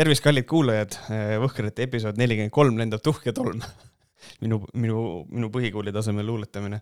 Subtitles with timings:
[0.00, 0.96] tervist, kallid kuulajad,
[1.42, 3.60] Võhkrite episood nelikümmend kolm lendab tuhk ja tolm
[4.42, 6.80] minu, minu, minu põhikooli tasemel luuletamine.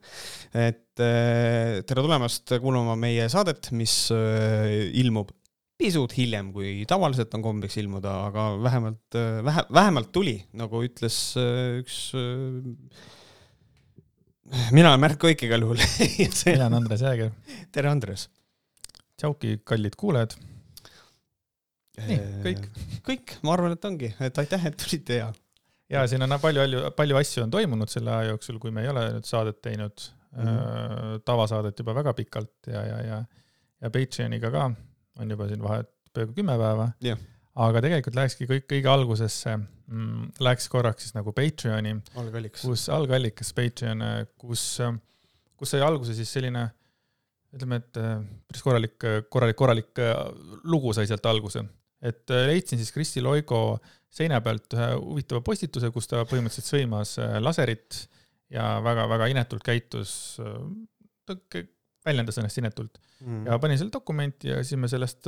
[0.54, 5.32] et äh, tere tulemast kuulama meie saadet, mis äh, ilmub
[5.78, 11.18] pisut hiljem, kui tavaliselt on kombeks ilmuda, aga vähemalt, äh, vähe, vähemalt tuli, nagu ütles
[11.38, 11.98] üks
[14.74, 17.34] mina olen Märt Koik igal juhul mina olen Andres Jääger.
[17.74, 18.28] tere, Andres!
[19.18, 20.38] tšauki, kallid kuulajad
[22.06, 22.68] nii, kõik.
[23.06, 25.32] kõik, ma arvan, et ongi, et aitäh, et tulite ja.
[25.92, 28.92] ja siin on palju, palju, palju asju on toimunud selle aja jooksul, kui me ei
[28.92, 31.24] ole nüüd saadet teinud mm, -hmm.
[31.24, 33.24] tavasaadet juba väga pikalt ja, ja, ja,
[33.80, 34.70] ja Patreoniga ka
[35.18, 37.18] on juba siin vahet peaaegu kümme päeva yeah..
[37.54, 41.96] aga tegelikult lähekski kõik kõige algusesse mm,, läks korraks siis nagu Patreoni.
[42.62, 44.04] kus, algallikas Patreon,
[44.38, 44.64] kus,
[45.56, 46.68] kus sai alguse siis selline
[47.54, 48.96] ütleme, et päris korralik,
[49.32, 50.00] korralik, korralik
[50.68, 51.64] lugu sai sealt alguse
[52.02, 53.78] et äh, leidsin siis Kristi Loigo
[54.10, 58.04] seina pealt ühe huvitava postituse, kus ta põhimõtteliselt sõimas äh, laserit
[58.54, 60.54] ja väga-väga inetult käitus, äh,
[61.28, 61.36] ta
[62.06, 63.42] väljendas ennast inetult mm.
[63.50, 65.26] ja panin selle dokumenti ja siis me sellest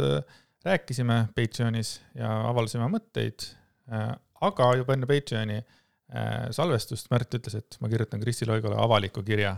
[0.65, 3.45] rääkisime Patreonis ja avaldasime mõtteid.
[4.41, 5.59] aga juba enne Patreoni
[6.55, 9.57] salvestust Märt ütles, et ma kirjutan Kristi Loigole avaliku kirja.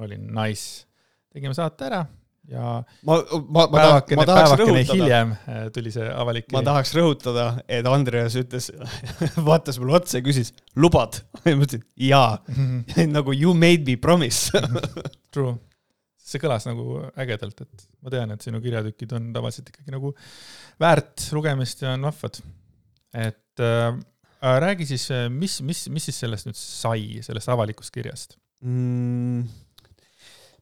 [0.00, 0.86] olin nice,
[1.32, 2.02] tegime saate ära
[2.48, 3.18] ja ma,
[3.52, 4.96] ma, ma tahaks rõhutada.
[4.96, 6.48] hiljem äh, tuli see avalik.
[6.54, 8.70] ma tahaks rõhutada, et Andreas ütles
[9.48, 11.20] vaatas mulle otsa ja küsis, lubad?
[11.48, 13.12] ja ma ütlesin jaa mm, -hmm.
[13.18, 14.62] nagu you made me promise
[15.34, 15.58] True,
[16.16, 20.14] see kõlas nagu ägedalt, et ma tean, et sinu kirjatükid on tavaliselt ikkagi nagu
[20.80, 22.40] väärt lugemist ja on vahvad.
[23.12, 23.92] et äh,
[24.64, 29.67] räägi siis, mis, mis, mis siis sellest nüüd sai, sellest avalikust kirjast mm.?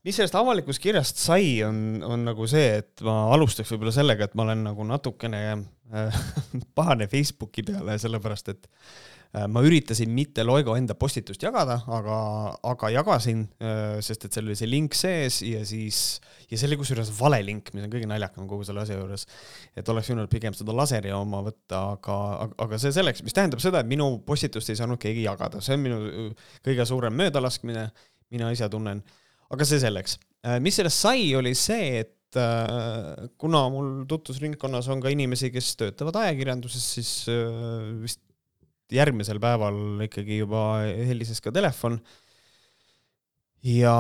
[0.06, 4.38] Mis sellest avalikust kirjast sai, on, on nagu see, et ma alustaks võib-olla sellega, et
[4.38, 6.22] ma olen nagu natukene äh,
[6.78, 12.20] pahane Facebooki peale, sellepärast et äh, ma üritasin mitte Loego enda postitust jagada, aga,
[12.70, 16.78] aga jagasin äh,, sest et seal oli see link sees ja siis, ja see oli
[16.84, 19.27] kusjuures vale link, mis on kõige naljakam kogu selle asja juures.
[19.74, 23.64] et oleks võinud pigem seda laseri oma võtta, aga, aga, aga see selleks, mis tähendab
[23.64, 27.89] seda, et minu postitust ei saanud keegi jagada, see on minu äh, kõige suurem möödalaskmine,
[28.30, 29.02] mina ise tunnen
[29.55, 30.18] aga see selleks.
[30.46, 35.74] Äh, mis sellest sai, oli see, et äh, kuna mul tutvusringkonnas on ka inimesi, kes
[35.80, 38.23] töötavad ajakirjanduses, siis äh, vist
[38.95, 41.98] järgmisel päeval ikkagi juba helises ka telefon.
[43.67, 43.96] Ja,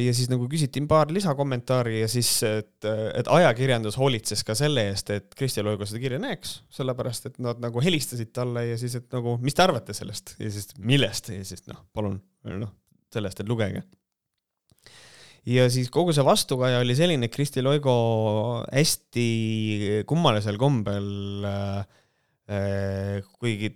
[0.00, 5.12] ja siis nagu küsiti paar lisakommentaari ja siis, et, et ajakirjandus hoolitses ka selle eest,
[5.12, 9.12] et Kristi Loigo seda kirja näeks, sellepärast et nad nagu helistasid talle ja siis, et
[9.12, 10.38] nagu, mis te arvate sellest?
[10.40, 11.28] Ja siis millest?
[11.34, 12.72] Ja siis noh, palun noh,
[13.12, 13.84] sellest, et lugege
[15.48, 17.94] ja siis kogu see vastukaja oli selline, et Kristi Loigo
[18.66, 21.78] hästi kummalisel kombel äh,
[22.50, 23.72] äh, kuigi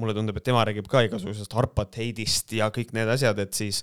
[0.00, 3.82] mulle tundub, et tema räägib ka igasugusest apartheidist ja kõik need asjad, et siis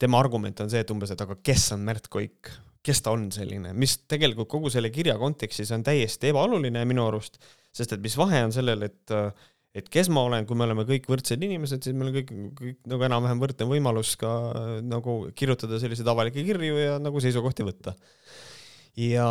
[0.00, 2.50] tema argument on see, et umbes, et aga kes on Märt Koik,
[2.86, 7.36] kes ta on selline, mis tegelikult kogu selle kirja kontekstis on täiesti ebaoluline minu arust,
[7.76, 10.84] sest et mis vahe on sellel, et äh, et kes ma olen, kui me oleme
[10.88, 14.30] kõik võrdsed inimesed, siis meil on kõik, kõik nagu enam-vähem võrdne võimalus ka
[14.82, 17.94] nagu kirjutada selliseid avalikke kirju ja nagu seisukohti võtta.
[18.98, 19.28] ja,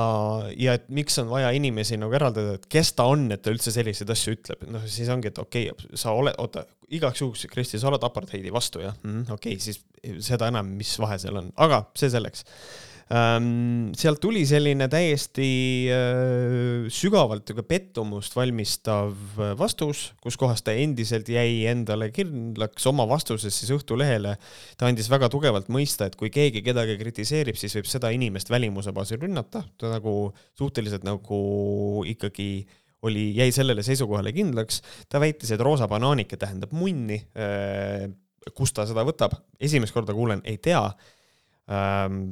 [0.55, 3.73] ja et miks on vaja inimesi nagu eraldada, et kes ta on, et ta üldse
[3.75, 7.81] selliseid asju ütleb, noh siis ongi, et okei okay,, sa oled, oota, igaks juhuks, Kristi,
[7.81, 9.27] sa oled apartheidi vastu, jah mm,?
[9.35, 9.83] okei okay,, siis
[10.25, 12.47] seda enam, mis vahe seal on, aga see selleks
[13.09, 15.45] sealt tuli selline täiesti
[15.89, 23.07] äh, sügavalt ka pettumust valmistav äh, vastus, kus kohas ta endiselt jäi endale kindlaks oma
[23.09, 24.35] vastuses siis Õhtulehele.
[24.77, 28.93] ta andis väga tugevalt mõista, et kui keegi kedagi kritiseerib, siis võib seda inimest välimuse
[28.93, 31.39] baasil rünnata, ta nagu suhteliselt nagu
[32.05, 32.67] ikkagi
[33.09, 34.83] oli, jäi sellele seisukohale kindlaks.
[35.09, 37.17] ta väitis, et roosa banaanike tähendab munni.
[37.33, 38.05] Äh,
[38.53, 40.79] kust ta seda võtab, esimest korda kuulen, ei tea
[41.69, 42.29] ehm,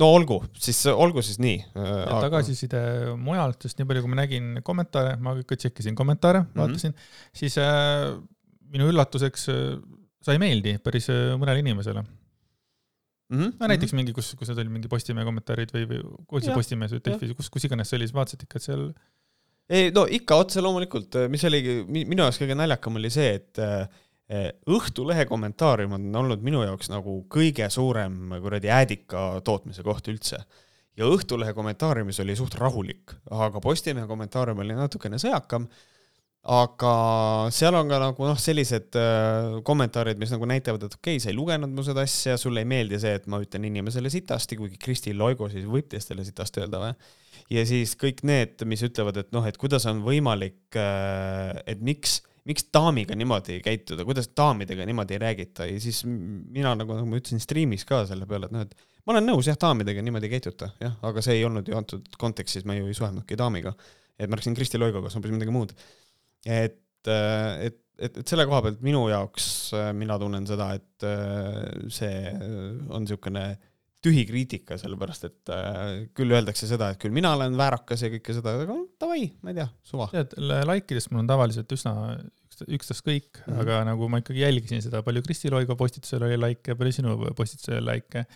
[0.00, 1.58] no olgu, siis olgu siis nii.
[1.78, 2.20] Aga...
[2.26, 2.80] tagasiside
[3.20, 6.60] mujalt, sest nii palju, kui ma nägin kommentaare, ma ka tšekkisin kommentaare mm, -hmm.
[6.62, 6.96] vaatasin,
[7.36, 8.10] siis äh,
[8.74, 9.78] minu üllatuseks äh,
[10.24, 13.38] sai meeldi päris äh, mõnele inimesele mm.
[13.38, 13.52] -hmm.
[13.60, 14.02] no näiteks mm -hmm.
[14.02, 17.34] mingi, kus, kus need olid mingi Postimehe kommentaarid või, või oli see Postimees või Delfi,
[17.34, 18.88] kus, kus iganes see oli, siis vaatasid ikka, et seal
[19.74, 23.86] ei no ikka otse loomulikult, mis oligi minu jaoks kõige naljakam oli see, et äh,
[24.24, 30.38] Õhtulehe kommentaarium on olnud minu jaoks nagu kõige suurem kuradi äädika tootmise koht üldse.
[30.96, 35.68] ja Õhtulehe kommentaariumis oli suht rahulik, aga Postimehe kommentaarium oli natukene sõjakam.
[36.44, 36.94] aga
[37.52, 41.30] seal on ka nagu noh, sellised äh, kommentaarid, mis nagu näitavad, et okei okay,, sa
[41.30, 44.76] ei lugenud mu seda asja, sulle ei meeldi see, et ma ütlen inimesele sitasti, kuigi
[44.80, 46.92] Kristi Loigo siis võib teistele sitasti öelda või.
[47.52, 52.22] ja siis kõik need, mis ütlevad, et noh, et kuidas on võimalik, äh, et miks,
[52.48, 57.20] miks daamiga niimoodi käituda, kuidas daamidega niimoodi ei räägita ja siis mina nagu, nagu ma
[57.20, 60.36] ütlesin striimis ka selle peale, et noh, et ma olen nõus jah, daamidega niimoodi ei
[60.36, 63.74] käituta, jah, aga see ei olnud ju antud kontekstis, ma ju ei suhelnudki daamiga.
[64.18, 65.72] et ma rääkisin Kristi Loigoga, see on hoopis midagi muud
[66.46, 69.46] et, äh, et, et, et selle koha pealt minu jaoks,
[69.76, 72.18] äh, mina tunnen seda, et äh, see
[72.90, 73.46] on niisugune
[74.04, 75.52] tühi kriitika, sellepärast et
[76.16, 79.60] küll öeldakse seda, et küll mina olen väärakas ja kõike seda, aga davai, ma ei
[79.60, 80.08] tea, suva.
[80.12, 80.34] tead,
[80.68, 81.94] like idest mul on tavaliselt üsna
[82.68, 83.62] ükstaskõik mm, -hmm.
[83.64, 87.80] aga nagu ma ikkagi jälgisin seda, palju Kristi Loigo postitusel oli like'e, palju sinu postitusel
[87.80, 88.26] oli like'e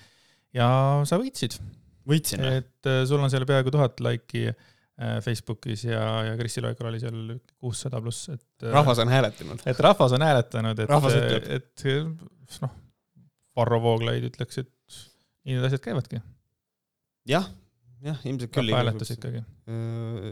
[0.59, 0.71] ja
[1.07, 1.61] sa võitsid.
[2.09, 2.65] võitsin või?
[2.65, 4.51] et sul on seal peaaegu tuhat like'i
[4.99, 8.43] Äh, Facebookis ja, ja Kristi Loikal oli seal kuussada pluss, et.
[8.65, 9.61] Äh, rahvas on hääletanud.
[9.67, 11.85] et rahvas on hääletanud, et, et
[12.65, 12.73] noh,
[13.57, 14.73] Varro Vooglaid ütleks, et
[15.49, 16.21] nii need asjad käivadki.
[17.29, 17.49] jah,
[18.05, 18.75] jah, ilmselt küll.
[18.77, 19.43] hääletus ikkagi.
[19.73, 20.29] Äh,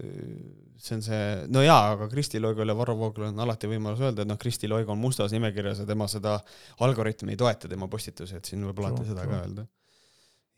[0.81, 1.23] see on see,
[1.53, 4.69] no jaa, aga Kristi Loigol ja Varro Vooglal on alati võimalus öelda, et noh, Kristi
[4.69, 6.37] Loig on mustas nimekirjas ja tema seda
[6.85, 9.67] algoritmi ei toeta, tema postitusi, et siin võib alati seda ka öelda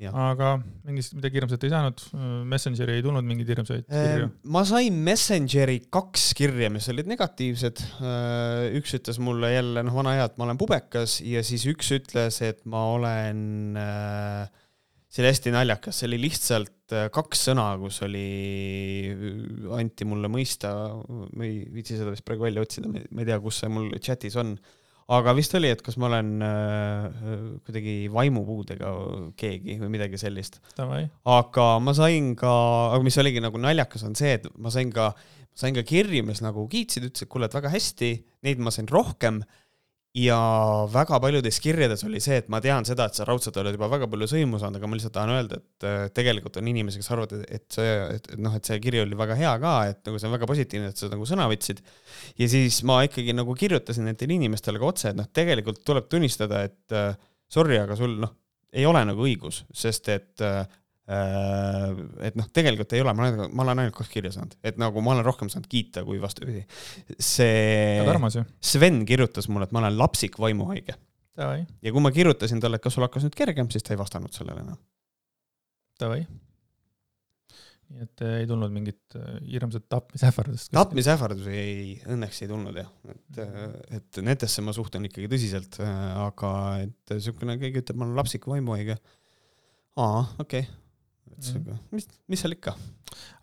[0.06, 0.52] aga
[0.86, 2.02] mingist midagi hirmsat ei saanud,
[2.46, 4.28] Messengeri ei tulnud mingeid hirmsaid kirju?
[4.54, 7.82] ma sain Messengeri kaks kirja, mis olid negatiivsed.
[7.98, 11.18] Äh, üks ütles mulle jälle, noh, vana hea, et ma olen pubekas.
[11.26, 13.42] Ja siis üks ütles, et ma olen
[13.82, 14.46] äh,
[15.08, 18.26] see oli hästi naljakas, see oli lihtsalt kaks sõna, kus oli,
[19.76, 20.72] anti mulle mõista,
[21.08, 24.36] ma ei viitsi seda vist praegu välja otsida, ma ei tea, kus see mul chatis
[24.40, 24.54] on
[25.08, 28.92] aga vist oli, et kas ma olen äh, kuidagi vaimupuudega
[29.40, 30.60] keegi või midagi sellist.
[30.76, 32.52] aga ma sain ka,
[32.94, 35.12] aga mis oligi nagu naljakas, on see, et ma sain ka,
[35.56, 38.12] sain ka kirju, mis nagu kiitsid, ütlesid, kuule, et väga hästi,
[38.46, 39.40] neid ma sain rohkem
[40.18, 40.38] ja
[40.90, 44.08] väga paljudes kirjades oli see, et ma tean seda, et sa raudselt oled juba väga
[44.10, 47.44] palju sõimu saanud, aga ma lihtsalt tahan öelda, et äh, tegelikult on inimesi, kes arvavad,
[47.46, 50.34] et see, et noh, et see kiri oli väga hea ka, et nagu see on
[50.34, 51.82] väga positiivne, et sa nagu sõna võtsid.
[52.40, 56.64] ja siis ma ikkagi nagu kirjutasin nendele inimestele ka otse, et noh, tegelikult tuleb tunnistada,
[56.68, 57.14] et äh,
[57.52, 58.34] sorry, aga sul noh,
[58.74, 60.64] ei ole nagu õigus, sest et äh,
[61.08, 65.00] et noh, tegelikult ei ole, ma olen, ma olen ainult kaks kirja saanud, et nagu
[65.04, 66.66] ma olen rohkem saanud kiita kui vastupidi.
[67.16, 68.02] see
[68.60, 70.98] Sven kirjutas mulle, et ma olen lapsik vaimuhaige.
[71.38, 74.36] ja kui ma kirjutasin talle, et kas sul hakkas nüüd kergem, siis ta ei vastanud
[74.36, 74.76] sellele enam.
[75.98, 76.26] Davai.
[77.88, 80.74] nii et äh, ei tulnud mingit äh, hirmsat tapmisähvardust?
[80.76, 83.40] tapmisähvardusi ei, õnneks ei tulnud jah, et,
[83.96, 86.52] et nendesse ma suhtun ikkagi tõsiselt, aga
[86.82, 88.98] et niisugune, keegi ütleb, ma olen lapsik vaimuhaige.
[89.96, 90.68] aa, okei okay
[91.36, 92.74] et sihuke, mis, mis seal ikka.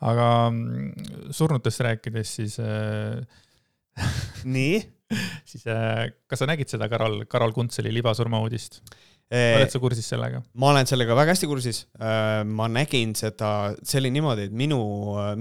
[0.09, 3.21] aga mm, surnutest rääkides, siis äh,
[4.45, 4.77] nii
[5.49, 8.81] siis äh, kas sa nägid seda Karol, Karol Kuntseli libasurmauudist?
[9.25, 10.43] oled sa kursis sellega?
[10.61, 11.85] ma olen sellega väga hästi kursis.
[11.97, 14.79] Äh, ma nägin seda, see oli niimoodi, et minu,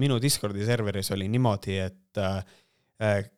[0.00, 2.63] minu Discordi serveris oli niimoodi, et äh, Äh,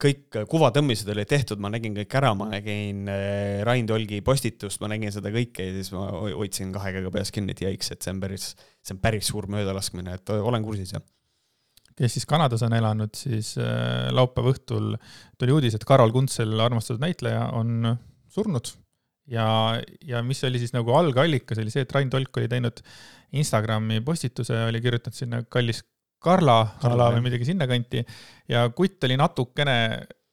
[0.03, 4.91] kõik kuvatõmmised olid tehtud, ma nägin kõik ära, ma nägin äh, Rain Tolgi postitust, ma
[4.93, 8.13] nägin seda kõike ja siis ma hoidsin kahe käega peas kinni, et jaiks, et see
[8.13, 8.51] on päris,
[8.85, 11.05] see on päris suur möödalaskmine, et olen kursis, jah.
[11.97, 14.93] kes siis Kanadas on elanud, siis äh, laupäeva õhtul
[15.41, 17.97] tuli uudis, et Karol Kuntsel, armastatud näitleja, on
[18.29, 18.75] surnud.
[19.33, 19.49] ja,
[20.05, 22.85] ja mis oli siis nagu algallikas, oli see, et Rain Tolk oli teinud
[23.33, 25.81] Instagrami postituse, oli kirjutanud sinna kallis
[26.27, 28.03] Karla, Karla või midagi sinnakanti
[28.53, 29.77] ja kutt oli natukene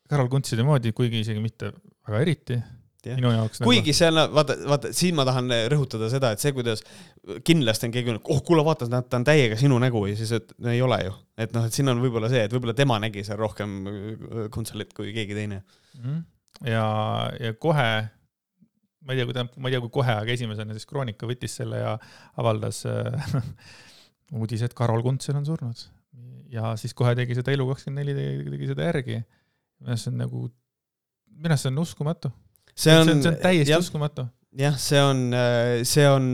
[0.10, 1.74] Karol Kuntside moodi, kuigi isegi mitte
[2.08, 2.62] väga eriti
[3.04, 3.18] Ja.
[3.20, 3.60] minu jaoks.
[3.60, 4.16] Nagu- kuigi nagu...
[4.16, 6.86] on, vaata, vaata siin ma tahan rõhutada seda, et see, kuidas
[7.44, 10.72] kindlasti on keegi oh kuule, vaata, ta on täiega sinu nägu ja siis, et no
[10.72, 11.12] ei ole ju.
[11.44, 13.76] et noh, et siin on võib-olla see, et võib-olla tema nägi seal rohkem
[14.56, 15.60] Kuntselit kui keegi teine
[16.00, 16.22] mm.
[16.70, 16.86] ja,
[17.44, 17.90] ja kohe,
[19.04, 21.60] ma ei tea, kui tähendab, ma ei tea, kui kohe, aga esimesena siis Kroonika võttis
[21.60, 21.98] selle ja
[22.40, 22.86] avaldas
[24.34, 25.88] uudis, et Karol Kuntsel on surnud.
[26.54, 29.18] ja siis kohe tegi seda Elu24 tegi, tegi seda järgi.
[29.82, 30.46] minu arust see on nagu,
[31.34, 32.32] minu arust see on uskumatu.
[32.74, 34.28] see on, see on, see on täiesti jah, uskumatu.
[34.60, 35.24] jah, see on,
[35.90, 36.28] see on,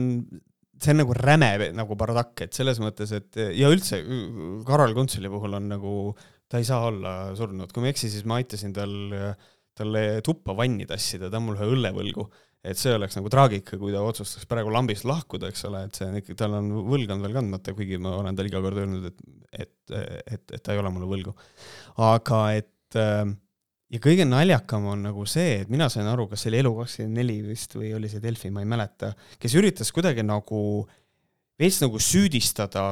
[0.80, 4.02] see on nagu räme nagu bardakk, et selles mõttes, et ja üldse
[4.68, 5.94] Karol Kuntseli puhul on nagu,
[6.50, 8.94] ta ei saa olla surnud, kui ma ei eksi, siis ma aitasin tal,
[9.76, 12.28] talle tuppa vanni tassida, ta on mul ühe õlle võlgu
[12.60, 16.08] et see oleks nagu traagika, kui ta otsustaks praegu lambist lahkuda, eks ole, et see
[16.08, 19.06] on ikkagi, tal on võlg on veel kandmata, kuigi ma olen talle iga kord öelnud,
[19.08, 19.22] et,
[19.64, 19.94] et,
[20.36, 21.36] et, et ta ei ole mulle võlgu.
[22.10, 23.24] aga et äh,
[23.90, 27.76] ja kõige naljakam on nagu see, et mina sain aru, kas see oli Elu24 vist
[27.78, 30.60] või oli see Delfi, ma ei mäleta, kes üritas kuidagi nagu
[31.60, 32.84] veits nagu süüdistada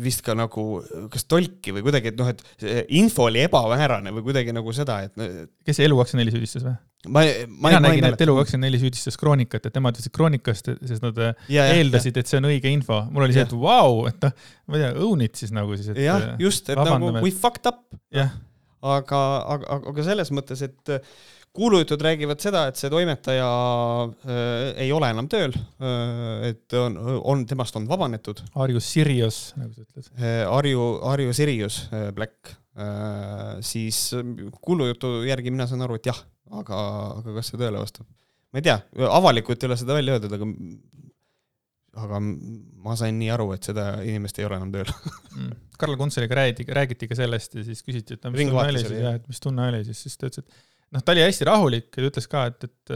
[0.00, 0.66] vist ka nagu
[1.12, 2.44] kas tolki või kuidagi, et noh, et
[2.96, 5.48] info oli ebamäärane või kuidagi nagu seda, et.
[5.66, 6.76] kes Elu24 süüdistas või?
[7.08, 11.70] ma, ma mina nägin, et Elu24 süüdistas Kroonikat, et nemad ütlesid Kroonikast, sest nad ja,
[11.76, 13.02] eeldasid, et see on õige info.
[13.12, 15.76] mul oli see, et vau wow,, et noh, ma ei tea, own it siis nagu
[15.76, 16.04] siis, et.
[16.08, 17.84] jah, just, et nagu we fucked up.
[18.14, 18.32] jah
[18.80, 19.20] aga,
[19.54, 20.94] aga, aga selles mõttes, et
[21.56, 23.46] kuulujutud räägivad seda, et see toimetaja
[24.06, 28.42] äh, ei ole enam tööl äh,, et on, on, temast on vabanetud.
[28.54, 30.44] Arju Sirius, nagu sa ütled äh,.
[30.46, 34.08] Arju, Arju Sirius äh, Black äh,, siis
[34.60, 36.22] kuulujutu järgi mina saan aru, et jah,
[36.62, 36.80] aga,
[37.18, 38.06] aga kas see tõele vastab?
[38.50, 40.48] ma ei tea, avalikult ei ole seda välja öeldud, aga
[42.00, 45.54] aga ma sain nii aru, et seda inimest ei ole enam tööl mm..
[45.80, 49.16] Karl Kuntseliga räägiti, räägiti ka sellest ja siis küsiti, et mis tunne oli siis, jah,
[49.16, 52.04] et mis tunne oli siis, siis ta ütles, et noh, ta oli hästi rahulik ja
[52.04, 52.94] ta ütles ka, et, et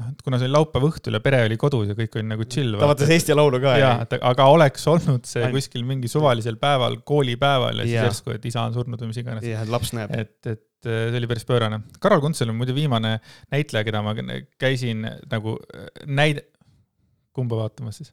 [0.00, 2.46] noh, et kuna see oli laupäeva õhtul ja pere oli kodus ja kõik oli nagu
[2.50, 2.76] chill.
[2.80, 3.74] ta vaatas Eesti Laulu ka.
[3.80, 5.54] jaa, aga oleks olnud see Ain.
[5.54, 8.08] kuskil mingi suvalisel päeval, koolipäeval ja siis yeah.
[8.08, 9.46] järsku, et isa on surnud või mis iganes.
[9.46, 10.14] jah, et laps näeb.
[10.18, 11.80] et, et see oli päris pöörane.
[12.02, 13.16] Karol Kuntsel on muidu viimane
[13.54, 14.12] näitleja, keda ma
[14.60, 15.56] käisin nagu
[16.04, 16.44] näid-,
[17.34, 18.12] kumba vaatamas siis?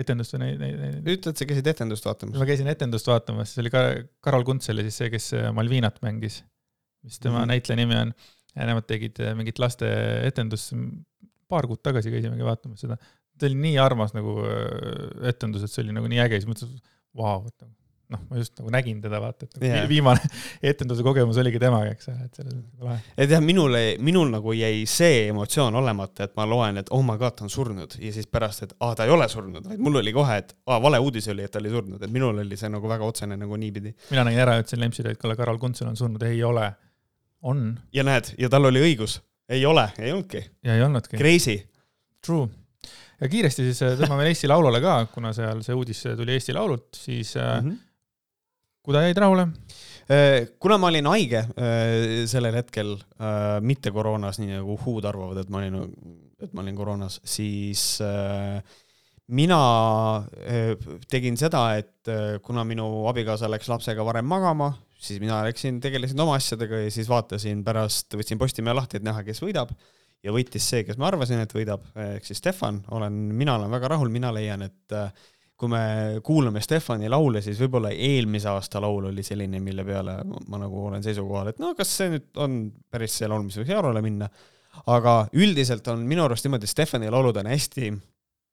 [0.00, 1.08] etendust või neid, neid?
[1.12, 2.38] ütle, et sa käisid etendust vaatamas.
[2.40, 3.82] ma käisin etendust vaatamas, see oli ka
[4.24, 6.40] Karol Kuntsel ja siis see, kes Malvinat mängis,
[7.04, 8.14] mis tema mm näitleja nimi on
[8.56, 9.88] ja nemad tegid äh, mingit laste
[10.26, 10.74] etendust,
[11.50, 12.98] paar kuud tagasi käisimegi vaatamas seda.
[13.38, 16.80] ta oli nii armas nagu äh, etendus, et see oli nagu nii äge, siis mõtlesin,
[17.16, 17.74] vau, et nagu
[18.10, 19.86] noh, ma just nagu nägin teda, vaata, et nagu yeah.
[19.88, 20.30] viimane
[20.72, 23.14] etenduse kogemus oligi temaga, eks ole, et selles mõttes nagu lahe.
[23.24, 27.16] et jah, minul, minul nagu jäi see emotsioon olemata, et ma loen, et oh my
[27.20, 29.82] god, ta on surnud ja siis pärast, et aa ah,, ta ei ole surnud, vaid
[29.86, 32.42] mul oli kohe, et aa ah,, vale uudis oli, et ta oli surnud, et minul
[32.44, 33.94] oli see nagu väga otsene nagu niipidi.
[34.10, 36.72] mina nägin ära, ütlesin Lempsile, et kuule, Karol Kuntsel on surnud, ei ole
[37.42, 37.74] on.
[37.92, 39.18] ja näed, ja tal oli õigus,
[39.50, 40.42] ei ole, ei olnudki.
[40.64, 41.18] ja ei olnudki.
[41.20, 41.58] Crazy.
[42.26, 42.48] True.
[43.20, 46.90] ja kiiresti siis äh, tõmbame Eesti Laulule ka, kuna seal see uudis tuli Eesti Laulult,
[46.96, 47.78] siis mm -hmm.
[48.84, 49.48] kuida jäid rahule?
[50.10, 51.44] Äh, kuna ma olin haige
[52.26, 52.96] sellel hetkel,
[53.60, 55.80] mitte koroonas, nii nagu huud arvavad, et ma olin,
[56.42, 58.00] et ma olin koroonas, siis
[59.28, 59.60] mina
[61.08, 66.36] tegin seda, et kuna minu abikaasa läks lapsega varem magama, siis mina läksin, tegelesin oma
[66.38, 69.72] asjadega ja siis vaatasin pärast, võtsin Postimehe lahti, et näha, kes võidab.
[70.20, 73.88] ja võitis see, kes ma arvasin, et võidab, ehk siis Stefan, olen, mina olen väga
[73.94, 75.08] rahul, mina leian, et äh,
[75.60, 80.60] kui me kuulame Stefani laule, siis võib-olla eelmise aasta laul oli selline, mille peale ma,
[80.60, 82.60] nagu olen seisukohal, et no kas see nüüd on
[82.92, 84.28] päris see laul, mis võiks Eurole minna.
[84.86, 87.90] aga üldiselt on minu arust niimoodi, et Stefani laulud on hästi,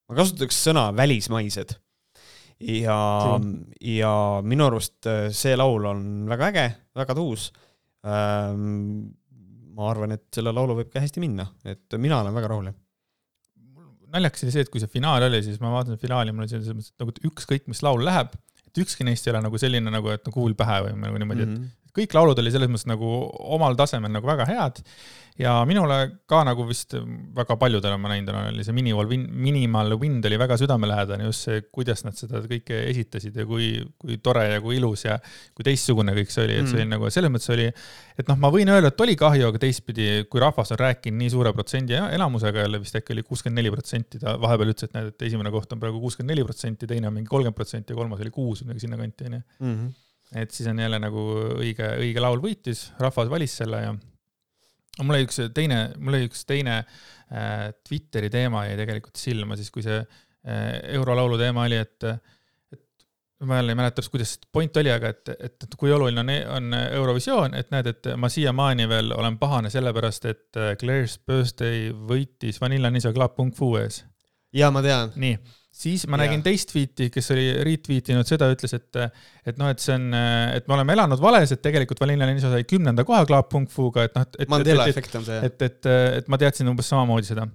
[0.08, 1.76] ma kasutaks sõna välismaised
[2.60, 2.98] ja,
[3.84, 7.52] ja minu arust äh, see laul on väga äge, väga tuus
[8.06, 9.14] ähm,.
[9.78, 12.72] ma arvan, et selle laulu võib ka hästi minna, et mina olen väga rahul
[14.14, 16.70] naljakas oli see, et kui see finaal oli, siis ma vaatasin finaali, mul oli selles
[16.72, 18.34] mõttes, et nagu ükskõik, mis laul läheb,
[18.64, 21.46] et ükski neist ei ole nagu selline nagu, et no kuul pähe või nagu niimoodi
[21.46, 21.87] mm, -hmm.
[21.98, 23.14] Kõik laulud olid selles mõttes nagu
[23.58, 24.84] omal tasemel nagu väga head.
[25.38, 26.96] Ja minule ka nagu vist
[27.38, 31.46] väga paljudele ma näinud olen, oli see Minimal Wind, Minimal Wind oli väga südamelähedane, just
[31.46, 33.68] see, kuidas nad seda kõike esitasid ja kui,
[34.02, 35.20] kui tore ja kui ilus ja
[35.54, 36.96] kui teistsugune kõik see oli, et see oli mm.
[36.96, 37.68] nagu selles mõttes oli,
[38.18, 41.36] et noh, ma võin öelda, et oli kahju, aga teistpidi, kui rahvas on rääkinud nii
[41.36, 45.14] suure protsendi elamusega jälle vist äkki oli kuuskümmend neli protsenti, ta vahepeal ütles, et näed,
[45.14, 48.26] et esimene koht on praegu kuuskümmend neli protsenti, teine on mingi kolmkümmend protsenti ja kolmas
[48.26, 49.46] oli kuus või midagi sinnakanti onju.
[49.62, 49.96] Mhm
[50.36, 51.24] et siis on jälle nagu
[51.58, 53.94] õige, õige laul võitis, rahvas valis selle ja
[55.04, 59.70] mul oli üks teine, mul oli üks teine äh, Twitteri teema jäi tegelikult silma siis,
[59.74, 60.66] kui see äh,
[60.98, 62.10] eurolaulu teema oli, et
[63.38, 66.32] et ma jälle ei mäleta kuidas point oli, aga et, et, et kui oluline on,
[66.58, 71.92] on Eurovisioon, et näed, et ma siiamaani veel olen pahane sellepärast, et äh, Claire's Birthday
[71.94, 74.04] võitis Vanilla Ninja Club Kung Fu ees.
[74.54, 75.14] jaa, ma tean.
[75.16, 75.38] nii
[75.78, 76.46] siis ma nägin yeah.
[76.48, 79.00] teist tweet'i, kes oli retweet inud seda, ütles, et,
[79.48, 80.08] et noh, et see on,
[80.58, 84.08] et me oleme elanud vales, et tegelikult Vanilla Ninja sai kümnenda koha Club Kung Fuga,
[84.08, 84.50] et noh, et.
[84.52, 85.40] Mandela efekt on see.
[85.46, 85.90] et, et, et,
[86.22, 87.46] et ma teadsin umbes samamoodi seda.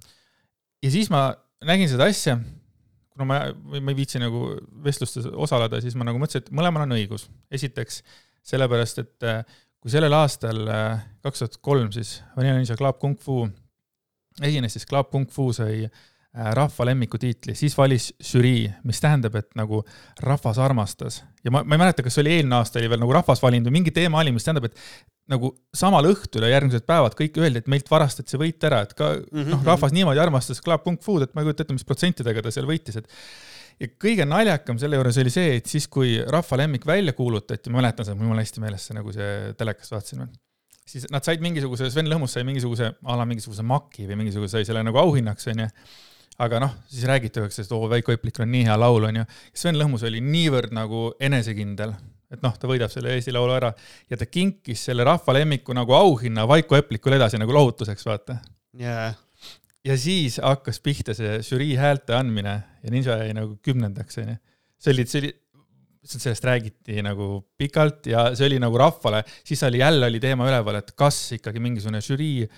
[0.83, 1.25] ja siis ma
[1.67, 2.37] nägin seda asja,
[3.13, 3.41] kuna ma,
[3.75, 4.45] ma ei viitsi nagu
[4.85, 7.27] vestlustes osaleda, siis ma nagu mõtlesin, et mõlemal on õigus.
[7.51, 8.01] esiteks
[8.53, 9.27] sellepärast, et
[9.83, 10.63] kui sellel aastal,
[11.23, 13.43] kaks tuhat kolm siis Vanilla Ninja Club Kung Fu
[14.39, 15.89] esines, siis Club Kung Fu sai Äh,
[16.33, 19.83] rahva lemmiku tiitli, siis valis žürii, mis tähendab, et nagu
[20.25, 21.21] rahvas armastas.
[21.45, 23.69] ja ma, ma ei mäleta, kas see oli eelmine aasta oli veel nagu rahvas valinud
[23.69, 24.79] või mingi teema oli, mis tähendab, et
[25.29, 28.95] nagu samal õhtul ja järgmised päevad kõik öeldi, et meilt varastati see võit ära, et
[28.97, 29.51] ka mm -hmm.
[29.53, 32.51] noh, rahvas niimoodi armastas Club Kung Fu'd, et ma ei kujuta ette, mis protsentidega ta
[32.51, 33.07] seal võitis, et
[33.79, 37.81] ja kõige naljakam selle juures oli see, et siis, kui rahva lemmik välja kuulutati, ma
[37.81, 40.25] mäletan seda, mul jumala hästi meeles see nagu see telekas vaatasin,
[40.85, 44.65] siis nad said mingisuguse, Sven Lõhmus sai mingisuguse, a la mingisuguse maki või mingisuguse, sai
[44.65, 45.69] selle nagu auhinnaks, onju
[46.41, 49.25] aga noh, siis räägitakse, et oo, Veiko Eplikul on nii hea laul, onju.
[49.53, 51.93] Sven Lõhmus oli niivõrd nagu enesekindel,
[52.33, 53.69] et noh, ta võidab selle Eesti Laulu ära
[54.09, 58.39] ja ta kinkis selle rahva lemmiku nagu auhinna Vaiko Eplikule edasi nagu lohutuseks, vaata
[58.79, 59.13] yeah..
[59.85, 64.39] ja siis hakkas pihta see žürii häälte andmine ja Ninja jäi nagu kümnendaks, onju.
[64.81, 65.33] see oli, see oli,
[66.03, 70.81] sellest räägiti nagu pikalt ja see oli nagu rahvale, siis oli jälle oli teema üleval,
[70.81, 72.49] et kas ikkagi mingisugune žürii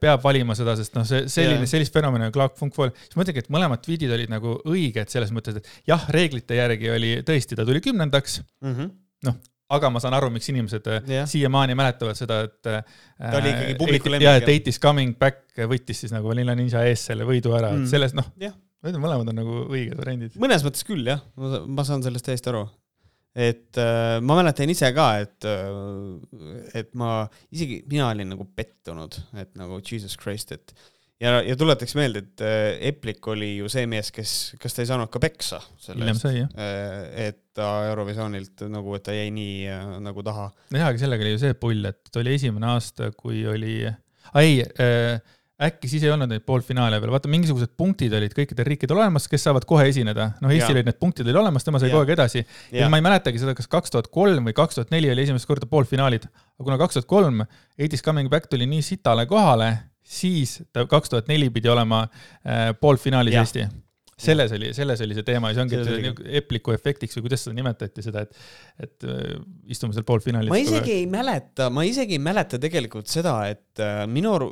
[0.00, 3.16] peab valima seda, sest noh, see selline yeah., sellist fenomeni nagu Clark Funk Fall, siis
[3.16, 7.14] ma mõtlengi, et mõlemad tweetid olid nagu õiged selles mõttes, et jah, reeglite järgi oli
[7.26, 8.92] tõesti, ta tuli kümnendaks mm -hmm..
[9.28, 9.38] noh,
[9.74, 11.24] aga ma saan aru, miks inimesed yeah.
[11.24, 12.84] Äh, siiamaani mäletavad seda, et äh,
[13.18, 14.28] ta oli ikkagi publiku lemmik.
[14.28, 17.72] ja, et Eight is coming back võttis siis nagu Vanilla Ninja ees selle võidu ära
[17.72, 18.54] mm., et selles noh yeah.,
[18.86, 20.38] need mõlemad on nagu õiged variandid.
[20.42, 22.68] mõnes mõttes küll jah, ma saan sellest täiesti aru
[23.32, 27.22] et äh, ma mäletan ise ka, et äh,, et ma
[27.54, 30.74] isegi, mina olin nagu pettunud, et nagu jesus christ, et
[31.22, 34.90] ja, ja tuletaks meelde, et äh, Eplik oli ju see mees, kes, kas ta ei
[34.90, 39.92] saanud ka peksa selle eest, äh, et ta Eurovisioonilt nagu, et ta jäi nii äh,
[40.04, 40.50] nagu taha.
[40.74, 43.78] nojah, aga sellega oli ju see pull, et ta oli esimene aasta, kui oli
[44.40, 48.98] ei äh, äkki siis ei olnud neid poolfinaale veel, vaata mingisugused punktid olid kõikidel riikidel
[48.98, 50.32] olemas, kes saavad kohe esineda.
[50.42, 51.96] noh, Eestil olid need punktid olid olemas, tema sai ja.
[51.96, 52.44] kogu aeg edasi.
[52.74, 55.48] ja ma ei mäletagi seda, kas kaks tuhat kolm või kaks tuhat neli oli esimest
[55.50, 56.26] korda poolfinaalid.
[56.26, 57.44] aga kuna kaks tuhat kolm
[57.78, 59.70] Eight is coming back tuli nii sitale kohale,
[60.02, 63.68] siis ta kaks tuhat neli pidi olema äh, poolfinaalis Eesti
[64.22, 67.56] selles oli, selles oli see teema ja see ongi nagu Epliku efektiks või kuidas seda
[67.56, 68.46] nimetati, seda, et,
[68.86, 69.34] et äh,
[69.72, 70.52] istume seal poolfinaalis.
[70.52, 74.50] ma isegi ei mäleta, ma isegi ei mäleta tegelikult seda, et äh, minu aru,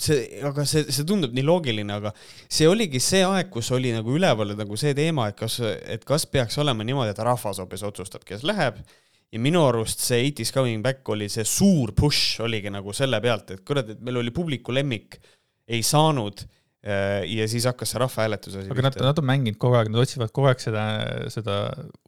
[0.00, 2.12] see, aga see, see tundub nii loogiline, aga
[2.48, 6.26] see oligi see aeg, kus oli nagu üleval nagu see teema, et kas, et kas
[6.30, 8.82] peaks olema niimoodi, et rahvas hoopis otsustab, kes läheb.
[9.34, 13.18] ja minu arust see It is coming back oli see suur push oligi nagu selle
[13.20, 15.18] pealt, et kurat, et meil oli publiku lemmik,
[15.66, 16.44] ei saanud
[16.84, 18.70] ja siis hakkas see rahvahääletuse asi.
[18.72, 20.82] aga nad, nad on mänginud kogu aeg, nad otsivad kogu aeg seda,
[21.32, 21.56] seda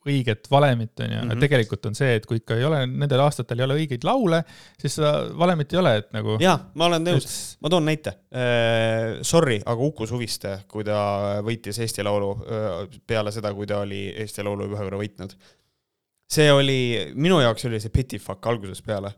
[0.05, 1.41] õiget valemit, on ju, mhm.
[1.41, 4.43] tegelikult on see, et kui ikka ei ole, nendel aastatel ei ole õigeid laule,
[4.81, 6.37] siis seda valemit ei ole, et nagu.
[6.43, 9.23] jaa, ma olen nõus et..., ma toon näite uh,.
[9.27, 10.99] Sorry, aga Uku Suviste, kui ta
[11.47, 15.33] võitis Eesti Laulu uh, peale seda, kui ta oli Eesti Laulu ühe korra võitnud.
[16.29, 16.81] see oli,
[17.15, 19.15] minu jaoks oli see pity fuck algusest peale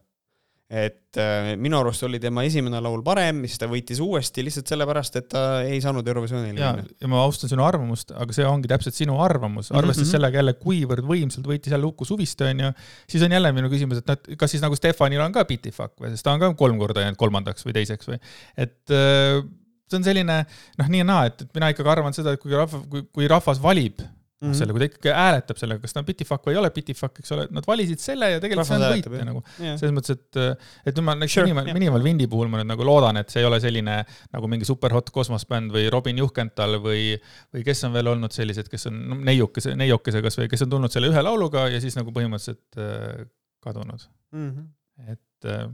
[0.69, 5.14] et äh, minu arust oli tema esimene laul parem, siis ta võitis uuesti lihtsalt sellepärast,
[5.16, 6.85] et ta ei saanud Eurovisioonile minna.
[7.01, 10.16] ja ma austan sinu arvamust, aga see ongi täpselt sinu arvamus, arvestades mm -hmm.
[10.19, 12.73] sellega jälle, kuivõrd võimsalt võitis jälle Uku Suviste, onju,
[13.09, 16.12] siis on jälle minu küsimus, et noh, kas siis nagu Stefanil on ka pitifuck või,
[16.12, 18.21] sest ta on ka kolm korda jäänud kolmandaks või teiseks või,
[18.57, 19.40] et äh,
[19.88, 22.53] see on selline noh, nii ja naa, et, et mina ikkagi arvan seda, et kui
[22.53, 24.05] rahva, kui, kui rahvas valib
[24.40, 24.59] mm -hmm.
[24.59, 27.33] selle, kui ta ikkagi hääletab selle, kas ta on pitifuck või ei ole pitifuck, eks
[27.35, 29.79] ole, nad valisid selle ja tegelikult Rahvas see on võit nagu yeah..
[29.81, 31.79] selles mõttes, et, et ma näiteks sure, Minimal, yeah.
[31.79, 33.96] Minimal Windi puhul ma nüüd nagu loodan, et see ei ole selline
[34.35, 37.16] nagu mingi superhot kosmosbänd või Robin Juhkental või,
[37.55, 40.94] või kes on veel olnud sellised, kes on no, neiukese, neiukese kasvõi, kes on tulnud
[40.94, 43.27] selle ühe lauluga ja siis nagu põhimõtteliselt äh,
[43.64, 44.51] kadunud mm.
[44.51, 45.11] -hmm.
[45.16, 45.66] et äh,.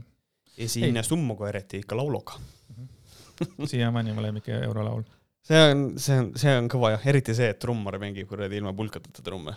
[0.57, 3.67] esine summu koereti ikka lauluga mm -hmm.
[3.67, 5.05] siiamaani mu lemmik eurolaul
[5.45, 8.73] see on, see on, see on kõva jah, eriti see, et trummar mängib kuradi ilma
[8.77, 9.55] pulkateta trumme.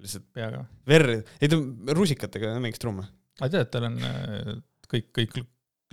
[0.00, 0.64] lihtsalt peaga.
[0.88, 1.60] verd, ei ta
[1.96, 3.06] rusikatega mängis trumme.
[3.40, 4.50] aga tead, tal on äh,
[4.90, 5.38] kõik, kõik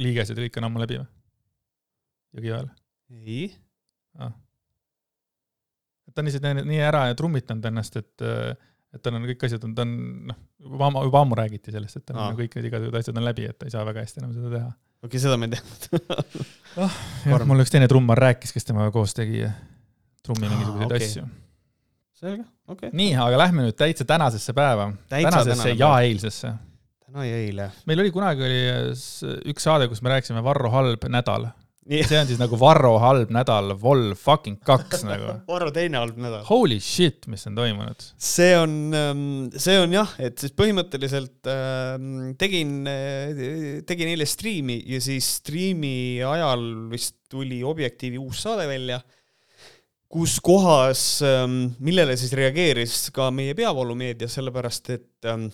[0.03, 1.09] liigesed ja kõik on ammu läbi või?
[2.37, 2.71] Jõgiväel?
[3.23, 3.43] ei
[4.19, 4.33] ah..
[6.11, 8.51] ta on lihtsalt nii ära trummitanud ennast, et, äh,
[8.95, 9.95] et tal on kõik asjad on, ta on
[10.33, 13.29] noh, juba ammu, juba ammu räägiti sellest, et tal on kõik need igasugused asjad on
[13.29, 15.55] läbi, et ta ei saa väga hästi enam seda teha okei okay,, seda ma ei
[15.55, 16.45] teadnud
[16.83, 16.95] oh,
[17.27, 19.43] jah, mul üks teine trummar rääkis, kes temaga koos tegi
[20.25, 21.09] trummi mingisuguseid okay.
[21.09, 21.27] asju.
[22.17, 22.95] selge, okei okay..
[22.97, 24.89] nii, aga lähme nüüd täitsa tänasesse päeva.
[25.11, 26.09] tänasesse ja päev.
[26.09, 26.53] eilsesse.
[27.05, 27.71] täna ja eile.
[27.89, 28.59] meil oli kunagi oli
[29.53, 31.51] üks saade, kus me rääkisime Varro Halb nädal
[31.87, 35.37] see on siis nagu Varro halb nädal, vol fucking kaks nagu.
[35.51, 36.43] Varro teine halb nädal.
[36.49, 38.07] Holy shit, mis on toimunud?
[38.21, 41.93] see on, ähm, see on jah, et siis põhimõtteliselt äh,
[42.39, 42.73] tegin,
[43.87, 48.99] tegin eile striimi ja siis striimi ajal vist tuli Objektiivi uus saade välja,
[50.11, 55.49] kus kohas, ähm, millele siis reageeris ka meie peavoolumeedia, sellepärast et ähm,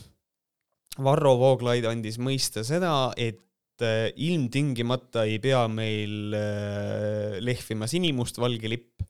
[1.04, 3.42] Varro Vooglaid andis mõista seda, et
[3.84, 9.04] et äh, ilmtingimata ei pea meil äh, lehvima sinimustvalge lipp.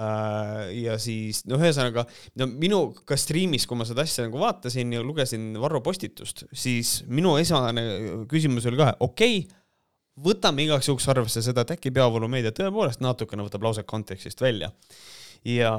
[0.00, 2.06] Äh, ja siis, no ühesõnaga,
[2.40, 7.00] no minu ka striimis, kui ma seda asja nagu vaatasin ja lugesin Varro postitust, siis
[7.10, 7.84] minu esmane
[8.30, 9.58] küsimus oli ka, okei okay,,
[10.20, 14.72] võtame igaks juhuks arvesse seda, et äkki peavoolumeedia tõepoolest natukene võtab lause kontekstist välja.
[15.44, 15.76] ja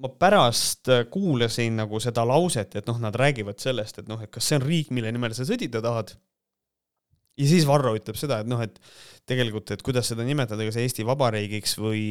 [0.00, 4.48] ma pärast kuulasin nagu seda lauset, et noh, nad räägivad sellest, et noh, et kas
[4.48, 6.16] see on riik, mille nimel sa sõdida tahad
[7.40, 8.76] ja siis Varro ütleb seda, et noh, et
[9.30, 12.02] tegelikult, et kuidas seda nimetada, kas Eesti Vabariigiks või,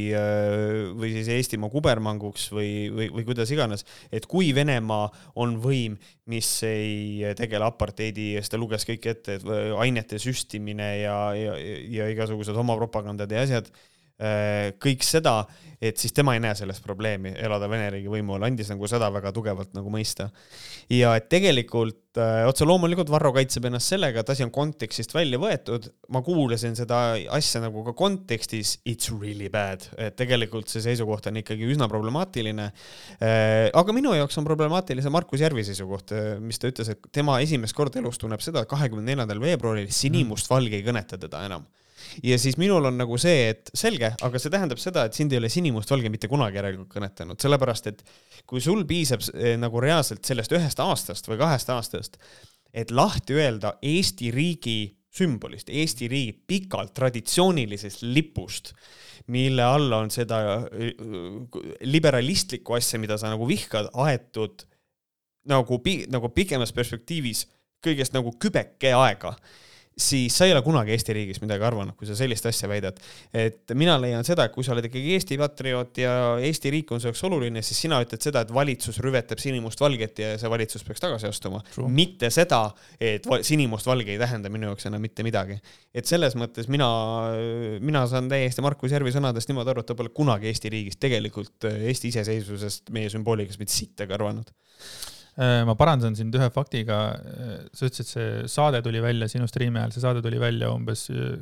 [0.97, 3.83] või siis Eestimaa kubermanguks või, või, või kuidas iganes,
[4.15, 5.09] et kui Venemaa
[5.41, 5.97] on võim,
[6.31, 9.47] mis ei tegele apartheidi ja siis ta luges kõik ette, et
[9.83, 11.59] ainete süstimine ja, ja,
[11.99, 15.45] ja igasugused oma propagandad ja asjad Äh, kõik seda,
[15.79, 19.07] et siis tema ei näe selles probleemi elada Vene riigi võimu all, andis nagu seda
[19.15, 20.27] väga tugevalt nagu mõista.
[20.91, 25.39] ja et tegelikult äh, otse loomulikult Varro kaitseb ennast sellega, et asi on kontekstist välja
[25.39, 25.87] võetud.
[26.11, 31.39] ma kuulasin seda asja nagu ka kontekstis, it's really bad, et tegelikult see seisukoht on
[31.39, 32.69] ikkagi üsna problemaatiline.
[33.23, 36.11] Äh, aga minu jaoks on problemaatiline Markus Järvi seisukoht,
[36.43, 40.75] mis ta ütles, et tema esimest korda elus tunneb seda, et kahekümne neljandal veebruaril sinimustvalge
[40.75, 41.63] ei kõneta teda enam
[42.23, 45.39] ja siis minul on nagu see, et selge, aga see tähendab seda, et sind ei
[45.41, 48.03] ole sinimustvalge mitte kunagi järelikult kõnetanud, sellepärast et
[48.49, 52.17] kui sul piisab eh, nagu reaalselt sellest ühest aastast või kahest aastast,
[52.73, 54.79] et lahti öelda Eesti riigi
[55.15, 58.73] sümbolist, Eesti riigi pikalt traditsioonilisest lipust,
[59.33, 60.41] mille alla on seda
[60.73, 60.91] eh,
[61.85, 64.67] liberalistlikku asja, mida sa nagu vihkad, aetud
[65.49, 67.47] nagu, nagu pikemas perspektiivis
[67.83, 69.33] kõigest nagu kübeke aega
[69.99, 72.99] siis sa ei ole kunagi Eesti riigis midagi arvanud, kui sa sellist asja väidad.
[73.33, 76.13] et mina leian seda, et kui sa oled ikkagi Eesti patrioot ja
[76.45, 80.31] Eesti riik on su jaoks oluline, siis sina ütled seda, et valitsus rüvetab sinimustvalget ja
[80.41, 81.63] see valitsus peaks tagasi astuma.
[81.87, 82.61] mitte seda,
[82.99, 85.59] et sinimustvalge ei tähenda minu jaoks enam mitte midagi.
[85.93, 86.89] et selles mõttes mina,
[87.81, 91.69] mina saan täiesti Markus Järvi sõnadest niimoodi aru, et ta pole kunagi Eesti riigis tegelikult
[91.69, 95.08] Eesti iseseisvusest meie sümboolikast mitte sittagi arvanud Äh,
[95.67, 96.99] ma parandan sind ühe faktiga.
[97.15, 101.07] Äh, sa ütlesid, see saade tuli välja sinu striimi ajal, see saade tuli välja umbes
[101.13, 101.39] äh,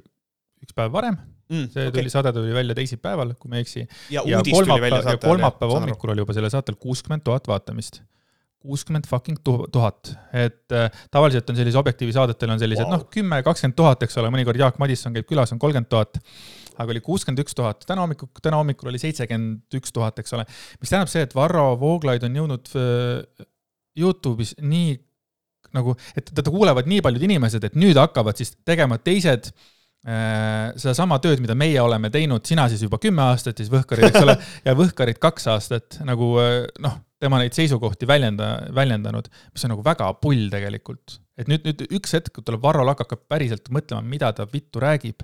[0.64, 1.72] üks päev varem mm,.
[1.74, 3.88] see tuli okay., saade tuli välja teisipäeval, kui ma ei eksi.
[4.14, 8.02] ja, ja kolmapäeva, kolmapäeva hommikul oli juba sellel saatel kuuskümmend tuhat vaatamist
[8.68, 12.98] kuuskümmend fucking tuhat, et äh, tavaliselt on sellise objektiivi saadetel on sellised wow.
[12.98, 16.20] noh, kümme, kakskümmend tuhat, eks ole, mõnikord Jaak Madisson käib külas, on kolmkümmend tuhat.
[16.78, 20.46] aga oli kuuskümmend üks tuhat, täna hommikul, täna hommikul oli seitsekümmend üks tuhat, eks ole.
[20.82, 23.46] mis tähendab see, et Varro Vooglaid on jõudnud äh,
[23.98, 24.96] Youtube'is nii
[25.76, 31.20] nagu, et teda kuulevad nii paljud inimesed, et nüüd hakkavad siis tegema teised äh, sedasama
[31.24, 34.76] tööd, mida meie oleme teinud, sina siis juba kümme aastat, siis Võhkarid, eks ole, ja
[34.78, 40.12] Võhkarid kaks aastat nagu äh, noh, tema neid seisukohti väljenda, väljendanud, mis on nagu väga
[40.22, 41.20] pull tegelikult.
[41.38, 45.22] et nüüd, nüüd üks hetk tuleb Varro Lakk hakkab päriselt mõtlema, mida ta vittu räägib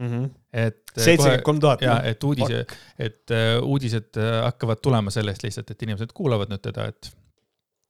[0.00, 0.08] mm.
[0.08, 0.28] -hmm.
[0.52, 1.82] et äh, seitsekümmend kolm tuhat.
[1.82, 2.66] ja, et uudise,
[2.98, 7.12] et uudised hakkavad tulema sellest lihtsalt, et inimesed kuulavad nüüd teda, et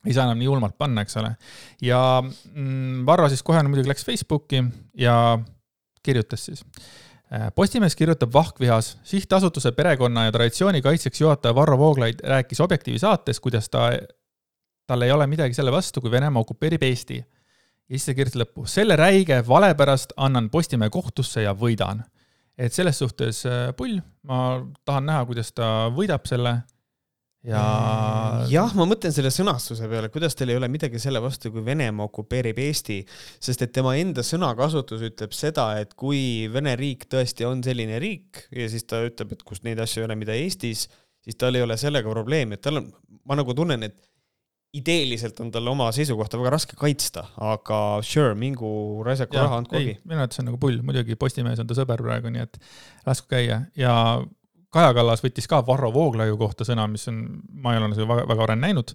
[0.07, 1.35] ei saa enam nii julmalt panna, eks ole.
[1.85, 4.63] ja mm, Varro siis kohe muidugi läks Facebooki
[4.99, 5.39] ja
[6.03, 6.65] kirjutas siis.
[7.33, 13.41] Äh, Postimees kirjutab vahkvihas, sihtasutuse perekonna ja traditsiooni kaitseks juhataja Varro Vooglaid rääkis Objektiivi saates,
[13.41, 13.91] kuidas ta,
[14.87, 17.21] tal ei ole midagi selle vastu, kui Venemaa okupeerib Eesti.
[17.21, 22.03] ja siis ta kirjutas lõppu, selle räige vale pärast annan Postimehe kohtusse ja võidan.
[22.59, 26.63] et selles suhtes äh, pull, ma tahan näha, kuidas ta võidab selle
[27.47, 27.63] ja.
[28.51, 32.09] jah, ma mõtlen selle sõnastuse peale, kuidas teil ei ole midagi selle vastu, kui Venemaa
[32.11, 33.01] okupeerib Eesti,
[33.41, 38.45] sest et tema enda sõnakasutus ütleb seda, et kui Vene riik tõesti on selline riik
[38.57, 40.87] ja siis ta ütleb, et kus neid asju ei ole, mida Eestis,
[41.25, 42.93] siis tal ei ole sellega probleemi, et tal on,
[43.29, 43.99] ma nagu tunnen, et
[44.77, 48.69] ideeliselt on tal oma seisukohta väga raske kaitsta, aga sure, mingu
[49.07, 49.97] raisaku raha, andku abi.
[50.05, 52.61] minu arvates on nagu pull, muidugi Postimehes on ta sõber praegu, nii et
[53.09, 53.95] lasku käia ja
[54.71, 57.17] Kaja Kallas võttis ka Varro Vooglaiu kohta sõna, mis on,
[57.63, 58.93] ma ei ole seda väga, väga varem näinud.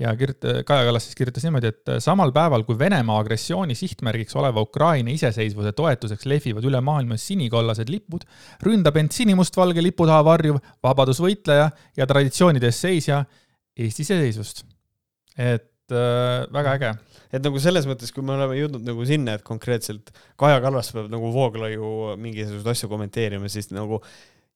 [0.00, 4.64] ja kirjuta-, Kaja Kallas siis kirjutas niimoodi, et samal päeval, kui Venemaa agressiooni sihtmärgiks oleva
[4.64, 8.24] Ukraina iseseisvuse toetuseks lehvivad üle maailma sinikollased lipud,
[8.64, 13.24] ründab end sinimustvalge lipu taha varjuv vabadusvõitleja ja traditsioonide eest seisja
[13.78, 14.64] Eesti iseseisvust.
[15.36, 16.94] et äh, väga äge
[17.32, 20.10] et nagu selles mõttes, kui me oleme jõudnud nagu sinna, et konkreetselt
[20.40, 24.00] Kaja Kallas peab nagu Vooglaiu mingisuguseid asju kommenteerima, siis nagu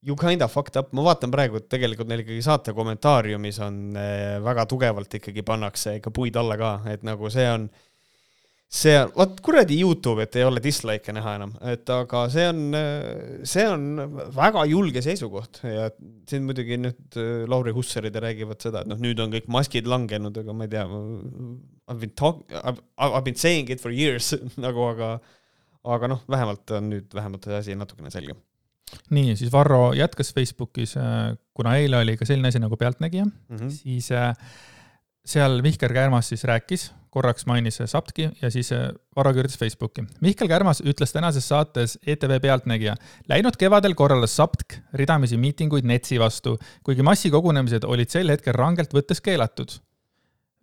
[0.02, 4.40] You kinda fucked up, ma vaatan praegu, et tegelikult neil ikkagi saate kommentaariumis on eh,
[4.42, 7.68] väga tugevalt ikkagi pannakse ikka puid alla ka, et nagu see on,
[8.66, 12.60] see on, vot kuradi Youtube, et ei ole dislike'e näha enam, et aga see on,
[13.46, 13.88] see on
[14.34, 15.62] väga julge seisukoht.
[15.70, 15.86] Ja
[16.26, 20.42] siin muidugi nüüd eh, Lauri Hussarid räägivad seda, et noh, nüüd on kõik maskid langenud,
[20.42, 24.34] aga ma ei tea, I ve been talk-, I ve been saying it for years
[24.66, 25.16] nagu, aga,
[25.94, 28.42] aga noh, vähemalt on nüüd vähemalt see asi natukene selgem
[29.10, 33.56] nii, siis Varro jätkas Facebookis, äh, kuna eile oli ka selline asi nagu Pealtnägija mm,
[33.56, 33.70] -hmm.
[33.70, 34.34] siis äh,
[35.24, 40.04] seal Mihkel Kärmas siis rääkis, korraks mainis Saptki ja siis äh, Varro kirjutas Facebooki.
[40.20, 42.96] Mihkel Kärmas ütles tänases saates ETV Pealtnägija.
[43.28, 49.20] Läinud kevadel korraldas Saptk ridamisi miitinguid NETS-i vastu, kuigi massikogunemised olid sel hetkel rangelt võttes
[49.20, 49.78] keelatud.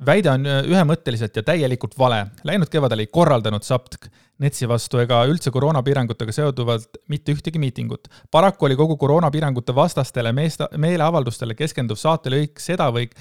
[0.05, 2.25] väide on äh, ühemõtteliselt ja täielikult vale.
[2.43, 4.07] Läinud kevadel ei korraldanud SAPTK
[4.39, 8.07] NETS-i vastu ega üldse koroonapiirangutega seonduvalt mitte ühtegi miitingut.
[8.31, 13.15] paraku oli kogu koroonapiirangute vastastele meesta, meeleavaldustele keskenduv saatelõik sedavõik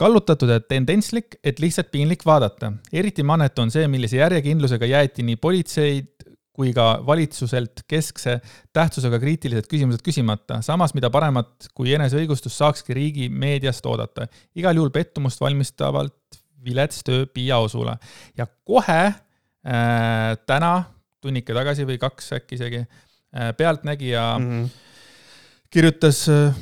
[0.00, 2.72] kallutatud ja tendentslik, et lihtsalt piinlik vaadata.
[2.92, 6.10] eriti mannetu on see, millise järjekindlusega jäeti nii politseid
[6.54, 8.38] kui ka valitsuselt keskse
[8.72, 10.62] tähtsusega kriitilised küsimused küsimata.
[10.62, 14.28] samas, mida paremat kui eneseõigustus saakski riigi meediast oodata.
[14.54, 17.98] igal juhul pettumust valmistavalt vilets töö Piia Osule
[18.38, 19.12] ja kohe
[19.64, 20.72] täna,
[21.24, 24.66] tunnike tagasi või kaks äkki isegi äh,, Pealtnägija mm -hmm.
[25.72, 26.56] kirjutas äh,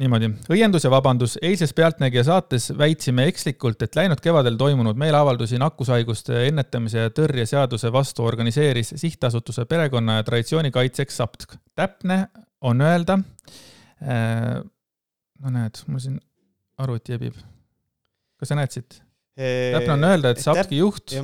[0.00, 6.46] niimoodi, õiendus ja vabandus, eilses Pealtnägija saates väitsime ekslikult, et läinud kevadel toimunud meeleavaldusi nakkushaiguste
[6.48, 11.56] ennetamise ja tõrje seaduse vastu organiseeris sihtasutuse perekonna ja traditsiooni kaitseks SAPTK.
[11.74, 12.26] täpne
[12.60, 13.18] on öelda,
[14.02, 14.60] äh,
[15.40, 16.20] no näed, mul siin
[16.78, 17.34] arvuti jebib.
[18.36, 19.00] kas sa näed siit?
[19.34, 21.14] täpne on öelda, et SAPTK-i juht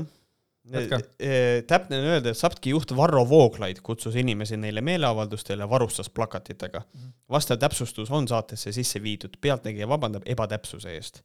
[1.67, 6.83] täpne on öelda, et SAPTK-i juht Varro Vooglaid kutsus inimesi neile meeleavaldustele varustas plakatitega.
[6.95, 7.13] Mhm.
[7.31, 11.23] vastav täpsustus on saatesse sisse viidud, pealtnägija vabandab ebatäpsuse eest.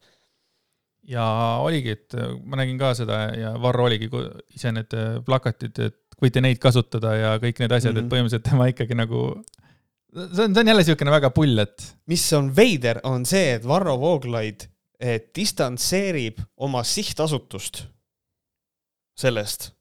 [1.06, 1.24] ja
[1.62, 4.10] oligi, et ma nägin ka seda ja Varro oligi
[4.54, 4.94] ise need
[5.26, 7.98] plakatid, et võite neid kasutada ja kõik need asjad mm, -hmm.
[7.98, 8.12] et mhm.
[8.14, 9.20] põhimõtteliselt tema ikkagi nagu
[10.16, 11.94] see on, see on jälle niisugune väga pull, et.
[12.06, 14.66] mis on veider, on see, et Varro Vooglaid
[15.36, 17.84] distantseerib oma sihtasutust
[19.16, 19.72] sellest.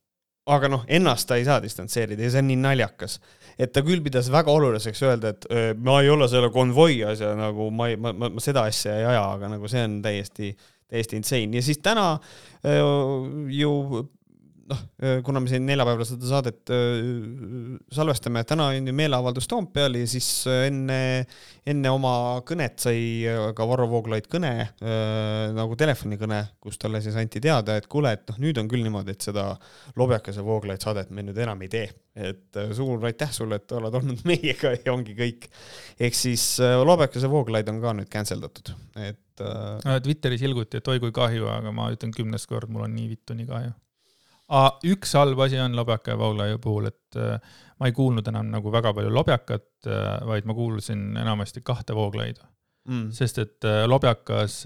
[0.45, 3.15] aga noh, ennast ta ei saa distantseerida ja see on nii naljakas,
[3.57, 7.31] et ta küll pidas väga oluliseks öelda, et öö, ma ei ole selle konvoi asja
[7.39, 10.51] nagu ma ei, ma, ma, ma seda asja ei aja, aga nagu see on täiesti,
[10.85, 12.11] täiesti insane ja siis täna
[12.61, 12.85] öö,
[13.57, 13.73] ju
[14.69, 14.81] noh,
[15.25, 16.71] kuna me siin neljapäeval seda saadet
[17.93, 20.99] salvestame, täna on ju meeleavaldus Toompeal ja siis enne,
[21.67, 22.13] enne oma
[22.47, 22.99] kõnet sai
[23.57, 28.25] ka Varro Vooglaid kõne äh,, nagu telefonikõne, kus talle siis anti teada, et kuule, et
[28.31, 29.51] noh, nüüd on küll niimoodi, et seda
[29.99, 31.85] Lobjakese Vooglaid saadet me nüüd enam ei tee.
[32.15, 35.49] et suur aitäh sulle, et oled olnud meiega ja ongi kõik.
[35.99, 39.97] ehk siis Lobjakese Vooglaid on ka nüüd cancel datud, et äh....
[40.03, 43.37] Twitteris ilguti, et oi kui kahju, aga ma ütlen kümnes kord, mul on nii vittu
[43.37, 43.73] nii kahju
[44.85, 47.39] üks halb asi on Lobjaka ja Vooglaiu puhul, et äh,
[47.79, 52.45] ma ei kuulnud enam nagu väga palju Lobjakat, äh, vaid ma kuulsin enamasti kahte Vooglaidu.
[52.85, 53.07] Mm..
[53.17, 54.59] sest et äh, Lobjakas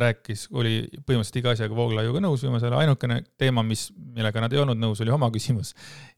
[0.00, 4.62] rääkis, oli põhimõtteliselt iga asjaga Vooglaiuga nõus viimasel ajal, ainukene teema, mis, millega nad ei
[4.62, 5.74] olnud nõus, oli oma küsimus.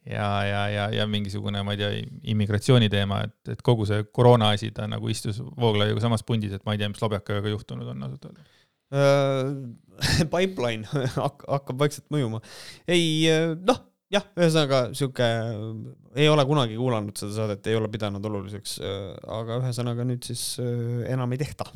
[0.07, 1.91] ja, ja, ja, ja mingisugune, ma ei tea,
[2.31, 6.63] immigratsiooni teema, et, et kogu see koroona asi, ta nagu istus Vooglaiuga samas pundis, et
[6.63, 8.47] ma ei tea, mis Lobjakaga juhtunud on ausalt öelda
[10.33, 12.41] pipeline hakkab vaikselt mõjuma.
[12.89, 13.27] ei
[13.61, 13.81] noh,
[14.13, 15.27] jah, ühesõnaga sihuke,
[16.17, 18.79] ei ole kunagi kuulanud seda saadet, ei ole pidanud oluliseks,
[19.39, 20.45] aga ühesõnaga nüüd siis
[21.09, 21.69] enam ei tehta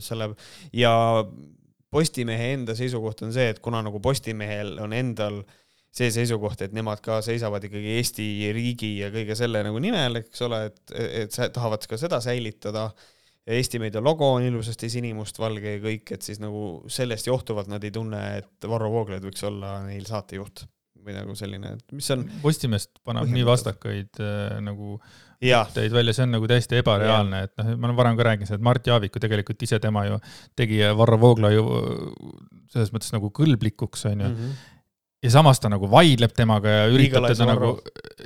[0.00, 0.32] selle
[0.76, 0.94] ja
[1.92, 5.42] Postimehe enda seisukoht on see, et kuna nagu Postimehel on endal
[5.92, 10.40] see seisukoht, et nemad ka seisavad ikkagi Eesti riigi ja kõige selle nagu nimel, eks
[10.46, 12.86] ole, et, et tahavad ka seda säilitada
[13.46, 17.82] ja Eesti Meedia logo on ilusasti sinimustvalge ja kõik, et siis nagu sellest johtuvalt nad
[17.84, 20.66] ei tunne, et Varro Vooglaid võiks olla neil saatejuht
[21.02, 22.22] või nagu selline, et mis on.
[22.44, 24.96] Postimehest paneb nii vastakaid äh, nagu
[25.42, 28.60] mõtteid välja, see on nagu täiesti ebareaalne, et noh, ma olen varem ka rääkinud seda,
[28.60, 30.20] et Mart Jaavik ju tegelikult ise tema ju
[30.58, 31.64] tegi Varro Vooglaiu
[32.70, 34.38] selles mõttes nagu kõlblikuks, onju mm.
[34.38, 34.70] -hmm
[35.22, 37.70] ja samas ta nagu vaidleb temaga ja üritab teda nagu,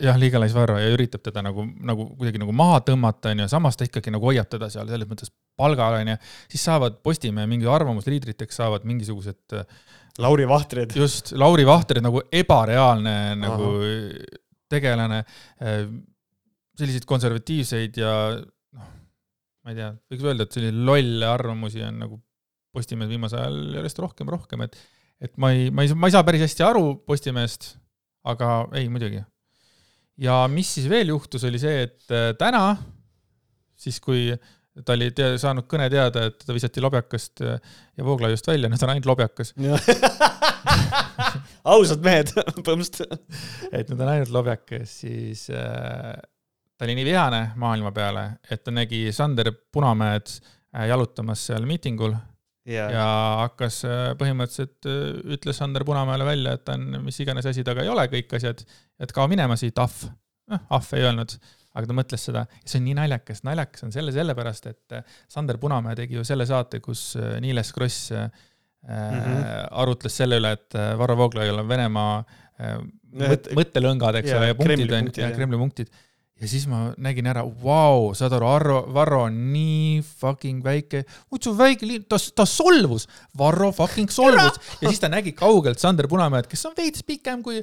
[0.01, 3.89] jah, Legalize Varro ja üritab teda nagu, nagu kuidagi nagu maha tõmmata, onju, samas ta
[3.89, 6.17] ikkagi nagu hoiab teda seal selles mõttes palgal, onju.
[6.53, 9.59] siis saavad Postimehe mingi arvamusliidriteks saavad mingisugused.
[10.23, 10.97] Lauri Vahtrid.
[10.97, 14.37] just, Lauri Vahtrid nagu ebareaalne nagu Aha.
[14.73, 15.25] tegelane.
[16.77, 18.89] selliseid konservatiivseid ja noh,
[19.65, 22.23] ma ei tea, võiks öelda, et selliseid lolle arvamusi on nagu
[22.77, 24.77] Postimehes viimasel ajal järjest rohkem, rohkem, et
[25.23, 27.75] et ma ei, ma ei, ma ei saa päris hästi aru Postimehest,
[28.29, 29.23] aga ei, muidugi.
[30.21, 32.77] ja mis siis veel juhtus, oli see, et äh, täna,
[33.77, 34.31] siis kui
[34.85, 37.61] ta oli tea, saanud kõne teada, et ta visati lobjakast äh,
[37.97, 39.55] ja Vooglaiust välja, no ta on ainult lobjakas
[41.77, 43.21] ausad mehed, põhimõtteliselt.
[43.73, 46.15] et nüüd on ainult lobjakas, siis äh,
[46.77, 52.13] ta oli nii vihane maailma peale, et ta nägi Sander Punamäed äh, jalutamas seal miitingul
[52.69, 52.93] yeah.
[52.93, 53.05] ja
[53.45, 57.85] hakkas äh, põhimõtteliselt, äh, ütles Sander Punamäele välja, et ta on mis iganes asi taga
[57.85, 58.65] ei ole, kõik asjad,
[59.03, 60.09] et kao minema siit, ahv.
[60.53, 61.37] noh, ahv ei öelnud,
[61.77, 65.21] aga ta mõtles seda ja see on nii naljakas, naljakas on selle sellepärast, et äh,
[65.33, 68.31] Sander Punamäe tegi ju selle saate, kus Niiles Kross mm
[68.89, 69.47] -hmm.
[69.83, 72.19] arutles selle üle, et Varro Vooglaiul on Venemaa
[73.13, 75.91] mõt, mõttelõngad, eks ole, ja punktid on, Kremli punktid
[76.41, 81.55] ja siis ma nägin ära, vau, saad aru, Arro, Varro on nii fucking väike, muidu
[81.57, 84.61] väike linn, ta, ta solvus, Varro fucking solvus.
[84.83, 87.63] Ja siis ta nägi kaugelt Sander Punamäed, kes on veits pikem kui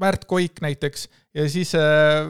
[0.00, 1.06] Märt Koik näiteks.
[1.34, 2.26] Ja siis äh,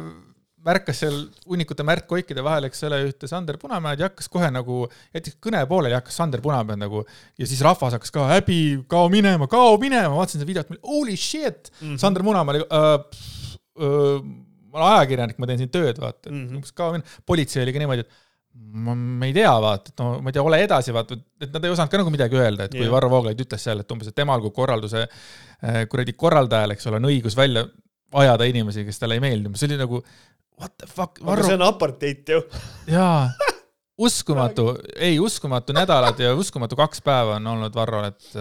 [0.65, 1.17] märkas seal
[1.49, 4.83] hunnikute Märt Koikide vahel, eks ole, ühte Sander Punamäed ja hakkas kohe nagu,
[5.17, 7.07] jättis kõne pooleli, hakkas Sander Punamäed nagu.
[7.41, 8.61] Ja siis rahvas hakkas ka häbi,
[8.93, 11.73] kao minema, kao minema, vaatasin seda videot, holy shit!
[11.81, 11.99] Mm, -hmm.
[12.05, 12.93] Sander Punamäe oli äh,
[13.89, 16.75] äh, ma olen ajakirjanik, ma teen siin tööd, vaata mm, -hmm.
[16.77, 18.19] kao minema, politsei oli ka niimoodi, et
[18.87, 21.67] ma, ma ei tea, vaata, et no ma ei tea, ole edasi, vaata, et nad
[21.67, 22.95] ei osanud ka nagu midagi öelda, et kui yeah.
[22.95, 27.01] Varro Vooglaid ütles seal, et umbes, et temal kui korralduse äh, kuradi korraldajal, eks ole,
[27.03, 27.67] on õigus välja
[28.21, 30.03] ajada inimesi, kes talle ei meeldi, see oli nagu
[30.61, 31.47] what the fuck, Varro.
[31.47, 32.43] see on apartheid ju.
[32.91, 33.31] jaa,
[34.07, 38.33] uskumatu, ei uskumatu nädalad ja uskumatu kaks päeva on olnud Varrol, et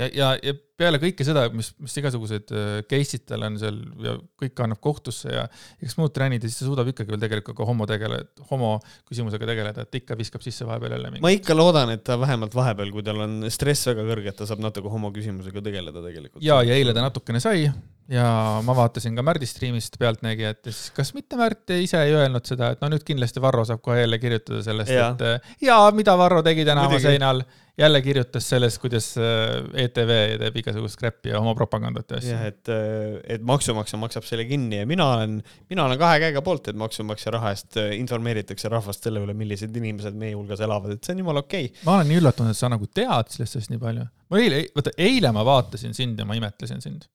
[0.00, 4.16] ja, ja, ja peale kõike seda, mis, mis igasugused äh, case'id tal on seal ja
[4.40, 5.44] kõik kannab kohtusse ja
[5.82, 8.72] eks muud tränid ja siis ta suudab ikkagi veel tegelikult ka homo tegele-, homo
[9.10, 11.24] küsimusega tegeleda, et ikka viskab sisse vahepeal jälle mingi.
[11.26, 14.48] ma ikka loodan, et ta vähemalt vahepeal, kui tal on stress väga kõrge, et ta
[14.48, 16.44] saab natuke homo küsimusega tegeleda tegelikult.
[16.44, 17.66] ja, ja eile ta natukene sai
[18.10, 18.26] ja
[18.66, 22.72] ma vaatasin ka Märdi striimist Pealtnägijat ja siis kas mitte Märt ise ei öelnud seda,
[22.74, 26.66] et no nüüd kindlasti Varro saab kohe jälle kirjutada sellest, et jaa, mida Varro tegi
[26.68, 27.44] täna oma seinal?
[27.80, 30.10] Jälle kirjutas sellest, kuidas äh, ETV
[30.42, 32.32] teeb igasugust skräppi ja oma propagandat ja asju.
[32.34, 35.38] jah, et, äh, et maksumaksja maksab selle kinni ja mina olen,
[35.70, 39.78] mina olen kahe käega poolt, et maksumaksja raha eest äh, informeeritakse rahvast selle üle, millised
[39.80, 41.70] inimesed meie hulgas elavad, et see on jumala okei.
[41.70, 41.86] Okay..
[41.86, 44.04] ma olen nii üllatunud, et sa nagu tead sellest asjast nii palju.
[44.34, 47.08] ma eile, vaata eile ma vaatasin sind ja ma imetlesin sind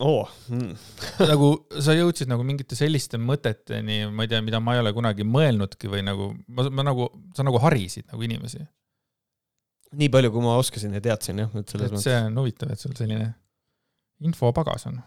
[0.00, 0.28] oh.
[0.50, 0.74] Mm.
[1.30, 5.26] nagu sa jõudsid nagu mingite selliste mõteteni, ma ei tea, mida ma ei ole kunagi
[5.28, 8.62] mõelnudki või nagu ma, ma nagu, sa nagu harisid nagu inimesi
[10.00, 12.06] nii palju, kui ma oskasin ja teadsin jah, et selles mõttes.
[12.06, 13.28] see on huvitav, et sul selline
[14.26, 15.00] infopagas on.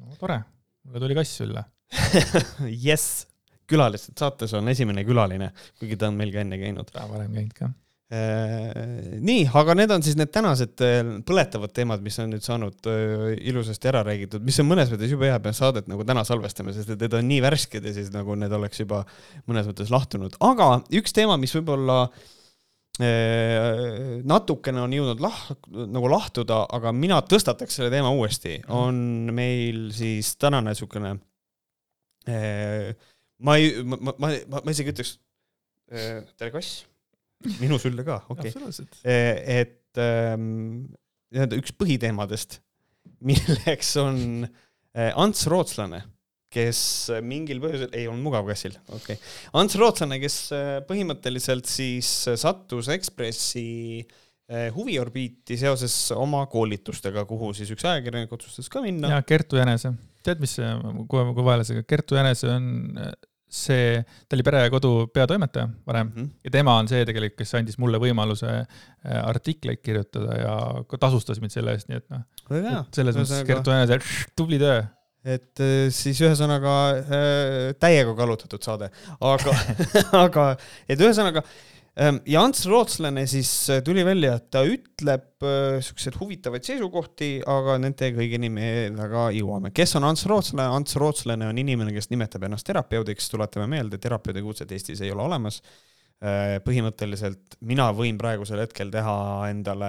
[0.00, 0.40] no tore,
[0.84, 1.64] mulle tuli kass sülle
[2.84, 3.24] jess,
[3.70, 6.90] külalised saates on esimene külaline, kuigi ta on meil ka enne käinud.
[6.92, 7.70] ta on varem käinud ka
[8.10, 10.96] nii, aga need on siis need tänased äh,
[11.26, 15.28] põletavad teemad, mis on nüüd saanud äh, ilusasti ära räägitud, mis on mõnes mõttes jube
[15.30, 18.34] hea, pean saadet nagu täna salvestama, sest et need on nii värsked ja siis nagu
[18.38, 19.04] need oleks juba
[19.46, 22.00] mõnes mõttes lahtunud, aga üks teema, mis võib-olla
[22.98, 29.92] äh, natukene on jõudnud lah-, nagu lahtuda, aga mina tõstataks selle teema uuesti, on meil
[29.94, 31.14] siis tänane niisugune
[32.26, 35.14] ma ei, ma, ma, ma, ma isegi ütleks,
[35.88, 36.89] tere kass,
[37.62, 38.52] minu sülle ka, okei.
[38.52, 38.94] Okay..
[39.60, 42.60] et nii-öelda üks põhiteemadest,
[43.28, 44.48] milleks on
[44.94, 46.02] Ants Rootslane
[46.50, 46.80] kes
[47.22, 49.14] mingil põhjusel, ei olnud mugav kassil, okei.
[49.14, 49.34] Okay..
[49.60, 52.08] Ants Rootslane, kes äh, põhimõtteliselt siis
[52.40, 53.68] sattus Ekspressi
[54.74, 59.12] huviorbiiti seoses oma koolitustega, kuhu siis üks ajakirjanik otsustas ka minna.
[59.12, 59.92] ja Kertu Jänese,
[60.26, 62.66] tead, mis kohe, kohe vahele see, Kertu Jänese on
[63.50, 66.30] see, ta oli Pere ja Kodu peatoimetaja varem mm -hmm.
[66.44, 68.52] ja tema on see tegelikult, kes andis mulle võimaluse
[69.04, 70.54] artikleid kirjutada ja
[71.00, 74.00] tasustas mind selle eest, nii et noh, selles mõttes Kertu Jänese,
[74.36, 74.82] tubli töö.
[75.24, 78.88] Et äh, siis ühesõnaga äh, täiega kallutatud saade,
[79.20, 79.56] aga
[80.24, 80.46] aga
[80.88, 81.58] et ühesõnaga ähm,
[82.00, 85.26] ja Ants Rootslane siis äh, tuli välja, et ta ütleb
[85.84, 89.72] siukseid huvitavaid seisukohti, aga nende kõigini me väga jõuame.
[89.76, 90.68] kes on Ants Rootslane?
[90.80, 95.26] Ants Rootslane on inimene, kes nimetab ennast terapeudiks, tuletame meelde, terapeudi kutset Eestis ei ole
[95.28, 95.62] olemas
[96.20, 99.14] põhimõtteliselt mina võin praegusel hetkel teha
[99.48, 99.88] endale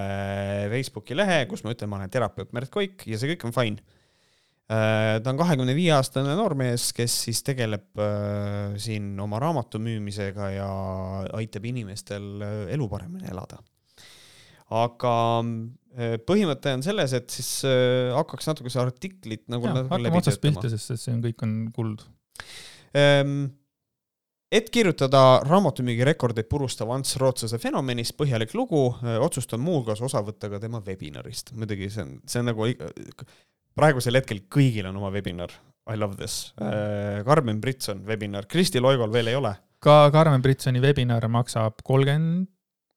[0.72, 3.84] Facebooki lehe, kus ma ütlen, ma olen terapeut Märt Koik ja see kõik on fine
[3.84, 3.98] Äh,
[4.70, 10.68] ta on kahekümne viie aastane noormees, kes siis tegeleb äh, siin oma raamatu müümisega ja
[11.36, 13.60] aitab inimestel äh, elu paremini elada.
[14.72, 15.14] aga
[16.24, 17.66] põhimõte on selles, et siis
[18.16, 22.06] hakkaks natuke see artiklit nagu hakkame otsast pihta, sest see on, kõik on kuld
[22.96, 23.50] ähm,
[24.48, 28.86] et kirjutada raamatumüügirekordeid purustav Ants Rootslase fenomenist põhjalik lugu,
[29.20, 31.52] otsustan muuhulgas osa võtta ka tema webinarist.
[31.52, 32.68] muidugi see on, see on nagu
[33.78, 35.52] praegusel hetkel kõigil on oma webinar.
[35.90, 36.52] I love this.
[36.62, 39.56] Äh, Karmen Britson webinar, Kristi Loigol veel ei ole.
[39.82, 42.46] ka Karmen Britsoni webinar maksab kolmkümmend,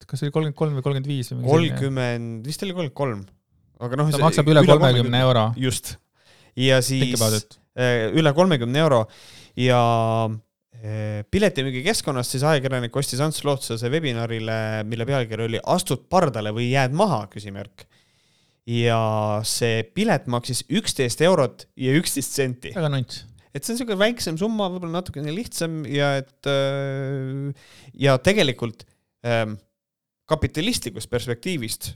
[0.05, 3.23] kas see oli kolmkümmend kolm või kolmkümmend viis kolmkümmend, vist oli kolmkümmend kolm.
[3.81, 4.11] aga noh.
[4.13, 5.47] ta maksab üle kolmekümne euro.
[5.57, 5.95] just.
[6.53, 9.01] ja siis äh, üle kolmekümne euro
[9.57, 9.81] ja
[10.29, 16.93] äh, piletimüügikeskkonnast siis ajakirjanik ostis Ants Lootslase webinarile, mille pealkiri oli Astud pardale või jääd
[16.93, 17.87] maha, küsimärk
[18.65, 18.99] ja
[19.45, 22.73] see pilet maksis üksteist eurot ja üksteist senti.
[22.75, 23.23] väga nunts.
[23.53, 27.53] et see on niisugune väiksem summa, võib-olla natukene lihtsam ja et äh,
[27.93, 28.87] ja tegelikult
[29.25, 29.57] ähm,
[30.29, 31.91] kapitalistlikust perspektiivist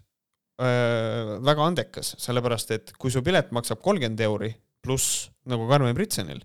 [0.62, 4.54] äh, väga andekas, sellepärast et kui su pilet maksab kolmkümmend euri
[4.86, 6.43] pluss nagu Karmen Britsonil,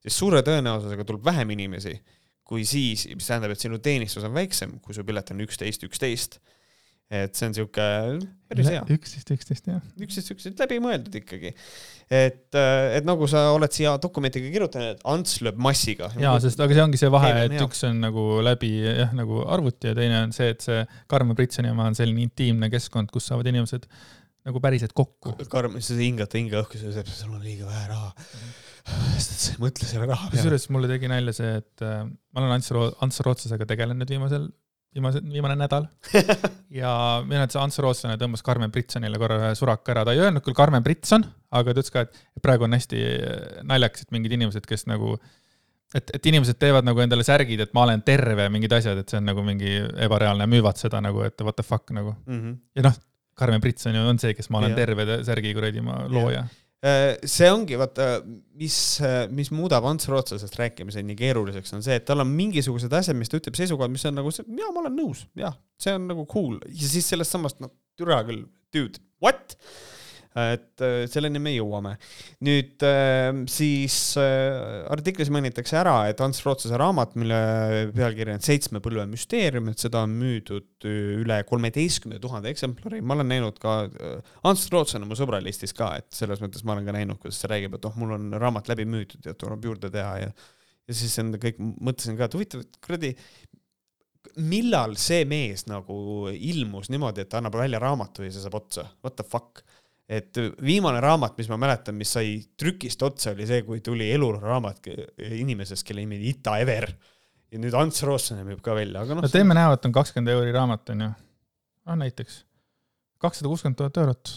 [0.00, 1.98] siis suure tõenäosusega tuleb vähem inimesi
[2.44, 6.38] kui siis, mis tähendab, et sinu teenistus on väiksem, kui su pilet on üksteist, üksteist.
[7.12, 7.84] Et see on sihuke
[8.48, 8.80] päris hea.
[8.94, 9.82] üksteist, üksteist jah.
[10.00, 11.52] üksteist, üksteist läbimõeldud ikkagi.
[12.08, 16.10] et, äh, et nagu sa oled siia dokumentiga kirjutanud, et Ants lööb massiga.
[16.20, 17.68] jaa, sest aga see ongi see vahe, et hea.
[17.68, 21.72] üks on nagu läbi jah, nagu arvuti ja teine on see, et see Karmen Britsoni
[21.72, 23.88] oma on selline intiimne keskkond, kus saavad inimesed
[24.44, 25.32] nagu päriselt kokku.
[25.48, 28.12] Karmen, sa hingata hinge õhku, sa ütled, sul on liiga vähe raha
[29.62, 30.36] mõtle selle raha peale.
[30.36, 34.50] kusjuures mulle tegi nalja see, et äh, ma olen Ants Ro-, Ants Rootslasega tegelenud viimasel,
[34.94, 35.86] viimase, viimane nädal
[36.80, 36.90] ja
[37.26, 40.56] minu arvates Ants Rootslane tõmbas Karmen Britsonile korra ühe suraka ära, ta ei öelnud küll
[40.56, 44.66] Karmen Britson, aga ta ütles ka, et praegu on hästi äh, naljakas, et mingid inimesed,
[44.70, 45.16] kes nagu
[45.94, 49.20] et, et inimesed teevad nagu endale särgid, et ma olen terve, mingid asjad, et see
[49.20, 49.76] on nagu mingi
[50.06, 52.40] ebareaalne, müüvad seda nagu, et what the fuck nagu mm.
[52.40, 52.58] -hmm.
[52.78, 53.00] ja noh,
[53.34, 54.86] Karmen Britson ju on see, kes ma olen yeah.
[54.86, 56.52] terve särgi kuradi ma looja yeah
[56.84, 58.08] see ongi vaata,
[58.60, 58.76] mis,
[59.32, 63.32] mis muudab Ants Rootslasest rääkimise nii keeruliseks, on see, et tal on mingisugused asjad, mis
[63.32, 66.58] ta ütleb, seisukohad, mis on nagu, jaa, ma olen nõus, jah, see on nagu cool
[66.68, 69.56] ja siis sellest samast, no türa küll, dude, what?
[70.34, 71.94] Et äh, selleni me jõuame.
[72.44, 77.38] nüüd äh, siis äh, artiklis mainitakse ära, et Ants Rootslase raamat, mille
[77.94, 80.88] pealkiri on Seitsme põlve müsteerium, et seda on müüdud
[81.22, 83.76] üle kolmeteistkümne tuhande eksemplari, ma olen näinud ka,
[84.50, 87.54] Ants Rootslane on mu sõbralistis ka, et selles mõttes ma olen ka näinud, kuidas ta
[87.54, 90.34] räägib, et oh, mul on raamat läbi müüdud ja tuleb juurde teha ja
[90.84, 93.14] ja siis on kõik, mõtlesin ka, et huvitav, et kuradi,
[94.44, 95.96] millal see mees nagu
[96.32, 99.62] ilmus niimoodi, et ta annab välja raamatu ja see saab otsa, what the fuck
[100.08, 104.90] et viimane raamat, mis ma mäletan, mis sai trükist otsa, oli see, kui tuli eluraamat
[105.40, 106.90] inimesest, kelle nimi oli Ita Ever.
[107.54, 109.24] ja nüüd Ants Rootslane müüb ka välja, aga noh.
[109.24, 111.12] no teeme näo, et on kakskümmend euri raamat, on ju.
[111.86, 112.42] noh, näiteks
[113.22, 114.34] kakssada kuuskümmend tuhat eurot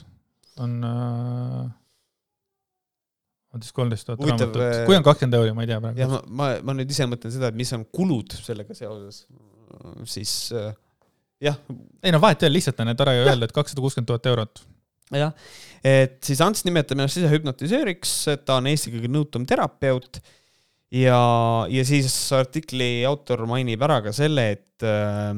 [0.64, 1.68] on äh,
[3.54, 6.02] on siis kolmteist tuhat raamatut, äh, kui on kakskümmend euri, ma ei tea praegu.
[6.04, 9.26] jah, ma, ma, ma nüüd ise mõtlen seda, et mis on kulud sellega seoses,
[10.10, 10.72] siis äh,
[11.50, 11.60] jah.
[12.04, 14.64] ei no vahet ei ole, lihtsalt on tore ju öelda, et kakssada kuuskümmend tuhat eurot
[15.16, 15.34] jah,
[15.86, 20.20] et siis Ants nimetab ennast ise hüpnotisööriks, ta on Eesti kõige nõutum terapeut
[20.92, 21.20] ja,
[21.72, 25.32] ja siis artikli autor mainib ära ka selle, et äh,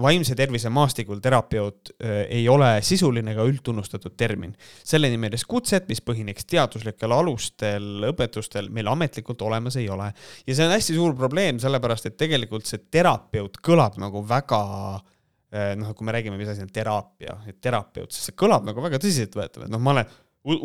[0.00, 4.54] vaimse tervise maastikul terapeut äh, ei ole sisuline ega üldtunnustatud termin.
[4.84, 10.12] selle nimelist kutset, mis põhineks teaduslikel alustel, õpetustel, meil ametlikult olemas ei ole.
[10.46, 14.64] ja see on hästi suur probleem, sellepärast et tegelikult see terapeut kõlab nagu väga
[14.98, 15.17] Äh,
[15.50, 19.00] noh, kui me räägime, mis asi on teraapia, et terapeut, siis see kõlab nagu väga
[19.00, 20.12] tõsiseltvõetav, et noh, ma olen,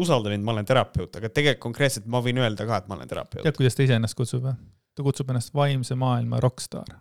[0.03, 3.09] usalda mind, ma olen terapeut, aga tegelikult konkreetselt ma võin öelda ka, et ma olen
[3.09, 3.43] terapeut.
[3.45, 4.55] tead, kuidas ta ise ennast kutsub või?
[4.93, 6.91] ta kutsub ennast vaimse maailma rokkstaar.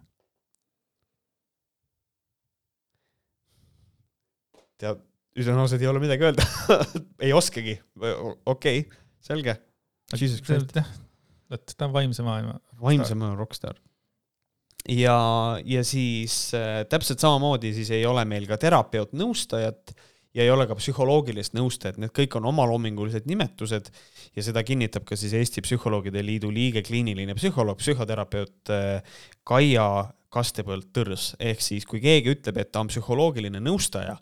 [4.83, 5.03] tead,
[5.39, 6.47] ütlen ausalt, ei ole midagi öelda
[7.27, 9.59] ei oskagi, okei okay,, selge.
[10.79, 10.95] jah,
[11.59, 12.61] et ta on vaimse maailma.
[12.79, 13.79] vaimse maailma rokkstaar
[14.89, 15.19] ja,
[15.65, 19.95] ja siis äh, täpselt samamoodi siis ei ole meil ka terapeut, nõustajat
[20.35, 23.93] ja ei ole ka psühholoogilist nõustajat, need kõik on omaloomingulised nimetused
[24.37, 29.87] ja seda kinnitab ka siis Eesti Psühholoogide Liidu liige, kliiniline psühholoog, psühhoterapeut äh, Kaia
[30.33, 34.17] Kastepõld-Tõrs, ehk siis kui keegi ütleb, et ta on psühholoogiline nõustaja,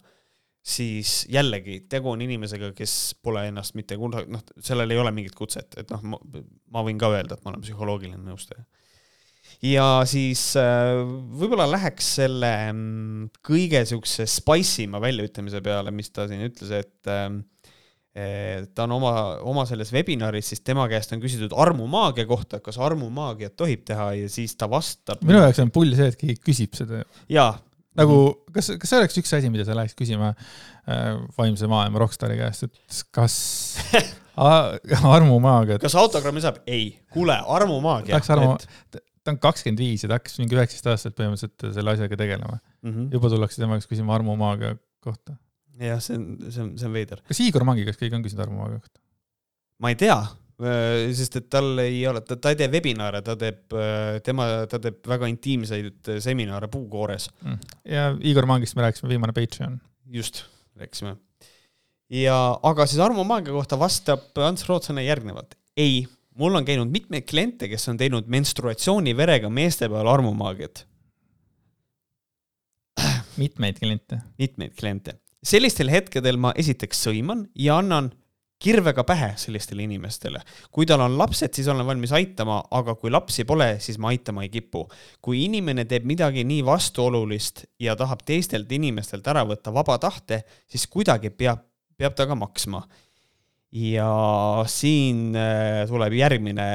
[0.60, 5.38] siis jällegi tegu on inimesega, kes pole ennast mitte kunagi, noh, sellel ei ole mingit
[5.38, 8.66] kutset, et noh, ma võin ka öelda, et ma olen psühholoogiline nõustaja
[9.64, 10.96] ja siis äh,
[11.40, 17.10] võib-olla läheks selle mm, kõige siukse spice ima väljaütlemise peale, mis ta siin ütles, et
[17.12, 17.42] ähm,
[18.74, 19.12] ta on oma,
[19.46, 24.30] oma selles webinaris, siis tema käest on küsitud armumaagia kohta, kas armumaagiat tohib teha ja
[24.32, 25.22] siis ta vastab.
[25.22, 27.04] minu jaoks on pull see, et keegi küsib seda.
[27.30, 27.52] jaa.
[28.00, 28.16] nagu,
[28.54, 32.66] kas, kas see oleks üks asi, mida sa läheks küsima äh, vaimse maailma rokkstaari käest,
[32.66, 33.36] et kas
[35.14, 35.78] armumaagiat.
[35.82, 36.64] kas autogrammi saab?
[36.66, 36.96] ei.
[37.14, 38.18] kuule, armumaagia.
[38.18, 41.94] Läks armu et ta on kakskümmend viis ja ta hakkas mingi üheksateist aastaselt põhimõtteliselt selle
[41.94, 42.90] asjaga tegelema mm.
[42.90, 43.08] -hmm.
[43.16, 45.36] juba tullakse tema käest küsima Armo Maagia kohta.
[45.80, 47.22] jah, see on, see on, see on veider.
[47.28, 49.00] kas Igor Mangi käest keegi on küsinud Armo Maagia kohta?
[49.80, 53.36] ma ei tea, äh, sest et tal ei ole, ta, ta ei tee webinare, ta
[53.40, 57.74] teeb, äh, tema, ta teeb väga intiimseid seminare puukoores mm..
[57.96, 59.80] ja Igor Mangist me rääkisime, viimane Patreon.
[60.16, 60.46] just,
[60.80, 61.16] rääkisime.
[62.22, 62.38] ja,
[62.72, 65.58] aga siis Armo Maagia kohta vastab Ants Rootslane järgnevalt.
[65.76, 66.06] ei
[66.38, 70.86] mul on käinud mitmeid kliente, kes on teinud menstruatsiooniverega meeste peal armumaagiat.
[73.36, 74.20] mitmeid kliente?
[74.38, 75.18] mitmeid kliente.
[75.42, 78.12] sellistel hetkedel ma esiteks sõiman ja annan
[78.60, 80.40] kirvega pähe sellistele inimestele.
[80.70, 84.42] kui tal on lapsed, siis olen valmis aitama, aga kui lapsi pole, siis ma aitama
[84.42, 84.88] ei kipu.
[85.22, 90.86] kui inimene teeb midagi nii vastuolulist ja tahab teistelt inimestelt ära võtta vaba tahte, siis
[90.86, 91.64] kuidagi peab,
[91.96, 92.84] peab ta ka maksma
[93.72, 96.70] ja siin äh, tuleb järgmine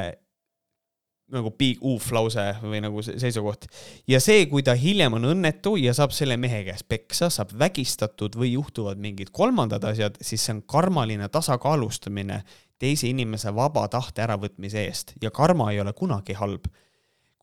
[1.36, 3.66] nagu big oof lause või nagu seisukoht.
[4.08, 8.38] ja see, kui ta hiljem on õnnetu ja saab selle mehe käest peksa, saab vägistatud
[8.38, 12.44] või juhtuvad mingid kolmandad asjad, siis see on karmaline tasakaalustamine
[12.80, 16.70] teise inimese vaba tahte äravõtmise eest ja karma ei ole kunagi halb.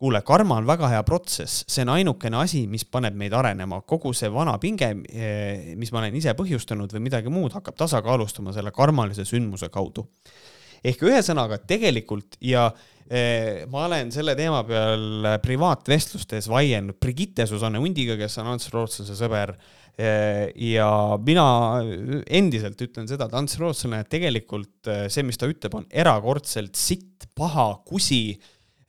[0.03, 4.11] Kuule, karma on väga hea protsess, see on ainukene asi, mis paneb meid arenema, kogu
[4.17, 8.75] see vana pinge, eh, mis ma olen ise põhjustanud või midagi muud, hakkab tasakaalustama selle
[8.75, 10.09] karmalise sündmuse kaudu.
[10.83, 12.73] ehk ühesõnaga, tegelikult ja
[13.13, 19.17] Eh, ma olen selle teema peal privaatvestlustes vaielnud Brigitte Susanne Hundiga, kes on Ants Rootslase
[19.19, 19.53] sõber.
[20.01, 20.89] Eh, ja
[21.21, 21.45] mina
[22.33, 27.27] endiselt ütlen seda, et Ants Rootslane tegelikult eh, see, mis ta ütleb, on erakordselt sitt,
[27.37, 28.39] paha, kusi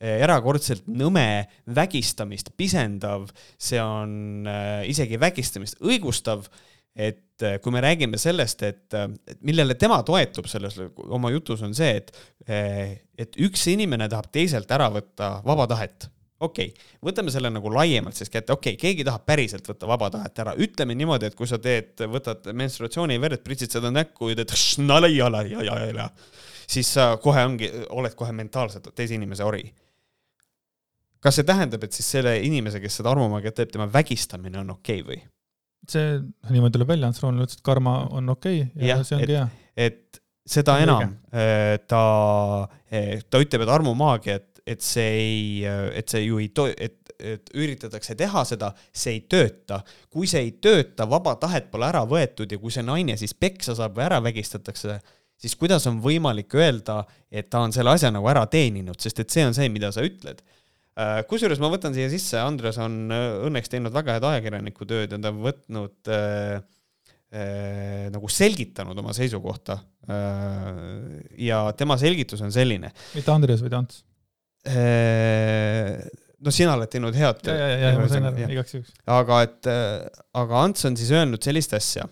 [0.03, 1.45] erakordselt nõme,
[1.75, 4.49] vägistamist pisendav, see on
[4.89, 6.49] isegi vägistamist õigustav
[6.95, 8.93] et äh, kui me räägime sellest, et,
[9.27, 12.11] et millele tema toetub selles oma jutus, on see, et,
[13.17, 16.09] et üks inimene tahab teiselt ära võtta vaba tahet.
[16.43, 20.09] okei okay,, võtame selle nagu laiemalt siis kätte, okei okay,, keegi tahab päriselt võtta vaba
[20.13, 24.53] tahet ära, ütleme niimoodi, et kui sa teed, võtad menstruatsiooniverd, pritsid seda näkku ja teed
[26.67, 29.65] siis sa kohe ongi, oled kohe mentaalselt teise inimese ori
[31.23, 35.01] kas see tähendab, et siis selle inimese, kes seda armumaagiat teeb, tema vägistamine on okei
[35.01, 35.21] okay või?
[35.89, 36.17] see,
[36.51, 39.37] niimoodi tuleb välja, Ants Roonel ütles, et karma on okei okay ja, ja see ongi
[39.37, 39.45] hea.
[39.87, 42.03] et seda enam äh, ta,
[42.91, 46.69] äh, ta ütleb, et armumaagia, et, et see ei, äh, et see ju ei to-,
[46.71, 49.81] et, et üritatakse teha seda, see ei tööta.
[50.11, 53.75] kui see ei tööta, vaba tahet pole ära võetud ja kui see naine siis peksa
[53.79, 54.99] saab või ära vägistatakse,
[55.39, 59.31] siis kuidas on võimalik öelda, et ta on selle asja nagu ära teeninud, sest et
[59.31, 60.43] see on see, mida sa ütled
[61.29, 65.19] kusjuures ma võtan siia sisse, Andres on äh, õnneks teinud väga head ajakirjaniku tööd ja
[65.19, 66.59] ta on võtnud äh,
[67.33, 71.23] äh, nagu selgitanud oma seisukohta äh,.
[71.49, 72.93] ja tema selgitus on selline.
[73.17, 74.03] mitte Andres, vaid Ants
[74.69, 76.03] äh,?
[76.43, 77.41] no sina oled teinud head.
[77.49, 78.93] ja, ja, ja, ja ma sain aru, igaks juhuks.
[79.17, 79.71] aga et,
[80.43, 82.05] aga Ants on siis öelnud sellist asja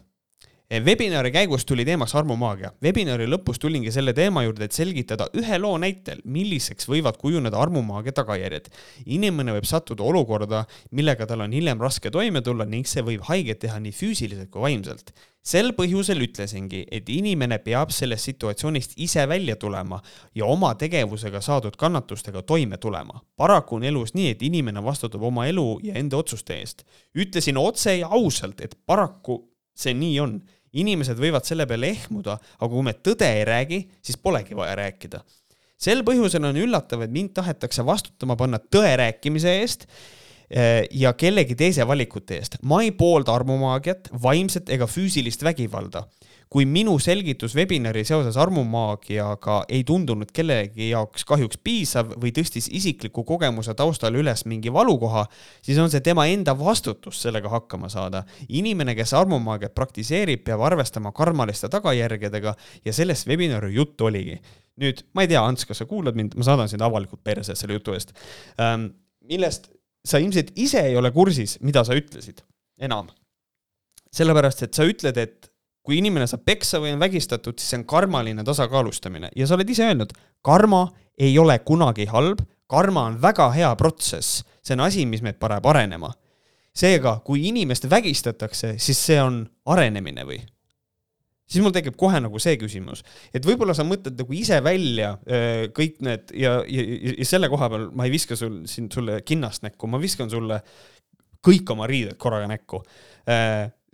[0.80, 2.69] Webinari käigus tuli teemaks armumaagia.
[2.84, 8.13] Webinari lõpus tulingi selle teema juurde, et selgitada ühe loo näitel, milliseks võivad kujuneda armumaagia
[8.15, 8.69] tagajärjed.
[9.05, 13.59] inimene võib sattuda olukorda, millega tal on hiljem raske toime tulla ning see võib haiget
[13.59, 15.11] teha nii füüsiliselt kui vaimselt.
[15.43, 20.01] sel põhjusel ütlesingi, et inimene peab sellest situatsioonist ise välja tulema
[20.36, 23.22] ja oma tegevusega saadud kannatustega toime tulema.
[23.36, 26.86] paraku on elus nii, et inimene vastutab oma elu ja enda otsuste eest.
[27.13, 30.41] ütlesin otse ja ausalt, et paraku see nii on
[30.78, 35.22] inimesed võivad selle peale ehmuda, aga kui me tõde ei räägi, siis polegi vaja rääkida.
[35.82, 39.88] sel põhjusel on üllatav, et mind tahetakse vastutama panna tõe rääkimise eest
[40.49, 42.57] eh, ja kellegi teise valikute eest.
[42.61, 46.05] ma ei poolda armumaagiat, vaimset ega füüsilist vägivalda
[46.52, 53.24] kui minu selgitus webinari seoses armumaagiaga ei tundunud kellegi jaoks kahjuks piisav või tõstis isikliku
[53.28, 55.24] kogemuse taustal üles mingi valukoha,
[55.64, 58.24] siis on see tema enda vastutus sellega hakkama saada.
[58.49, 64.41] inimene, kes armumaagiat praktiseerib, peab arvestama karmaliste tagajärgedega ja sellest webinari jutt oligi.
[64.82, 67.80] nüüd, ma ei tea, Ants, kas sa kuulad mind, ma saadan sind avalikult perse selle
[67.80, 68.12] jutu eest
[68.60, 68.89] ähm,,
[69.28, 69.70] millest
[70.04, 72.43] sa ilmselt ise ei ole kursis, mida sa ütlesid
[72.82, 73.08] enam.
[74.12, 75.51] sellepärast, et sa ütled, et
[75.86, 79.69] kui inimene saab peksa või on vägistatud, siis see on karmaline tasakaalustamine ja sa oled
[79.69, 80.13] ise öelnud,
[80.45, 80.86] karma
[81.17, 85.65] ei ole kunagi halb, karma on väga hea protsess, see on asi, mis meid paneb
[85.65, 86.13] arenema.
[86.71, 90.39] seega, kui inimest vägistatakse, siis see on arenemine või?
[91.51, 93.01] siis mul tekib kohe nagu see küsimus,
[93.36, 97.67] et võib-olla sa mõtled nagu ise välja öö, kõik need ja, ja, ja selle koha
[97.73, 100.61] peal ma ei viska sul siin sulle kinnast näkku, ma viskan sulle
[101.43, 102.79] kõik oma riided korraga näkku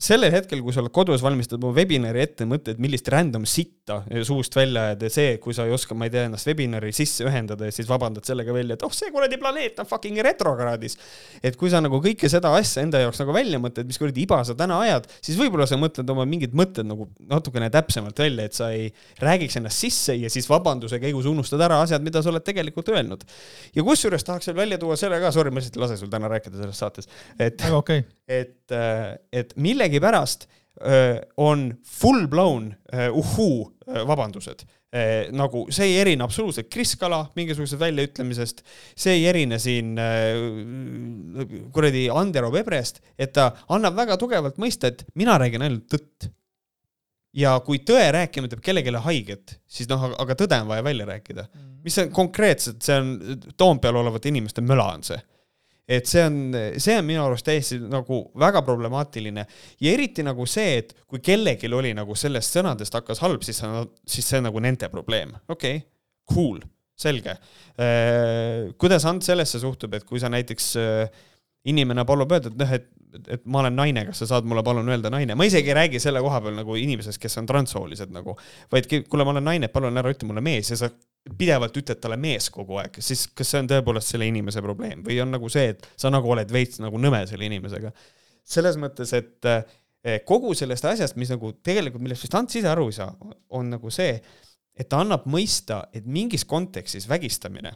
[0.01, 3.47] sellel hetkel, kui sa oled kodus, valmistad oma webinari ette, mõtled, millist random
[3.87, 6.91] sitta suust välja ajad ja see, kui sa ei oska, ma ei tea, ennast webinari
[6.95, 10.97] sisse ühendada ja siis vabandad sellega välja, et oh, see kuradi planeet on fucking retrokraadis.
[11.43, 14.41] et kui sa nagu kõike seda asja enda jaoks nagu välja mõtled, mis kuradi iba
[14.47, 18.57] sa täna ajad, siis võib-olla sa mõtled oma mingid mõtted nagu natukene täpsemalt välja, et
[18.57, 18.89] sa ei
[19.23, 23.23] räägiks ennast sisse ja siis vabanduse käigus unustad ära asjad, mida sa oled tegelikult öelnud.
[23.75, 26.31] ja kusjuures tahaks veel välja tuua selle ka, sorry, ma lihtsalt ei lase sul täna
[26.31, 27.07] rääkida selles saates,
[27.39, 28.03] et, okay.
[28.27, 28.59] et,
[29.31, 30.47] et mille millegipärast
[31.37, 32.71] on full blown
[33.11, 33.71] uhuu
[34.07, 34.65] vabandused.
[35.35, 38.61] nagu see ei erine absoluutselt Kris Kala mingisugusest väljaütlemisest,
[38.95, 39.97] see ei erine siin
[41.75, 46.29] kuradi Andero Vebrest, et ta annab väga tugevalt mõista, et mina räägin ainult tõtt.
[47.37, 51.49] ja kui tõe rääkimine teeb kellelegi haiget, siis noh, aga tõde on vaja välja rääkida.
[51.53, 51.73] Mm.
[51.83, 55.19] mis see konkreetselt, see on Toompeal olevate inimeste möla on see
[55.87, 56.39] et see on,
[56.83, 59.45] see on minu arust täiesti nagu väga problemaatiline.
[59.83, 63.63] Ja eriti nagu see, et kui kellelgi oli nagu sellest sõnadest hakkas halb, siis
[64.05, 65.87] siis see on nagu nende probleem, okei okay,,
[66.33, 66.59] cool
[66.97, 67.37] selge.
[68.81, 70.71] kuidas Ants sellesse suhtub, et kui sa näiteks
[71.67, 74.89] inimene palub öelda, et noh, et et ma olen naine, kas sa saad mulle palun
[74.91, 78.35] öelda naine, ma isegi ei räägi selle koha peal nagu inimesest, kes on transsoolised nagu,
[78.73, 80.89] vaid kuule, ma olen naine, palun ära ütle mulle mees ja sa
[81.37, 85.19] pidevalt ütled talle mees kogu aeg, siis kas see on tõepoolest selle inimese probleem või
[85.23, 87.91] on nagu see, et sa nagu oled veits nagu nõme selle inimesega.
[88.47, 92.87] selles mõttes, et eh, kogu sellest asjast, mis nagu tegelikult, millest vist Ants ise aru
[92.87, 93.11] ei saa,
[93.49, 94.21] on nagu see,
[94.77, 97.73] et ta annab mõista, et mingis kontekstis vägistamine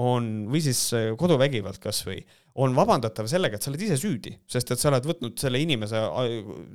[0.00, 2.22] on, või siis eh, koduvägivald kasvõi
[2.54, 6.00] on vabandatav sellega, et sa oled ise süüdi, sest et sa oled võtnud selle inimese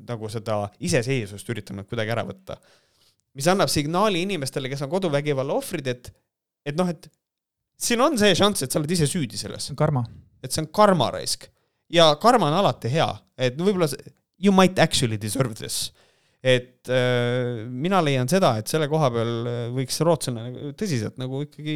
[0.09, 2.59] nagu seda iseseisvust üritanud kuidagi ära võtta.
[3.37, 6.11] Mis annab signaali inimestele, kes on koduvägivalla ohvrid, et,
[6.65, 7.09] et noh, et
[7.79, 9.71] siin on see šanss, et sa oled ise süüdi selles.
[9.79, 10.05] karma.
[10.43, 11.49] et see on karma raisk.
[11.91, 13.89] ja karma on alati hea, et võib-olla
[14.39, 15.89] you might actually deserve this
[16.39, 19.33] et äh, mina leian seda, et selle koha peal
[19.75, 21.75] võiks rootslane tõsiselt nagu ikkagi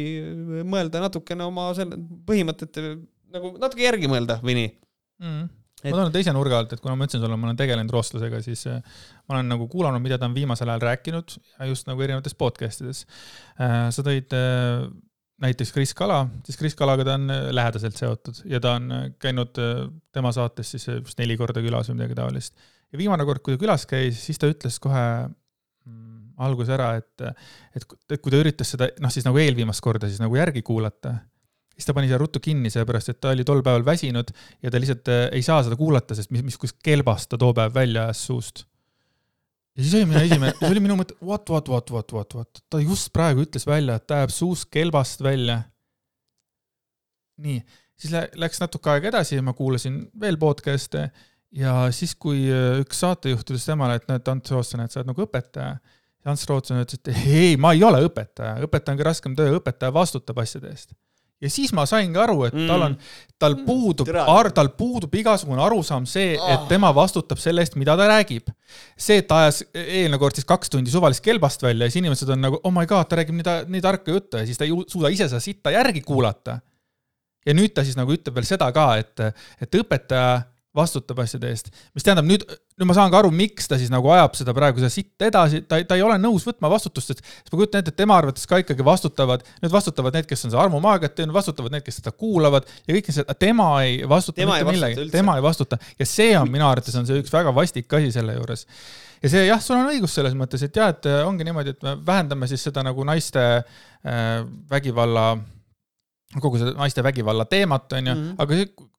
[0.64, 2.94] mõelda natukene oma selle põhimõtete
[3.34, 4.70] nagu natuke järgi mõelda või nii
[5.20, 5.44] mm.?
[5.84, 5.92] Et...
[5.92, 8.64] ma toon teise nurga alt, et kuna ma ütlesin sulle, ma olen tegelenud rootslasega, siis
[8.70, 11.36] äh, ma olen nagu kuulanud, mida ta on viimasel ajal rääkinud
[11.68, 13.02] just nagu erinevates podcast ides.
[13.60, 14.86] Äh, sa tõid äh,
[15.44, 18.88] näiteks Kris Kala, siis Kris Kalaga ta on lähedaselt seotud ja ta on
[19.20, 19.52] käinud
[20.14, 22.54] tema saates siis vist neli korda külas või midagi taolist.
[22.94, 27.26] ja viimane kord, kui ta külas käis, siis ta ütles kohe mm, alguses ära, et,
[27.76, 31.18] et, et kui ta üritas seda, noh siis nagu eelviimast korda siis nagu järgi kuulata
[31.74, 34.30] siis ta pani selle ruttu kinni, sellepärast et ta oli tol päeval väsinud
[34.62, 37.74] ja ta lihtsalt äh, ei saa seda kuulata, sest mis, mis kelbast ta too päev
[37.74, 38.64] välja ajas suust.
[39.74, 42.64] ja siis oli minu esimene, see oli minu mõte, what, what, what, what, what, what,
[42.70, 45.62] ta just praegu ütles välja, et ta ajab suust kelbast välja.
[47.42, 47.60] nii,
[47.98, 51.08] siis läks natuke aega edasi ja ma kuulasin veel podcast'e
[51.54, 55.10] ja siis, kui äh, üks saatejuht ütles temale, et näed, Ants Rootsen, et sa oled
[55.10, 55.74] nagu õpetaja.
[56.22, 59.58] ja Ants Rootsen ütles, et ei, ma ei ole õpetaja, õpetaja on kõige raskem töö,
[59.58, 60.94] õpetaja vastutab asjade eest
[61.42, 62.68] ja siis ma saingi aru, et mm.
[62.70, 62.94] tal on,
[63.40, 64.10] tal puudub
[64.54, 66.66] tal puudub igasugune arusaam see, et ah.
[66.70, 68.52] tema vastutab selle eest, mida ta räägib.
[68.96, 72.30] see, et ta ajas eelmine kord siis kaks tundi suvalist kelbast välja ja siis inimesed
[72.36, 74.74] on nagu, oh my god, ta räägib nii, nii tarka juttu ja siis ta ei
[74.88, 76.60] suuda ise seda sitta järgi kuulata.
[77.46, 79.20] ja nüüd ta siis nagu ütleb veel seda ka, et,
[79.60, 82.44] et õpetaja vastutab asjade eest, mis tähendab nüüd,
[82.74, 85.60] nüüd ma saan ka aru, miks ta siis nagu ajab seda praegu seda sitta edasi,
[85.70, 88.58] ta, ta ei ole nõus võtma vastutust, et ma kujutan ette, et tema arvates ka
[88.64, 92.66] ikkagi vastutavad, nüüd vastutavad need, kes on seda armumaagiat teinud, vastutavad need, kes seda kuulavad
[92.88, 96.50] ja kõik see, tema ei vastuta tema mitte millegi, tema ei vastuta ja see on
[96.50, 98.66] minu arvates on see üks väga vastik asi selle juures.
[99.22, 101.94] ja see jah, sul on õigus selles mõttes, et jah, et ongi niimoodi, et me
[102.06, 105.36] vähendame siis seda nagu naiste äh, vägivalla
[106.42, 108.34] kogu seda naiste vägivalla teemat, on ju, mhm.
[108.42, 108.90] aga see,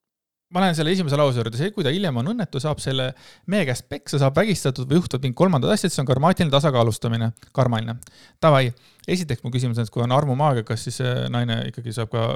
[0.53, 3.09] ma lähen selle esimese lause juurde, see, kui ta hiljem on õnnetu, saab selle
[3.51, 7.97] mehe käest peksa, saab vägistatud või juhtuvad mingid kolmandad asjad, see on karmaatiline tasakaalustamine, karmaline.
[8.43, 8.69] Davai,
[9.09, 11.01] esiteks mu küsimus on, et kui on armumaagia, kas siis
[11.33, 12.27] naine ikkagi saab ka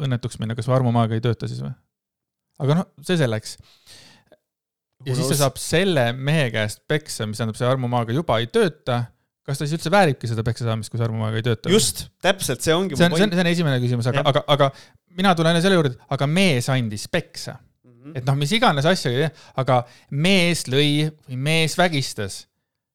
[0.00, 1.74] õnnetuks minna, kas armumaagia ei tööta siis või?
[2.60, 3.56] aga noh, see selleks.
[5.06, 9.04] ja siis ta saab selle mehe käest peksa, mis tähendab, see armumaagia juba ei tööta
[9.46, 11.72] kas ta siis üldse vääribki seda peksa saamist, kui see armumaagia ei tööta?
[11.72, 14.70] just, täpselt, see ongi see on, see on, see on esimene küsimus, aga, aga, aga
[15.18, 17.94] mina tulen selle juurde, aga mees andis peksa mm.
[17.94, 18.18] -hmm.
[18.20, 19.30] et noh, mis iganes asja,
[19.60, 22.44] aga mees lõi või mees vägistas.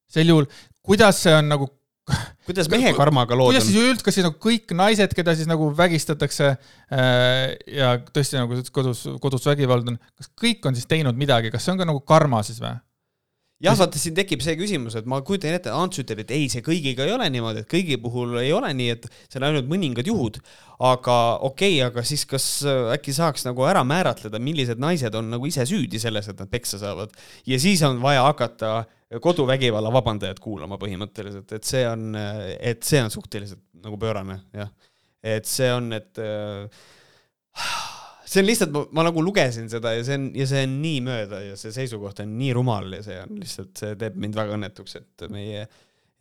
[0.07, 0.47] sel juhul,
[0.85, 1.69] kuidas see on nagu
[2.45, 3.55] kuidas mehe karmaga lood on?
[3.55, 8.37] kuidas siis üldse, kas siis nagu kõik naised, keda siis nagu vägistatakse äh, ja tõesti
[8.37, 11.89] nagu kodus, kodus vägivald on, kas kõik on siis teinud midagi, kas see on ka
[11.89, 12.77] nagu karma siis või?
[13.63, 16.63] Jah, vaata siin tekib see küsimus, et ma kujutan ette, Ants ütleb, et ei, see
[16.65, 20.09] kõigiga ei ole niimoodi, et kõigi puhul ei ole nii, et see on ainult mõningad
[20.09, 20.41] juhud.
[20.75, 21.15] aga
[21.47, 25.47] okei okay,, aga siis kas äh, äkki saaks nagu ära määratleda, millised naised on nagu
[25.47, 27.15] ise süüdi selles, et nad peksa saavad
[27.47, 28.73] ja siis on vaja hakata
[29.23, 32.17] koduvägivalla vabandajat kuulama põhimõtteliselt, et see on,
[32.59, 34.71] et see on suhteliselt nagu pöörane, jah.
[35.23, 36.67] et see on, et äh,
[38.25, 41.41] see on lihtsalt, ma nagu lugesin seda ja see on, ja see on nii mööda
[41.43, 44.97] ja see seisukoht on nii rumal ja see on lihtsalt, see teeb mind väga õnnetuks,
[44.99, 45.65] et meie,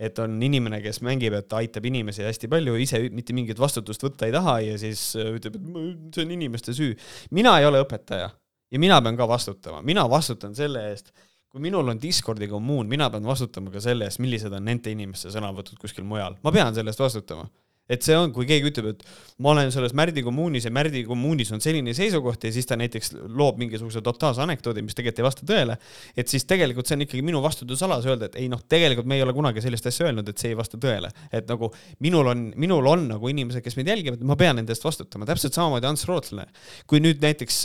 [0.08, 4.28] et on inimene, kes mängib, et aitab inimesi hästi palju, ise mitte mingit vastutust võtta
[4.28, 6.94] ei taha ja siis ütleb, et see on inimeste süü.
[7.36, 11.12] mina ei ole õpetaja ja mina pean ka vastutama, mina vastutan selle eest,
[11.48, 15.32] kui minul on Discordi kommuun, mina pean vastutama ka selle eest, millised on nende inimeste
[15.32, 17.48] sõnavõtud kuskil mujal, ma pean selle eest vastutama
[17.90, 19.02] et see on, kui keegi ütleb, et
[19.44, 23.12] ma olen selles Märdi kommuunis ja Märdi kommuunis on selline seisukoht ja siis ta näiteks
[23.28, 25.76] loob mingisuguse totaalse anekdoodi, mis tegelikult ei vasta tõele,
[26.16, 29.24] et siis tegelikult see on ikkagi minu vastutusalas öelda, et ei noh, tegelikult me ei
[29.26, 31.10] ole kunagi sellist asja öelnud, et see ei vasta tõele.
[31.34, 31.70] et nagu
[32.04, 35.56] minul on, minul on nagu inimesed, kes meid jälgivad, ma pean nende eest vastutama, täpselt
[35.56, 36.48] samamoodi Ants Rootslane.
[36.86, 37.64] kui nüüd näiteks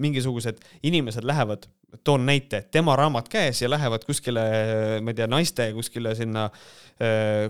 [0.00, 1.68] mingisugused inimesed lähevad
[2.04, 4.44] toon näite, tema raamat käes ja lähevad kuskile,
[5.02, 7.48] ma ei tea, naiste kuskile sinna äh,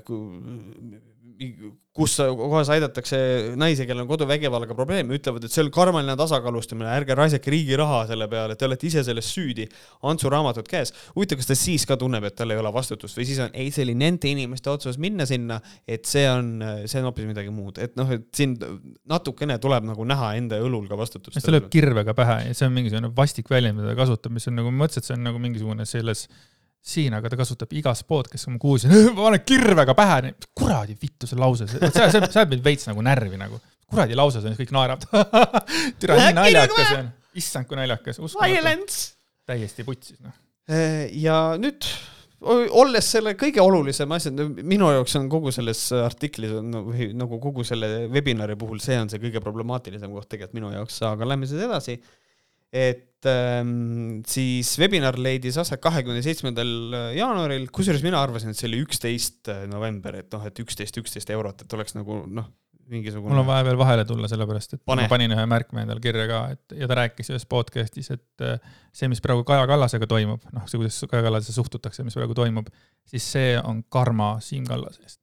[1.99, 3.18] kus kohas aidatakse
[3.59, 8.05] naisi, kellel on koduvägivallaga probleeme, ütlevad, et see on karmaline tasakaalustamine, ärge raisake riigi raha
[8.11, 9.66] selle peale, te olete ise selles süüdi.
[10.07, 10.93] Antsu raamatud käes.
[11.16, 13.72] huvitav, kas ta siis ka tunneb, et tal ei ole vastutust või siis on, ei,
[13.74, 16.53] see oli nende inimeste otsus minna sinna, et see on,
[16.86, 18.55] see on hoopis midagi muud, et noh, et siin
[19.11, 21.41] natukene tuleb nagu näha enda õlul ka vastutust.
[21.41, 24.59] see lööb kirvega pähe ja see on mingisugune vastik väljend, mida ta kasutab, mis on
[24.59, 26.28] nagu, ma mõtlesin, et see on nagu mingisugune selles
[26.85, 31.39] siin, aga ta kasutab igas podcast'is, ma kuulsin, ma panen kirvega pähe, kuradi vittu see
[31.39, 33.61] lause, see, see, see ajab mind veits nagu närvi nagu.
[33.89, 35.09] kuradi lause, see on, kõik naeravad
[36.01, 37.11] türa nii naljakas on,
[37.41, 38.20] issand kui naljakas.
[38.37, 39.14] Violence!
[39.49, 40.37] täiesti putsis, noh.
[40.68, 41.87] Äh, ja nüüd
[42.39, 47.64] olles selle kõige olulisem asi, minu jaoks on kogu selles artiklis on või nagu kogu
[47.66, 51.64] selle webinari puhul, see on see kõige problemaatilisem koht tegelikult minu jaoks, aga lähme siis
[51.66, 51.97] edasi
[52.72, 58.69] et ähm, siis webinar leidis aset kahekümne seitsmendal äh, jaanuaril, kusjuures mina arvasin, et see
[58.71, 62.47] oli üksteist äh, november, et noh, et üksteist, üksteist eurot, et oleks nagu noh,
[62.89, 63.33] mingisugune.
[63.33, 65.05] mul on vaja veel vahele tulla, sellepärast et Pane.
[65.05, 68.61] ma panin ühe märkme endale kirja ka, et ja ta rääkis ühes podcast'is, et äh,
[68.95, 72.69] see, mis praegu Kaja Kallasega toimub, noh, see, kuidas Kaja Kallasesse suhtutakse, mis praegu toimub,
[73.09, 75.21] siis see on karma Siim Kallase eest.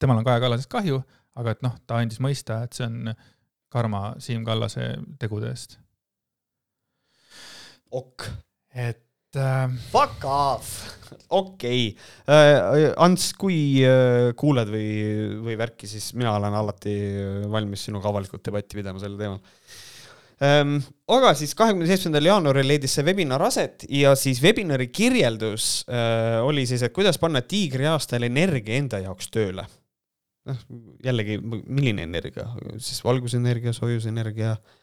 [0.00, 1.02] temal on Kaja Kallasest kahju,
[1.38, 3.14] aga et noh, ta andis mõista, et see on
[3.70, 5.78] karma Siim Kallase tegude eest
[7.90, 8.26] ok.
[8.74, 9.68] et äh....
[9.90, 10.72] Fuck off,
[11.28, 11.94] okei okay.
[12.28, 12.92] äh,.
[13.00, 14.88] Ants, kui äh, kuuled või,
[15.44, 16.96] või värki, siis mina olen alati
[17.50, 19.40] valmis sinuga avalikult debatti pidama sel teemal
[20.40, 20.78] ähm,.
[21.10, 26.66] aga siis kahekümne seitsmendal jaanuaril leidis see webinar aset ja siis webinari kirjeldus äh, oli
[26.70, 29.66] siis, et kuidas panna tiigriaastal energia enda jaoks tööle.
[30.48, 30.60] noh,
[31.04, 32.46] jällegi, milline energia,
[32.80, 34.79] siis valgusenergia, soojusenergia äh,, Äh,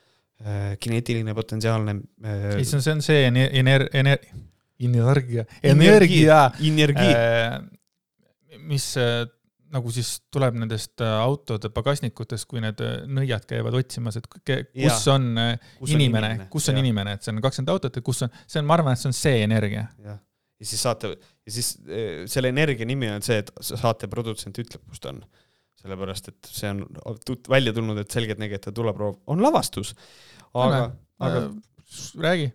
[0.79, 1.95] kineetiline potentsiaalne.
[2.57, 4.27] ei, see on, see on see ener-, ener-, ener-,
[4.79, 9.25] energia, energia, energia., äh, mis äh,
[9.73, 12.79] nagu siis tuleb nendest autode pagasnikutest, kui need
[13.11, 14.93] nõiad käivad otsimas, et kus ja.
[15.11, 15.27] on
[15.81, 16.83] kus inimene, kus on ja.
[16.85, 19.09] inimene, et see on kakskümmend autot ja kus on, see on, ma arvan, et see
[19.11, 19.83] on see energia.
[20.05, 20.21] jah,
[20.57, 21.73] ja siis saate, ja siis
[22.31, 25.19] selle energia nimi on see, et saate produtsent ütleb, kus ta on
[25.87, 26.83] sellepärast et see on
[27.25, 29.93] tut-, välja tulnud, et selgeltnägijate tuleproov on lavastus.
[30.53, 30.91] aga,
[31.23, 31.51] aga äh,
[32.23, 32.51] räägi.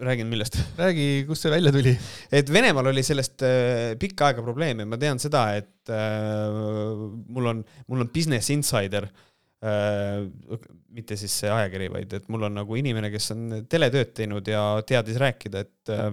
[0.00, 0.58] räägin millest?
[0.82, 1.96] räägi, kust see välja tuli?
[2.32, 7.64] et Venemaal oli sellest äh, pikka aega probleeme, ma tean seda, et äh, mul on,
[7.88, 9.08] mul on Business Insider
[9.64, 10.26] äh,,
[10.94, 14.68] mitte siis see ajakiri, vaid et mul on nagu inimene, kes on teletööd teinud ja
[14.86, 16.12] teadis rääkida, et äh,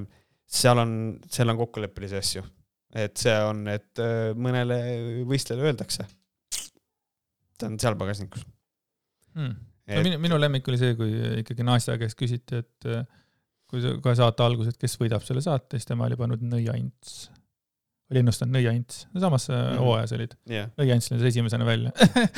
[0.51, 0.97] seal on,
[1.31, 2.47] seal on kokkuleppelisi asju
[2.95, 4.77] et see on, et äh, mõnele
[5.27, 6.05] võistlejale öeldakse
[7.61, 8.45] ta on seal pagasnikus
[9.37, 9.59] hmm..
[9.87, 9.97] Et...
[9.97, 13.01] No minu, minu lemmik oli see, kui ikkagi naiste käest küsiti, et äh,
[13.71, 17.29] kui kohe saate alguses, et kes võidab selle saate, siis tema oli pannud nõiaints.
[18.11, 19.83] oli ennustanud nõiaints, samas mm -hmm.
[19.85, 20.71] hooajas olid yeah..
[20.79, 21.91] nõiants lendas esimesena välja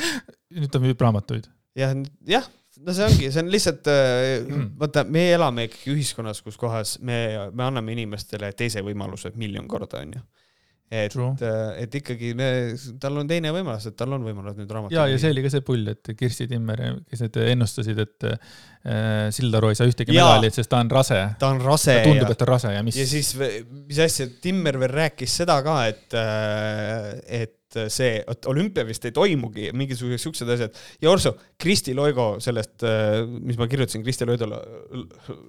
[0.56, 1.48] nüüd ta müüb raamatuid.
[1.78, 1.94] jah,
[2.26, 2.48] jah,
[2.80, 7.50] no see ongi, see on lihtsalt mm., vaata, me elame ikkagi ühiskonnas, kus kohas me,
[7.52, 10.22] me anname inimestele teise võimaluse miljon korda, onju
[11.04, 12.48] et, äh, et ikkagi me,
[13.02, 14.96] tal on teine võimalus, et tal on võimalus nüüd raamatut.
[14.96, 19.26] ja, ja see oli ka see pull, et Kirsti Timmer, kes need ennustasid, et äh,
[19.34, 21.20] Sildaru ei saa ühtegi medalit, sest ta on rase.
[21.40, 21.98] ta on rase.
[22.06, 23.00] tundub, et ta on rase ja mis.
[23.00, 23.34] ja siis,
[23.74, 27.10] mis asja, Timmer veel rääkis seda ka, et, äh,
[27.42, 30.80] et et see, et olümpia vist ei toimugi, mingisugused siuksed asjad.
[31.02, 34.60] ja Orso, Kristi Loigo sellest, äh, mis ma kirjutasin Kristi Loidole,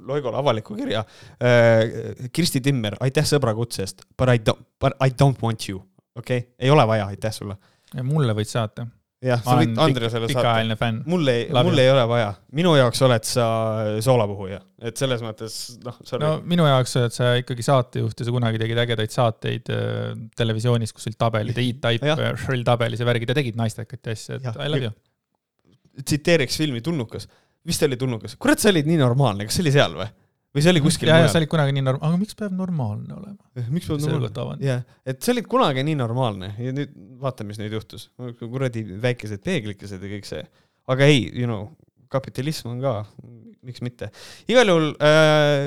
[0.06, 1.06] Loigole avaliku kirja.
[1.40, 5.82] Äh, Kristi Timmer, aitäh sõbra kutse eest, but I don't, but I don't want you,
[6.16, 7.58] okei okay?, ei ole vaja, aitäh sulle.
[8.04, 8.88] mulle võid saata
[9.24, 10.34] jah, sa võid Andresele saata.
[10.34, 11.02] pikaajaline fänn.
[11.10, 13.46] mul ei, mul ei ole vaja, minu jaoks oled sa
[14.04, 14.60] soolapuhuja,
[14.90, 15.56] et selles mõttes
[15.86, 16.02] noh.
[16.22, 20.94] no minu jaoks oled sa ikkagi saatejuht ja sa kunagi tegid ägedaid saateid äh, televisioonis,
[20.96, 24.52] kus olid tabelid, E-Type, Shrill tabelis ja värgid ja tegid naistekaid asju, et.
[24.60, 24.94] I love you.
[26.04, 27.30] tsiteeriks filmi Tulnukas,
[27.66, 30.12] vist oli Tulnukas, kurat, sa olid nii normaalne, kas see oli seal või?
[30.56, 31.28] Või see oli kuskil mujal?
[31.32, 33.40] sa olid kunagi nii norm-, aga miks peab normaalne olema?
[33.60, 34.60] Eh, miks peab normaalne?
[34.64, 38.08] jah, et sa olid kunagi nii normaalne ja nüüd vaata, mis nüüd juhtus.
[38.40, 40.46] kuradi väikesed peeglikesed ja kõik see.
[40.92, 41.68] aga ei, you know,
[42.12, 42.94] kapitalism on ka,
[43.66, 44.10] miks mitte.
[44.52, 45.66] igal juhul äh,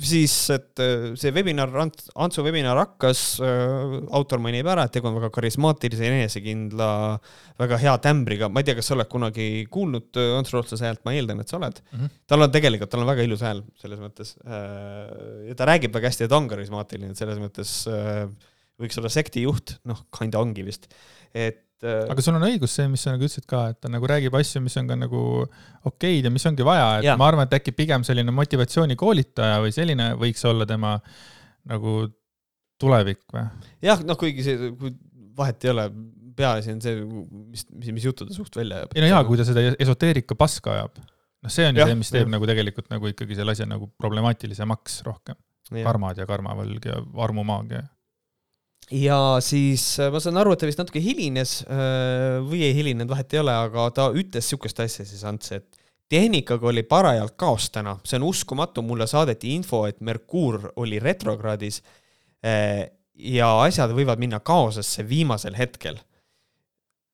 [0.00, 5.18] siis, et äh, see webinar, Antsu webinar hakkas äh,, autor mainib ära, et tegu on
[5.18, 6.88] väga karismaatilise, enesekindla,
[7.60, 11.04] väga hea tämbriga, ma ei tea, kas sa oled kunagi kuulnud äh, Ants Rootslase häält,
[11.08, 12.00] ma eeldan, et sa oled mm.
[12.00, 12.18] -hmm.
[12.32, 15.48] tal on tegelikult, tal on väga ilus hääl selles mõttes äh,.
[15.50, 18.24] ja ta räägib väga hästi ja ta on karismaatiline, et selles mõttes äh,
[18.80, 20.90] võiks olla sektijuht, noh, kinda ongi vist,
[21.32, 24.08] et et aga sul on õigus see, mis sa nagu ütlesid ka, et ta nagu
[24.08, 25.22] räägib asju, mis on ka nagu
[25.90, 27.16] okeid ja mis ongi vaja, et ja.
[27.20, 30.96] ma arvan, et äkki pigem selline motivatsioonikoolitaja või selline võiks olla tema
[31.68, 31.98] nagu
[32.80, 33.44] tulevik või?
[33.84, 34.94] jah, noh, kuigi see, kui
[35.36, 35.88] vahet ei ole,
[36.36, 38.96] peaasi on see, mis, mis, mis juttu ta suht välja ajab.
[38.96, 42.12] ei no jaa, kui ta seda esoteerika paska ajab, noh, see on ju see, mis
[42.12, 42.32] teeb jah.
[42.36, 45.38] nagu tegelikult nagu ikkagi selle asja nagu problemaatilisemaks rohkem.
[45.76, 47.82] karmad ja karmavõlg ja armumaagia.
[48.90, 53.10] Ja siis äh, ma saan aru, et ta vist natuke hilines äh, või ei hilinenud,
[53.10, 55.80] vahet ei ole, aga ta ütles sihukest asja siis Ants, et
[56.12, 61.80] tehnikaga oli parajalt kaos täna, see on uskumatu, mulle saadeti info, et Merkuur oli retrokraadis
[62.46, 65.98] äh, ja asjad võivad minna kaosesse viimasel hetkel.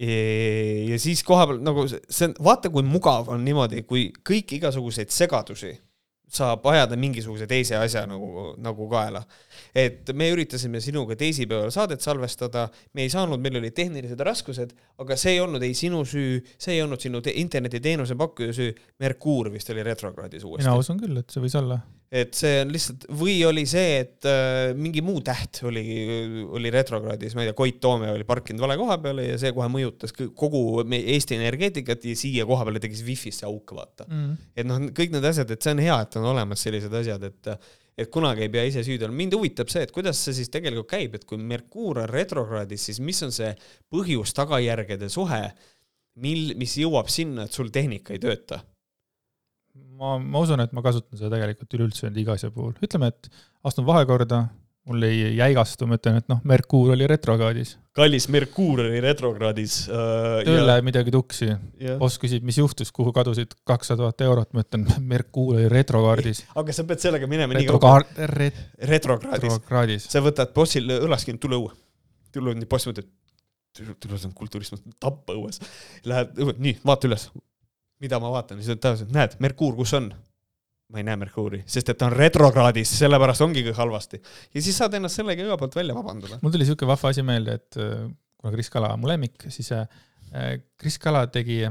[0.02, 5.76] ja siis kohapeal nagu see on, vaata kui mugav on niimoodi, kui kõik igasuguseid segadusi
[6.33, 9.22] saab ajada mingisuguse teise asja nagu, nagu kaela.
[9.74, 15.16] et me üritasime sinuga teisipäeval saadet salvestada, me ei saanud, meil olid tehnilised raskused, aga
[15.16, 18.72] see ei olnud ei sinu süü, see ei olnud sinu te internetiteenuse pakkuja süü,
[19.03, 21.80] Merkuur vist oli retrokraadis uuesti mina usun küll, et see võis olla.
[22.12, 25.82] Et see on lihtsalt või oli see, et äh, mingi muu täht oli,
[26.44, 29.68] oli retrokraadis, ma ei tea, Koit Toome oli parkinud vale koha peale ja see kohe
[29.72, 34.08] mõjutas kogu Eesti energeetikat ja siia koha peale tekkis wifi'sse auk, vaata.
[34.10, 34.34] Mm.
[34.56, 37.56] et noh, kõik need asjad, et see on hea, et on olemas sellised asjad, et
[38.02, 39.18] et kunagi ei pea ise süüdi olema.
[39.20, 43.00] mind huvitab see, et kuidas see siis tegelikult käib, et kui Merkuur on retrokraadis, siis
[43.04, 43.50] mis on see
[43.92, 45.42] põhjus-tagajärgede suhe,
[46.24, 48.62] mil, mis jõuab sinna, et sul tehnika ei tööta?
[50.03, 53.30] Ma, ma usun, et ma kasutan seda tegelikult üleüldse nende iga asja puhul, ütleme, et
[53.68, 54.42] astun vahekorda,
[54.90, 60.40] mul ei jäigastu, ma ütlen, et noh, Merkuur oli retrokraadis, kallis Merkuur oli retrokraadis äh,.
[60.48, 64.66] tööl läheb midagi tuksi, ja, boss küsib, mis juhtus, kuhu kadusid kakssada tuhat eurot, ma
[64.66, 66.42] ütlen, Merkuur oli retrokraadis.
[66.59, 70.11] aga sa pead sellega minema nii kaugele, retrokraad, retrokraadis, retrokraadis.
[70.11, 71.78] sa võtad bossil õlast kinni, tule õue.
[72.34, 73.07] tule õue, nii boss mõtleb,
[73.78, 75.62] tule see on kulturism, tappa õues.
[76.11, 77.30] Lähed õue, nii, vaata üles.
[78.03, 80.12] Mida ma vaatan, siis ta ütleb, näed, Merkuur, kus on?
[80.92, 84.20] ma ei näe Merkuuri, sest et ta on retrokraadis, sellepärast ongi kõik halvasti.
[84.53, 86.40] ja siis saad ennast sellega iga poolt välja vabandada.
[86.42, 89.72] mul tuli siuke vahva asi meelde, et äh, kuna Kris Kala on mu lemmik, siis
[89.72, 89.86] äh,
[90.80, 91.62] Kris Kala tegi,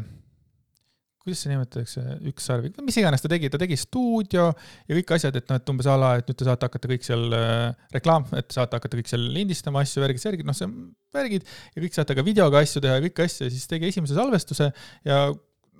[1.22, 2.02] kuidas see nimetatakse,
[2.32, 5.92] ükssarvik, mis iganes ta tegi, ta tegi stuudio ja kõik asjad, et noh, et umbes
[5.92, 9.14] a la, et nüüd te saate hakata kõik seal äh, reklaam, et saate hakata kõik
[9.14, 10.76] seal lindistama asju, värgid, särgid, noh, see on
[11.14, 14.18] värgid ja kõik saate ka videoga asju teha ja kõiki asju ja siis tegi esimese
[14.18, 14.72] salvestuse
[15.06, 15.24] ja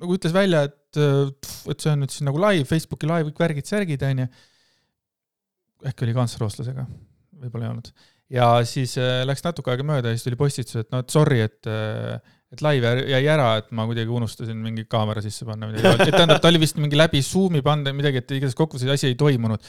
[0.02, 1.02] nagu ütles välja, et,
[1.72, 4.28] et see on nüüd siis nagu live, Facebooki live, kõik värgid, särgid, onju.
[5.92, 6.88] äkki oli kantslerrooslasega,
[7.42, 7.94] võib-olla ei olnud
[8.32, 11.42] ja siis äh, läks natuke aega mööda ja siis tuli postitus, et no et sorry,
[11.48, 12.20] et äh,
[12.52, 16.42] et live jä- jäi ära, et ma kuidagi unustasin mingi kaamera sisse panna et tähendab,
[16.44, 19.64] ta oli vist mingi läbi Zoom'i pannud midagi, et igatahes kokkuvõttes asi ei toimunud.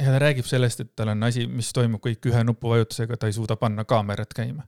[0.00, 3.36] ja ta räägib sellest, et tal on asi, mis toimub kõik ühe nupuvajutusega, ta ei
[3.36, 4.64] suuda panna kaamerat käima.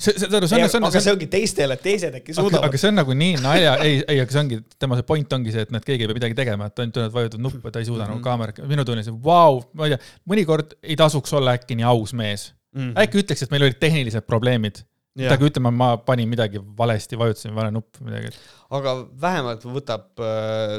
[0.00, 2.36] see, see, see on, see on, aga see see on, ongi teistele, et teised äkki
[2.36, 2.80] suudavad aga.
[2.80, 5.64] see on nagu nii nalja, ei, ei, aga see ongi, tema see point ongi see,
[5.66, 8.06] et näed, keegi ei pea midagi tegema, et ainult ainult vajutad nuppu ta ei suuda
[8.06, 8.22] mm -hmm.
[8.22, 11.88] nagu kaamera, minu tunne see, vau, ma ei tea, mõnikord ei tasuks olla äkki nii
[11.90, 12.50] aus mees.
[12.76, 12.94] Mm.
[13.02, 14.84] äkki ütleks, et meil olid tehnilised probleemid.
[15.20, 18.30] midagi ütlema, ma panin midagi valesti, vajutasin vale nuppu, midagi,
[18.70, 20.04] aga vähemalt võtab,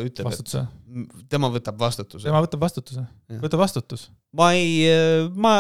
[0.08, 0.54] ütleb, et
[1.30, 2.24] tema võtab vastutuse.
[2.30, 3.42] tema võtab vastutuse, Jah.
[3.44, 4.08] võta vastutus.
[4.34, 4.88] ma ei,
[5.36, 5.52] ma,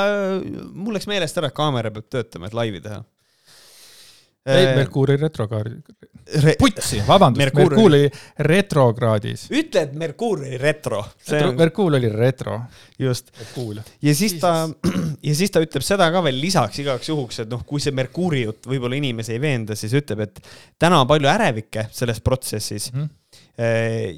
[0.72, 3.04] mul läks meelest ära, et kaamera peab töötama, et laivi teha.
[4.46, 5.76] ei, Merkuuri retrokraadi,
[6.44, 9.48] Re- putsi, vabandust, Merkuur oli retrokraadis.
[9.52, 11.02] ütle, et Merkuur oli retro,
[11.50, 12.60] on Merkuur oli retro.
[13.00, 13.32] just.
[14.02, 14.70] Ja siis ta,
[15.24, 18.44] ja siis ta ütleb seda ka veel lisaks igaks juhuks, et noh, kui see Merkuuri
[18.46, 20.40] jutt võib-olla inimesi ei veenda, siis ütleb, et
[20.80, 23.10] täna on palju ärevikke selles protsessis Mhm.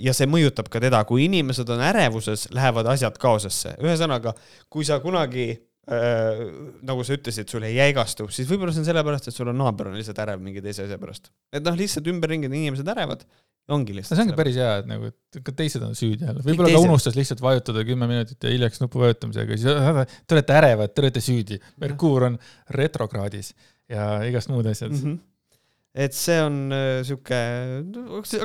[0.04, 3.76] ja see mõjutab ka teda, kui inimesed on ärevuses, lähevad asjad kaosesse.
[3.82, 4.34] ühesõnaga,
[4.70, 5.58] kui sa kunagi
[5.92, 6.44] äh,
[6.88, 9.90] nagu sa ütlesid, sul ei jäigastu, siis võib-olla see on sellepärast, et sul on naaber
[9.92, 11.32] on lihtsalt ärev mingi teise asja pärast.
[11.52, 13.26] et noh, lihtsalt ümberringi on inimesed ärevad,
[13.74, 14.18] ongi lihtsalt.
[14.18, 16.88] see ongi päris hea, et nagu, et ka teised on süüdi jälle, võib-olla teised.
[16.88, 21.04] unustas lihtsalt vajutada kümme minutit ja hiljaks nupu vajutamisega, siis äh, te olete ärevad, te
[21.04, 21.60] olete süüdi.
[21.84, 22.38] Merkuur on
[22.78, 23.54] retrokraadis
[23.92, 25.02] ja igast muud asjad mm.
[25.02, 25.18] mm.
[25.18, 25.58] -hmm.
[26.06, 27.42] et see on äh, sihuke,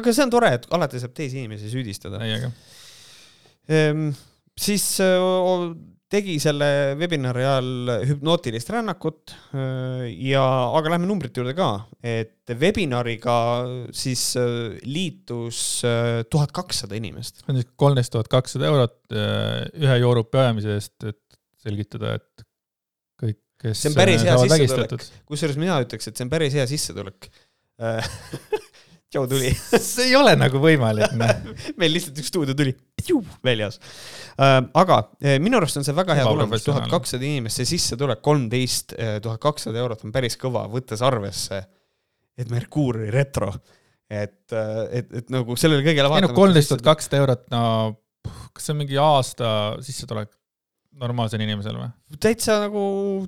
[0.00, 2.18] aga see on tore, et alati saab teisi inimesi süüdistada.
[3.68, 4.10] Ehm,
[4.58, 5.22] siis äh,
[6.12, 10.42] tegi selle webinari ajal hüpnootilist rännakut äh, ja,
[10.78, 11.68] aga lähme numbrite juurde ka,
[12.00, 13.36] et webinariga
[13.96, 15.62] siis äh, liitus
[16.32, 17.42] tuhat kakssada inimest.
[17.42, 21.20] see on siis kolmteist tuhat kakssada eurot äh, ühe joorupi ajamise eest, et
[21.60, 22.46] selgitada, et
[23.20, 25.08] kõik, kes See on päris hea sissetulek.
[25.28, 27.28] kusjuures mina ütleks, et see on päris hea sissetulek.
[29.14, 29.48] Joe tuli,
[29.80, 31.52] see ei ole nagu võimalik, noh.
[31.80, 32.74] meil lihtsalt üks stuudio tuli
[33.44, 33.78] väljas.
[34.36, 38.92] aga eh, minu arust on see väga hea tulemus, tuhat kakssada inimest, see sissetulek kolmteist
[39.24, 41.62] tuhat kakssada eurot on päris kõva, võttes arvesse,
[42.36, 43.48] et Merkuur oli retro.
[44.08, 47.64] et, et, et nagu sellele kõigele ei no kolmteist tuhat kakssada eurot, no
[48.52, 49.50] kas see on mingi aasta
[49.84, 50.34] sissetulek?
[50.98, 51.88] Normaalsel inimesel või?
[52.22, 52.82] täitsa nagu,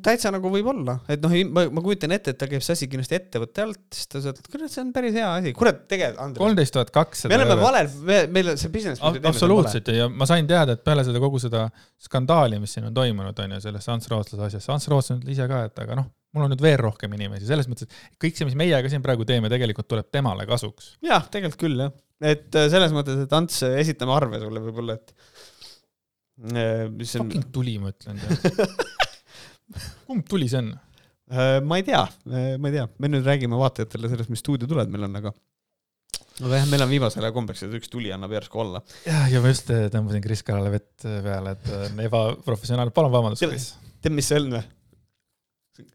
[0.04, 3.18] täitsa nagu võib-olla, et noh, ma, ma kujutan ette, et ta käib see asi kindlasti
[3.18, 6.76] ettevõtte alt, siis ta ütleb, kurat, see on päris hea asi, kurat, tegelikult, Andres, kolmteist
[6.76, 7.32] tuhat kakssada.
[7.32, 9.02] me oleme valel, me, meil on see business.
[9.02, 11.66] absoluutselt ja ma sain teada, et peale seda kogu seda
[12.02, 15.48] skandaali, mis siin on toimunud, on ju, selles Ants Rootslase asjas, Ants Rootslane ütles ise
[15.50, 18.46] ka, et aga noh, mul on nüüd veel rohkem inimesi, selles mõttes, et kõik see,
[18.48, 20.94] mis meie ka siin praegu teeme, tegelikult tuleb temale kasuks.
[21.04, 25.14] jah, tegelikult küll jah, et äh, selles mõttes, et Ants, esitame arve sulle võib-olla, et
[26.40, 28.20] mis on, fucking tuli, ma ütlen
[30.08, 30.72] kumb tuli see on?
[31.66, 32.02] ma ei tea,
[32.58, 35.34] ma ei tea, me nüüd räägime vaatajatele sellest, mis stuudiotuled meil on, aga
[36.46, 38.82] aga jah, meil on viimasel ajal kombeks, et üks tuli annab järsku olla.
[39.04, 42.94] jah, ja ma just äh, tõmbasin Kris Kalale vett äh, peale, et äh, on ebaprofessionaalne,
[42.96, 43.72] palun vabandust, Kris.
[44.00, 44.66] tead, mis see on või?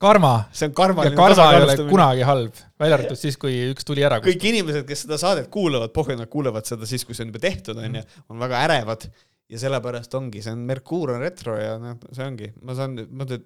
[0.01, 0.31] karma.
[0.55, 4.05] See on ja karmaline karma ei ole kunagi halb, välja arvatud siis, kui üks tuli
[4.05, 7.33] ära kõik inimesed, kes seda saadet kuulavad, pohhu, nad kuulavad seda siis, kui see on
[7.33, 8.01] juba tehtud, onju,
[8.33, 9.05] on väga ärevad
[9.51, 13.27] ja sellepärast ongi, see on Merkuur on retro ja noh, see ongi, ma saan, ma
[13.29, 13.45] tean,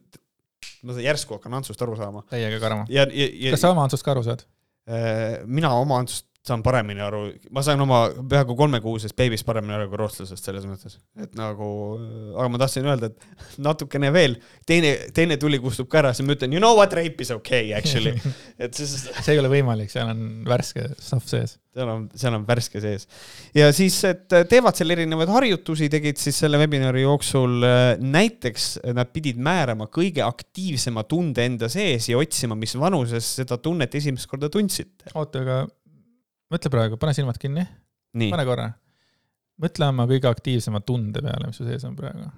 [0.88, 2.88] ma järsku hakkan Antsust aru saama täiega karma.
[3.54, 4.46] kas sa oma Antsust ka aru saad?
[4.90, 7.22] äh, mina oma Antsust saan paremini aru,
[7.56, 11.70] ma sain oma peaaegu kolmekuusest beebist paremini aru kui rootslasest selles mõttes, et nagu,
[12.34, 14.38] aga ma tahtsin öelda, et natukene veel,
[14.70, 17.74] teine, teine tuli kustub ka ära, siis ma ütlen you know what rape is okay
[17.78, 18.16] actually,
[18.64, 21.58] et siis see ei ole võimalik, seal on värske stuff sees.
[21.76, 23.08] seal on, seal on värske sees.
[23.56, 29.14] ja siis, et teevad seal erinevaid harjutusi, tegid siis selle webinari jooksul äh, näiteks nad
[29.16, 34.50] pidid määrama kõige aktiivsema tunde enda sees ja otsima, mis vanuses seda tunnet esimest korda
[34.54, 35.12] tundsite.
[35.14, 35.60] oota, aga
[36.54, 37.64] mõtle praegu, pane silmad kinni,
[38.30, 38.68] pane korra.
[39.62, 42.30] mõtle oma kõige aktiivsema tunde peale, mis su sees on praegu.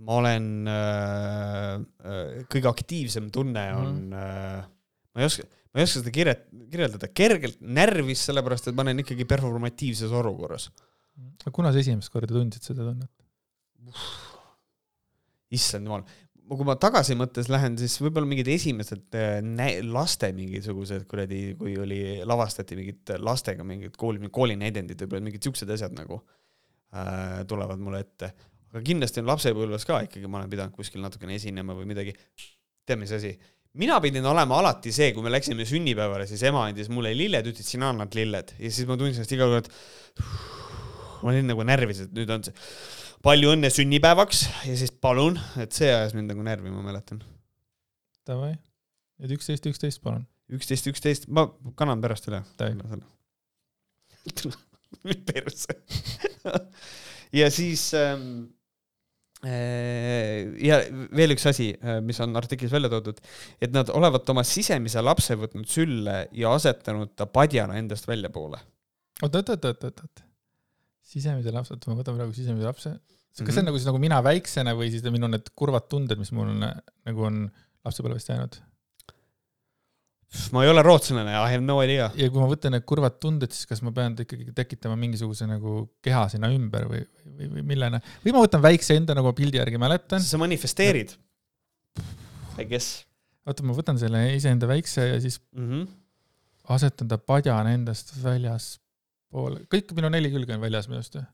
[0.00, 1.72] ma olen äh,,
[2.04, 4.60] äh, kõige aktiivsem tunne on äh,,
[5.14, 9.02] ma ei oska, ma ei oska seda kirjat-, kirjeldada, kergelt närvis, sellepärast et ma olen
[9.04, 10.70] ikkagi performatiivses olukorras.
[11.52, 13.12] kuna sa esimest korda tundsid seda tunnet?
[15.50, 16.04] issand jumal,
[16.58, 19.38] kui ma tagasi mõttes lähen, siis võib-olla mingid esimesed äh,
[19.86, 25.94] laste mingisugused kuradi, kui oli, lavastati mingit lastega mingit kooli, koolinäidendid võib-olla mingid siuksed asjad
[25.94, 28.32] nagu äh, tulevad mulle ette.
[28.72, 32.16] aga kindlasti on lapsepõlves ka ikkagi, ma olen pidanud kuskil natukene esinema või midagi.
[32.86, 33.34] tead, mis asi?
[33.78, 37.68] mina pidin olema alati see, kui me läksime sünnipäevale, siis ema andis mulle lilled, ütles
[37.76, 39.70] sina annad lilled ja siis ma tundsin ennast iga kord,
[41.20, 42.56] ma olin nagu närvis, et nüüd on see
[43.24, 47.20] palju õnne sünnipäevaks ja siis palun, et see ajas mind nagu närvi, ma mäletan.
[48.28, 48.54] Davai,
[49.20, 50.24] nüüd üksteist, üksteist, palun.
[50.52, 51.48] üksteist, üksteist, ma
[51.78, 52.42] kannan pärast üle.
[55.28, 55.76] Perse.
[57.40, 58.24] ja siis ähm,
[59.46, 60.80] äh, ja
[61.16, 61.70] veel üks asi,
[62.04, 63.20] mis on artiklis välja toodud,
[63.62, 68.60] et nad olevat oma sisemise lapse võtnud sülle ja asetanud ta padjana endast väljapoole.
[69.22, 70.29] oot, oot, oot, oot, oot, oot.
[71.10, 72.94] Sisemise lapse, oota, ma võtan praegu sisemise lapse.
[73.30, 73.52] kas Mhm.
[73.52, 76.50] see on nagu siis nagu mina väiksena või siis minu need kurvad tunded, mis mul
[76.50, 76.66] on,
[77.06, 77.46] nagu on
[77.84, 78.60] lapsepõlvest jäänud?
[80.54, 82.10] ma ei ole rootslane, I have no idea.
[82.14, 85.88] ja kui ma võtan need kurvad tunded, siis kas ma pean ikkagi tekitama mingisuguse nagu
[86.02, 88.02] keha sinna ümber või, või, või millena?
[88.24, 90.22] või ma võtan väikse enda nagu pildi järgi mäletan.
[90.22, 91.16] sa manifesteerid.
[92.58, 93.02] I guess
[93.48, 95.66] oota, ma võtan selle iseenda väikse ja siis mm.
[95.66, 95.86] -hmm.
[96.76, 98.14] asetan ta padjana endast
[99.30, 99.66] väljaspoole.
[99.70, 101.26] kõik minu neli külge on väljas minust või?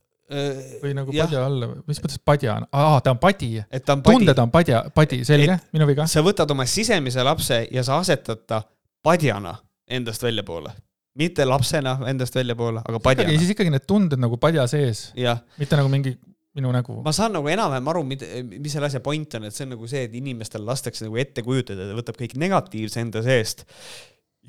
[0.82, 2.66] või nagu jah, padja alla mis mõttes padja on?
[2.72, 3.62] aa, ta on padi.
[4.02, 6.06] tunded on padja, padi, selge, minu viga.
[6.06, 8.62] sa võtad oma sisemise lapse ja sa asetad ta
[9.02, 9.54] padjana
[9.86, 10.72] endast väljapoole,
[11.14, 13.38] mitte lapsena endast väljapoole, aga ja padjana.
[13.38, 15.12] siis ikkagi need tunded nagu padja sees,
[15.58, 16.16] mitte nagu mingi
[16.56, 16.98] minu nägu.
[17.04, 20.08] ma saan nagu enam-vähem aru, mis selle asja point on, et see on nagu see,
[20.08, 23.62] et inimestel lastakse nagu ette kujutada, ta võtab kõik negatiivse enda seest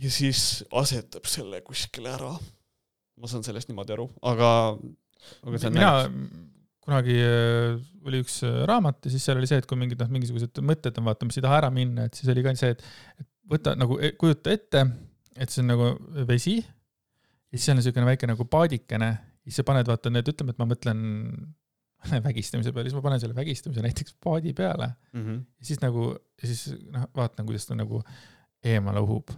[0.02, 2.34] ja siis asetab selle kuskile ära.
[3.18, 4.52] Ma saan sellest niimoodi aru, aga,
[5.44, 5.92] aga see on mina,
[6.88, 10.12] kunagi äh, oli üks äh, raamat ja siis seal oli see, et kui mingid noh,
[10.14, 12.84] mingisugused mõtted on vaata, mis ei taha ära minna, et siis oli ka see, et
[13.20, 14.84] et võta nagu, kujuta ette,
[15.38, 15.92] et see on nagu
[16.28, 19.12] vesi ja siis on niisugune väike nagu paadikene,
[19.48, 21.04] siis sa paned vaata need, ütleme, et ma mõtlen
[22.28, 25.22] vägistamise peale, siis ma panen selle vägistamise näiteks paadi peale mm.
[25.22, 25.44] -hmm.
[25.60, 26.10] ja siis nagu,
[26.42, 28.04] ja siis noh, vaatan, kuidas ta nagu
[28.64, 29.32] eemale uhub.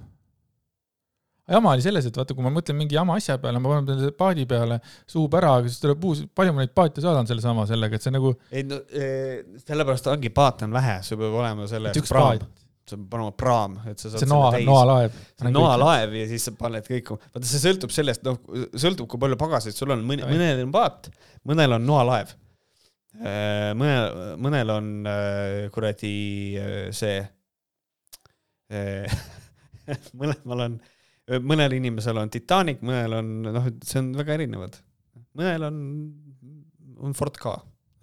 [1.50, 4.16] Jama oli selles, et vaata, kui ma mõtlen mingi jama asja peale, ma panen selle
[4.18, 4.80] paadi peale,
[5.10, 8.14] suub ära, aga siis tuleb uus, palju ma neid paate saadan sellesama sellega, et see
[8.16, 12.44] nagu ei no eh, sellepärast ongi paat on vähe, sul peab olema selle üks praam
[12.44, 15.18] paat,, sa pead panema praam, et sa saad see noa, noalaev.
[15.48, 18.38] noalaev ja siis sa paned kõik, vaata see sõltub sellest, noh,
[18.74, 20.38] sõltub, kui palju pagasit sul on, mõne, Oi.
[20.38, 21.12] mõnel on paat,
[21.50, 22.38] mõnel on noalaev.
[23.80, 26.14] mõnel, mõnel on äh, kuradi
[26.96, 27.20] see,
[30.20, 30.80] mõlemal on,
[31.38, 34.80] mõnel inimesel on Titanic, mõnel on, noh, see on väga erinevad.
[35.38, 35.84] mõnel on,
[37.06, 37.58] on Ford Ka,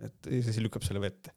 [0.07, 1.35] et siis lükkab selle vette.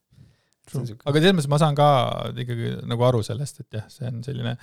[0.69, 1.89] aga selles mõttes ma saan ka
[2.37, 4.53] ikkagi nagu aru sellest, et jah, see on selline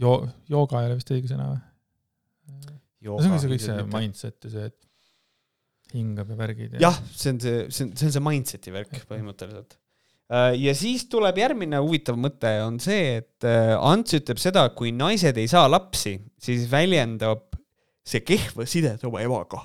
[0.00, 0.20] jo-,
[0.50, 2.78] jooga ei ole vist õige sõna või?
[3.00, 6.82] see ongi see kõik see mindset ja see, et hingab ja värgid ja.
[6.88, 9.76] jah, see on see, see on, see on see mindset'i värk põhimõtteliselt.
[10.30, 14.78] Äh, ja siis tuleb järgmine huvitav mõte, on see, et äh, Ants ütleb seda, et
[14.78, 17.48] kui naised ei saa lapsi, siis väljendab
[18.06, 19.64] see kehva sidet oma emaga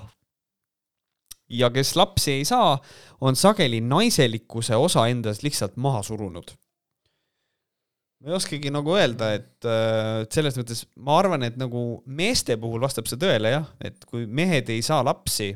[1.48, 2.76] ja kes lapsi ei saa,
[3.20, 6.50] on sageli naiselikkuse osa endas lihtsalt maha surunud.
[8.20, 12.80] ma ei oskagi nagu öelda, et äh, selles mõttes ma arvan, et nagu meeste puhul
[12.82, 15.52] vastab see tõele jah, et kui mehed ei saa lapsi,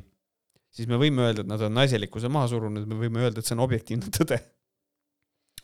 [0.71, 3.57] siis me võime öelda, et nad on naiselikkuse maha surunud, me võime öelda, et see
[3.57, 4.39] on objektiivne tõde.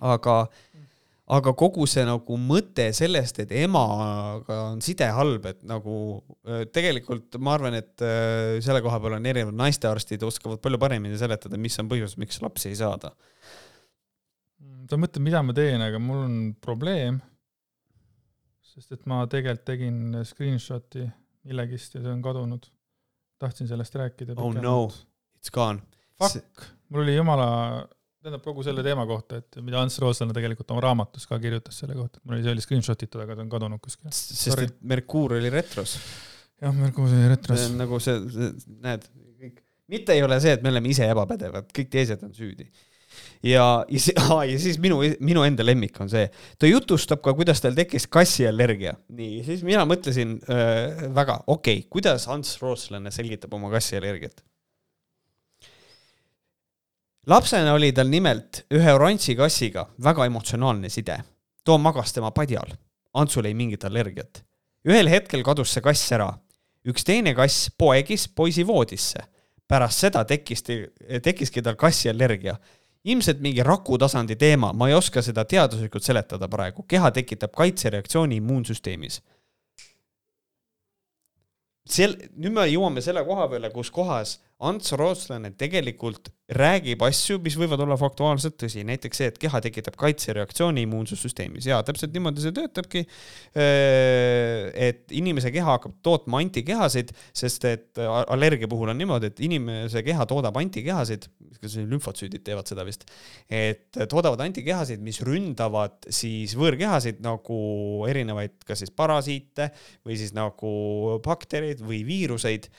[0.00, 0.76] Aga mm
[1.26, 5.96] aga kogu see nagu mõte sellest, et emaga on side halb, et nagu
[6.74, 8.04] tegelikult ma arvan, et
[8.64, 12.70] selle koha peal on erinevad naistearstid oskavad palju paremini seletada, mis on põhjus, miks lapsi
[12.70, 13.12] ei saada.
[14.86, 17.18] sa mõtled, mida ma teen, aga mul on probleem,
[18.62, 21.08] sest et ma tegelikult tegin screenshot'i
[21.46, 22.70] millegist ja see on kadunud.
[23.42, 24.38] tahtsin sellest rääkida.
[24.38, 24.86] oh no,
[25.40, 25.82] it's gone.
[26.22, 27.48] Fuck, mul oli jumala
[28.26, 31.94] tähendab kogu selle teema kohta, et mida Ants Rootslane tegelikult oma raamatus ka kirjutas selle
[31.98, 34.10] kohta, mul oli see oli screenshot itud, aga ta on kadunud kuskile.
[34.14, 35.94] sest et Merkuur oli retros.
[36.62, 37.68] jah, Merkuur oli retros.
[37.76, 38.50] nagu see, see,
[38.82, 39.06] näed,
[39.42, 39.62] kõik,
[39.92, 42.66] mitte ei ole see, et me oleme ise ebapädevad, kõik teised on süüdi.
[43.46, 46.26] ja, ja, ja siis minu, minu enda lemmik on see,
[46.58, 48.96] ta jutustab ka, kuidas tal tekkis kassiallergia.
[49.22, 54.42] nii, siis mina mõtlesin äh, väga, okei okay,, kuidas Ants Rootslane selgitab oma kassiallergiat
[57.26, 61.18] lapsena oli tal nimelt ühe oranži kassiga väga emotsionaalne side.
[61.64, 62.70] too magas tema padjal.
[63.14, 64.44] Antsul ei mingit allergiat.
[64.88, 66.38] ühel hetkel kadus see kass ära.
[66.86, 69.18] üks teine kass poegis poisi voodisse.
[69.68, 70.62] pärast seda tekkis,
[71.22, 72.56] tekkiski tal kassiallergia.
[73.04, 76.82] ilmselt mingi rakutasandi teema, ma ei oska seda teaduslikult seletada praegu.
[76.82, 79.22] keha tekitab kaitsereaktsiooni immuunsüsteemis
[81.86, 87.56] sel, nüüd me jõuame selle koha peale, kus kohas Ants Rootslane tegelikult räägib asju, mis
[87.58, 92.54] võivad olla faktuaalselt tõsi, näiteks see, et keha tekitab kaitsereaktsiooni immuunsussüsteemis ja täpselt niimoodi see
[92.56, 93.02] töötabki.
[93.58, 100.00] Äh, et inimese keha hakkab tootma antikehasid, sest et allergia puhul on niimoodi, et inimese
[100.06, 101.28] keha toodab antikehasid,
[101.60, 103.04] kas lümfotsüüdid teevad seda vist,
[103.52, 107.60] et toodavad antikehasid, mis ründavad siis võõrkehasid nagu
[108.08, 109.68] erinevaid, kas siis parasiite
[110.06, 112.70] või siis nagu baktereid või viiruseid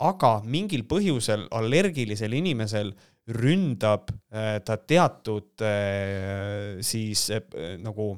[0.00, 2.92] aga mingil põhjusel allergilisel inimesel
[3.36, 7.26] ründab eh, ta teatud eh, siis
[7.84, 8.12] nagu,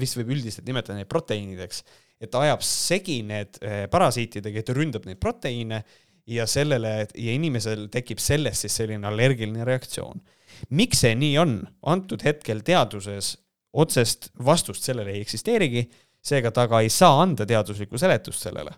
[0.00, 1.84] vist võib üldiselt nimetada neid proteiinideks,
[2.20, 3.58] et ta ajab segi need
[3.92, 5.82] parasiitidega, et ta ründab neid proteiine
[6.26, 10.22] ja sellele ja inimesel tekib sellest siis selline allergiline reaktsioon.
[10.70, 13.36] miks see nii on, antud hetkel teaduses
[13.76, 15.84] otsest vastust sellele ei eksisteerigi,
[16.24, 18.72] seega ta ka ei saa anda teaduslikku seletust sellele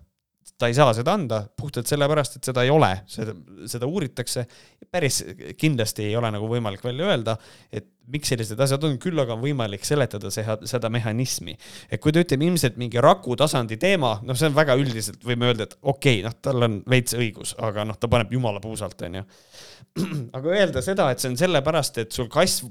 [0.59, 3.35] ta ei saa seda anda puhtalt sellepärast, et seda ei ole, seda,
[3.71, 4.47] seda uuritakse.
[4.91, 5.21] päris
[5.57, 7.37] kindlasti ei ole nagu võimalik välja öelda,
[7.73, 11.55] et miks sellised asjad on, küll aga on võimalik seletada see, seda mehhanismi.
[11.91, 15.69] et kui ta ütleb ilmselt mingi rakutasandi teema, noh, see on väga üldiselt, võime öelda,
[15.69, 19.25] et okei okay,, noh, tal on veits õigus, aga noh, ta paneb jumala puusalt, onju.
[20.39, 22.65] aga öelda seda, et see on sellepärast, et sul kass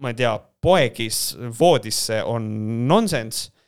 [0.00, 0.34] ma ei tea,
[0.64, 1.22] poegis
[1.60, 2.50] voodisse on
[2.88, 3.59] nonsense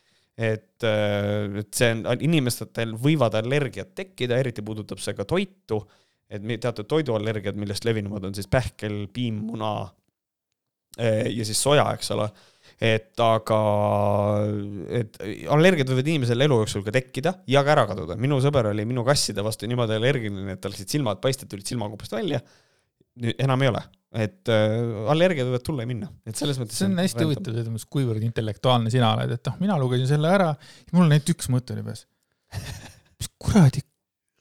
[0.43, 5.82] et, äh, et see on, inimestel võivad allergiad tekkida, eriti puudutab see ka toitu,
[6.32, 9.74] et teatud toiduallergiad, millest levinumad on siis pähkel, piim, muna
[10.99, 12.30] äh, ja siis soja, eks ole
[12.82, 13.59] et aga,
[14.90, 15.18] et
[15.55, 18.16] allergiad võivad inimesel elu jooksul ka tekkida ja ka ära kaduda.
[18.18, 22.16] minu sõber oli minu kasside vastu niimoodi allergiline, et tal läksid silmad paistad, tulid silmakupast
[22.16, 22.40] välja.
[23.38, 23.82] enam ei ole
[24.13, 24.75] et äh,
[25.13, 26.77] allergiad võivad tulla ja minna, et selles mõttes.
[26.77, 30.29] see on hästi huvitav, selles mõttes, kuivõrd intellektuaalne sina oled, et noh, mina lugesin selle
[30.29, 30.51] ära,
[30.93, 32.05] mul on ainult üks mõte oli peas.
[33.19, 33.85] mis kuradi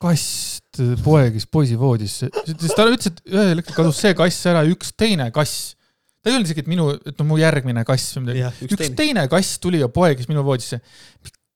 [0.02, 4.74] kast poegis poisi voodisse, sest ta ütles, et ühel hetkel kadus see kass ära ja
[4.74, 5.76] üks teine kass.
[6.20, 8.66] ta ei öelnud isegi, et minu, et no mu järgmine kass või midagi.
[8.68, 8.98] üks, teine.
[8.98, 10.82] teine kass tuli ja poegis minu voodisse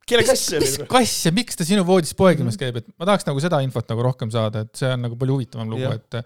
[0.06, 0.70] kelle kass see oli?
[0.70, 3.90] mis kass ja miks ta sinu voodis poegimas käib, et ma tahaks nagu seda infot
[3.92, 6.22] nagu rohkem saada, et see on nagu palju huvitavam lugu, et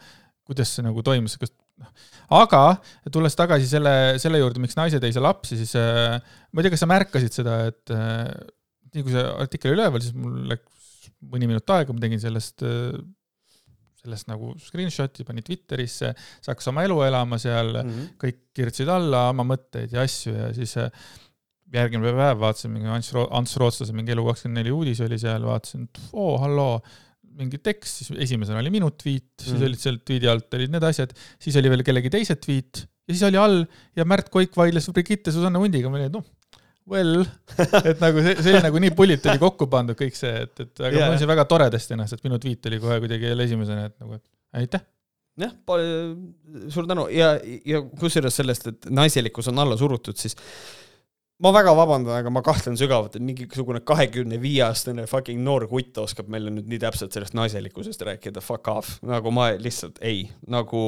[0.50, 1.69] kuidas see nagu toimus, kas noh,
[2.40, 2.64] aga
[3.12, 6.74] tulles tagasi selle, selle juurde, miks naised ei saa lapsi, siis äh, ma ei tea,
[6.76, 8.26] kas sa märkasid seda, et äh,
[8.96, 13.00] nii kui see artikkel üleval, siis mul läks mõni minut aega, ma tegin sellest äh,
[14.00, 18.14] sellest nagu screenshot'i, panin Twitterisse, sa hakkas oma elu elama seal mm, -hmm.
[18.22, 20.88] kõik kirjutasid alla oma mõtteid ja asju ja siis äh,
[21.74, 26.80] järgmine päev vaatasin mingi Ants, Ants Rootslase mingi Elu24 uudis oli seal, vaatasin, oo, halloo,
[27.40, 29.68] mingi tekst, siis esimesena oli minu tweet siis Mm.
[29.70, 33.24] olid seal tweet'i alt olid need asjad, siis oli veel kellegi teise tweet ja siis
[33.30, 33.64] oli all
[33.98, 36.26] ja Märt Koik vaidles Brigitte Susanne Hundiga, ma olin, et noh,
[36.90, 37.24] well,
[37.92, 40.84] et nagu see, see oli nagu nii pullilt oli kokku pandud kõik see, et, et
[40.84, 41.08] aga Jaa.
[41.08, 44.20] ma tundsin väga toredasti ennast, et minu tweet oli kohe kuidagi jälle esimesena, et nagu,
[44.60, 44.86] aitäh.
[45.40, 45.54] jah,
[46.74, 47.34] suur tänu ja,
[47.66, 50.36] ja kusjuures sellest, et naiselikkus on alla surutud, siis
[51.44, 55.98] ma väga vabandan, aga ma kahtlen sügavalt, et mingisugune kahekümne viie aastane fucking noor kutt
[56.04, 60.84] oskab meile nüüd nii täpselt sellest naiselikkusest rääkida, fuck off, nagu ma lihtsalt ei, nagu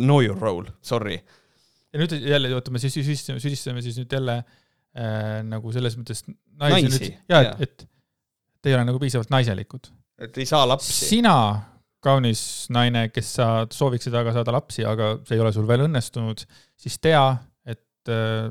[0.00, 1.20] know your role, sorry.
[1.92, 6.24] ja nüüd jälle, oota, me siis süüdistame, süüdistame siis nüüd jälle äh, nagu selles mõttes
[6.60, 7.56] Naisi, naisi, ja jaa.
[7.60, 7.88] et, et
[8.60, 9.88] te ei ole nagu piisavalt naiselikud
[10.20, 10.92] et ei saa lapsi.
[11.08, 11.34] sina,
[12.04, 16.44] kaunis naine, kes sa sooviksid väga saada lapsi, aga see ei ole sul veel õnnestunud,
[16.80, 17.24] siis tea,
[17.68, 18.50] et äh,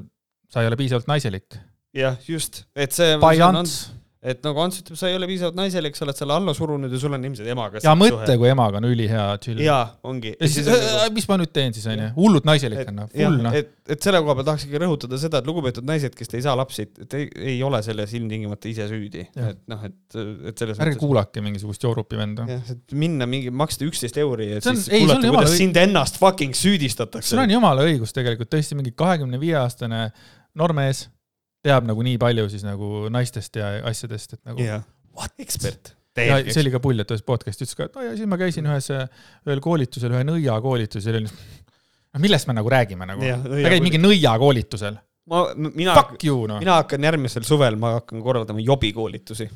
[0.50, 1.60] sa ei ole piisavalt naiselik.
[1.96, 3.16] jah, just, et see.
[3.22, 3.80] By Ants.
[4.20, 7.00] et nagu Ants ütleb, sa ei ole piisavalt naiselik, sa oled selle alla surunud ja
[7.00, 7.80] sul on ilmselt emaga.
[7.86, 9.62] ja mõtle, kui emaga on ülihea chill.
[9.64, 10.34] ja jaa, ongi.
[10.44, 10.68] siis,
[11.16, 13.56] mis ma nüüd teen siis, onju, hullult naiselik on, noh, hull, noh.
[13.56, 16.58] et, et selle koha peal tahakski rõhutada seda, et lugupeetud naised, kes te ei saa
[16.60, 20.18] lapsi, et ei, ei ole selles ilmtingimata ise süüdi, et noh, et,
[20.52, 22.44] et selles ärge kuulake mingisugust joorupi venda.
[22.52, 26.20] jah, et minna mingi, maksta üksteist euri, on- siis ei, kuulata, kuidas õi- sind ennast
[26.20, 27.56] fucking süüdistatakse sul on.
[27.56, 30.10] jumala õigus tegelikult, tõesti mingi kahekümne viie aastane
[30.58, 31.08] noormees
[31.66, 34.86] teab nagu nii palju siis nagu naistest ja asjadest, et nagu jah,
[35.42, 35.94] ekspert.
[36.20, 38.40] ja see oli ka pull, et ühes podcast'is ütles ka, et no ja siis ma
[38.40, 38.90] käisin ühes,
[39.48, 41.34] ühel koolitusel, ühe nõiakoolitusel ja oli,
[42.16, 45.00] no millest me nagu räägime nagu, ta käib mingi nõiakoolitusel,
[45.32, 49.50] ma, mina, noh, mina hakkan järgmisel suvel, ma hakkan korraldama jobikoolitusi,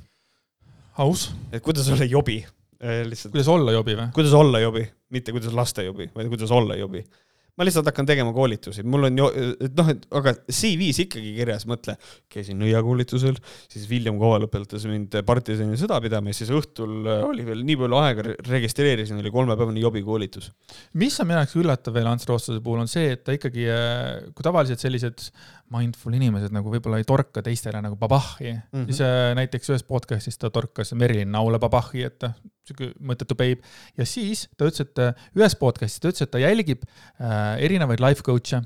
[1.04, 2.42] aus, et kuidas olla jobi,
[2.84, 4.12] lihtsalt, kuidas olla jobi või?
[4.16, 7.04] kuidas olla jobi, mitte kuidas lasta jobi, vaid kuidas olla jobi
[7.58, 9.28] ma lihtsalt hakkan tegema koolitusi, mul on ju,
[9.68, 11.96] et noh, et aga CV-s ikkagi kirjas, mõtle,
[12.34, 13.38] käisin nõiakoolitusel,
[13.70, 17.78] siis William Koval õpetas mind partisani sõda pidama ja siis õhtul äh, oli veel nii
[17.84, 20.50] palju aega, registreerisin, oli kolmepäevane jobikoolitus.
[20.98, 23.70] mis on minu jaoks üllatav veel Ants Rootslase puhul on see, et ta ikkagi,
[24.34, 25.30] kui tavaliselt sellised
[25.74, 28.62] mindful inimesed nagu võib-olla ei torka teistele nagu babahhi mm.
[28.72, 28.86] -hmm.
[28.92, 32.34] siis äh, näiteks ühes podcast'is ta torkas Merilin Naule babahhi, et ta
[32.68, 33.66] sihuke mõttetu beib
[33.98, 38.04] ja siis ta ütles, et äh, ühes podcast'is ta ütles, et ta jälgib äh, erinevaid
[38.04, 38.64] life coach'e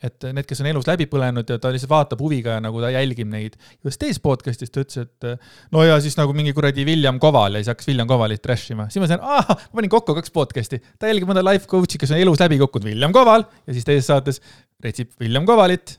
[0.00, 2.88] et need, kes on elus läbi põlenud ja ta lihtsalt vaatab huviga ja nagu ta
[2.94, 3.58] jälgib neid.
[3.84, 7.58] ühes teises podcast'is ta ütles, et äh, no ja siis nagu mingi kuradi William Koval
[7.58, 8.88] ja siis hakkas William Kovalit trash ima.
[8.88, 12.14] siis ma sain, aa, ma panin kokku kaks podcast'i, ta jälgib mõnda life coach'i, kes
[12.16, 14.40] on elus läbi kukkunud, William Koval ja siis teises saates
[14.84, 15.98] retsib William Kovalit.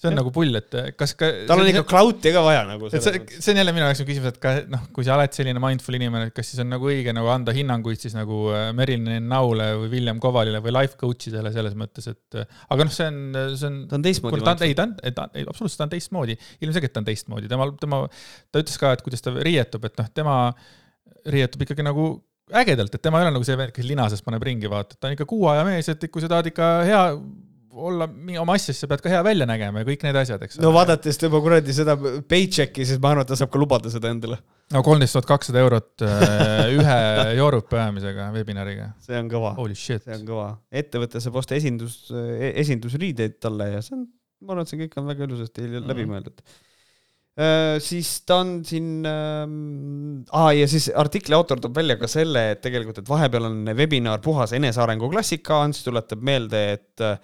[0.00, 0.22] see on Jah.
[0.22, 1.28] nagu pull, et äh, kas ka.
[1.44, 2.88] tal on ikka clout'i ka vaja nagu.
[2.88, 5.34] et see, see on jälle minu jaoks nagu küsimus, et ka noh, kui sa oled
[5.36, 8.70] selline mindful inimene, et kas siis on nagu õige nagu anda hinnanguid siis nagu äh,
[8.76, 12.94] Merilin Naule või William Kovalile või life coach idele selles mõttes, et äh, aga noh,
[12.96, 13.20] see on,
[13.60, 15.88] see on ta on teistmoodi ta on, ei ta on, ta on, ei absoluutselt ta
[15.90, 18.00] on teistmoodi, ilmselgelt ta on teistmoodi, tema, tema,
[18.48, 20.38] ta ütles ka, et kuidas ta riietub, et noh, tema
[21.28, 22.08] riietub ikkagi nagu
[22.56, 25.20] ägedalt, et tema ei ole nagu see vend, kes linasest paneb ringi, vaata, ta on
[25.20, 27.04] ikka kuu aja mees, et kui sa tahad ikka hea
[27.88, 28.06] olla
[28.42, 30.58] oma asjas, sa pead ka hea välja nägema ja kõik need asjad, eks.
[30.62, 31.96] no vaadates tema kuradi seda
[32.28, 34.38] paycheck'i, siis ma arvan, et ta saab ka lubada seda endale.
[34.74, 36.98] no kolmteist tuhat kakssada eurot äh, ühe
[37.40, 38.92] joorupi ajamisega, webinariga.
[39.04, 40.14] see on kõva, Holy shit see.
[40.18, 40.48] on kõva.
[40.82, 42.00] ettevõte saab osta esindus,
[42.64, 44.06] esindusriideid talle ja see on,
[44.44, 45.88] ma arvan, et see kõik on väga ilusasti Mhm.
[45.90, 46.42] läbi mõeldud.
[47.80, 52.60] siis ta on siin ähm,, aa ja siis artikli autor toob välja ka selle, et
[52.60, 57.22] tegelikult, et vahepeal on webinar Puhas enesearengu klassika, Ants tuletab meelde, et ähm,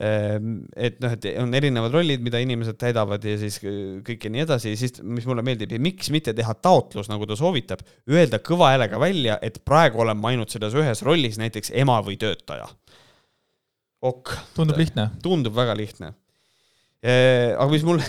[0.00, 4.74] et noh, et on erinevad rollid, mida inimesed täidavad ja siis kõik ja nii edasi,
[4.78, 8.98] siis mis mulle meeldib ja miks mitte teha taotlus, nagu ta soovitab, öelda kõva häälega
[9.00, 12.66] välja, et praegu olen ma ainult selles ühes rollis, näiteks ema või töötaja.
[14.02, 15.08] ok, tundub lihtne.
[15.22, 16.10] tundub väga lihtne.
[17.04, 18.02] aga mis mul,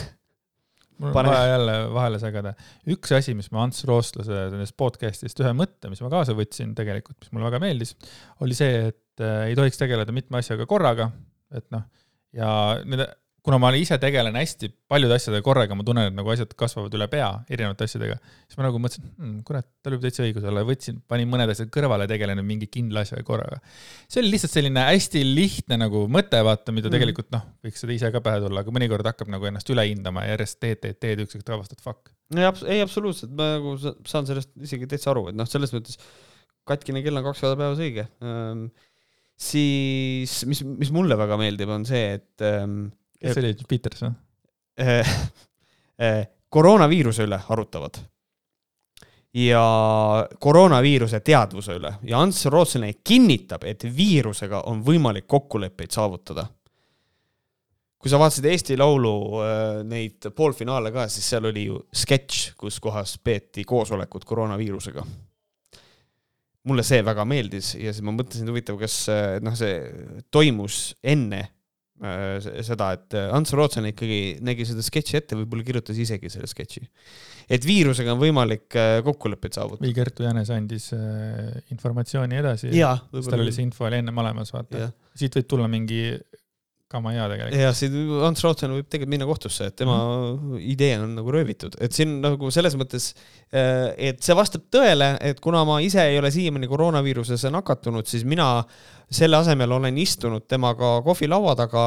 [0.97, 2.55] mul on Pane- vaja jälle vahele segada.
[2.87, 7.19] üks asi, mis ma Ants Rootslase sellest podcast'ist ühe mõtte, mis ma kaasa võtsin tegelikult,
[7.21, 7.93] mis mulle väga meeldis,
[8.41, 11.11] oli see, et äh, ei tohiks tegeleda mitme asjaga korraga,
[11.51, 11.83] et noh,
[12.33, 12.49] ja
[12.85, 13.05] need,
[13.45, 17.05] kuna ma ise tegelen hästi paljude asjadega korraga, ma tunnen, et nagu asjad kasvavad üle
[17.11, 18.15] pea erinevate asjadega,
[18.47, 21.69] siis ma nagu mõtlesin hm,, kurat, tal võib täitsa õigus olla, võtsin, panin mõned asjad
[21.69, 23.59] kõrvale, tegelen mingi kindla asjaga korraga.
[24.09, 26.95] see oli lihtsalt selline hästi lihtne nagu mõte, vaata, mida Mhm.
[26.97, 30.25] tegelikult noh, võiks seda ise ka pähe tulla, aga mõnikord hakkab nagu ennast üle hindama
[30.25, 32.09] ja järjest teed, teed, teed, üks hetk avastad, fuck.
[32.33, 35.99] ei, ei absoluutselt, ma nagu sa- saan sellest isegi täitsa aru, et noh, selles mõttes
[36.65, 38.71] katkine kell on kaks korda päevas õige ähm,.
[39.37, 42.87] siis, mis, mis mulle väga meeldib, on see, et ähm,
[43.19, 44.11] kes see oli, Peters või?
[44.81, 45.15] äh,
[46.01, 47.99] äh, koroonaviiruse üle arutavad.
[49.35, 49.61] ja
[50.39, 56.47] koroonaviiruse teadvuse üle ja Ants Rootslane kinnitab, et viirusega on võimalik kokkuleppeid saavutada.
[57.99, 62.79] kui sa vaatasid Eesti Laulu äh, neid poolfinaale ka, siis seal oli ju sketš, kus
[62.79, 65.05] kohas peeti koosolekut koroonaviirusega.
[66.69, 69.75] Mulle see väga meeldis ja siis ma mõtlesin, et huvitav, kas äh, noh, see
[70.33, 76.31] toimus enne äh, seda, et Ants Rootsen ikkagi nägi seda sketši ette, võib-olla kirjutas isegi
[76.33, 76.85] selle sketši.
[77.57, 79.85] et viirusega on võimalik kokkuleppeid saavutada.
[79.85, 80.89] või Kertu Jänes andis
[81.75, 82.73] informatsiooni edasi.
[82.73, 84.89] tal oli see info oli ennem olemas, vaata.
[85.15, 86.01] siit võib tulla mingi
[86.95, 87.59] kama hea tegelikult.
[87.61, 87.95] ja siin
[88.27, 90.57] Ants Raudsaar võib tegelikult minna kohtusse, et tema mm.
[90.73, 93.11] idee on nagu röövitud, et siin nagu selles mõttes,
[93.51, 98.25] äh, et see vastab tõele, et kuna ma ise ei ole siiamaani koroonaviirusesse nakatunud, siis
[98.27, 98.49] mina
[99.11, 101.85] selle asemel olen istunud temaga kohvilaua taga.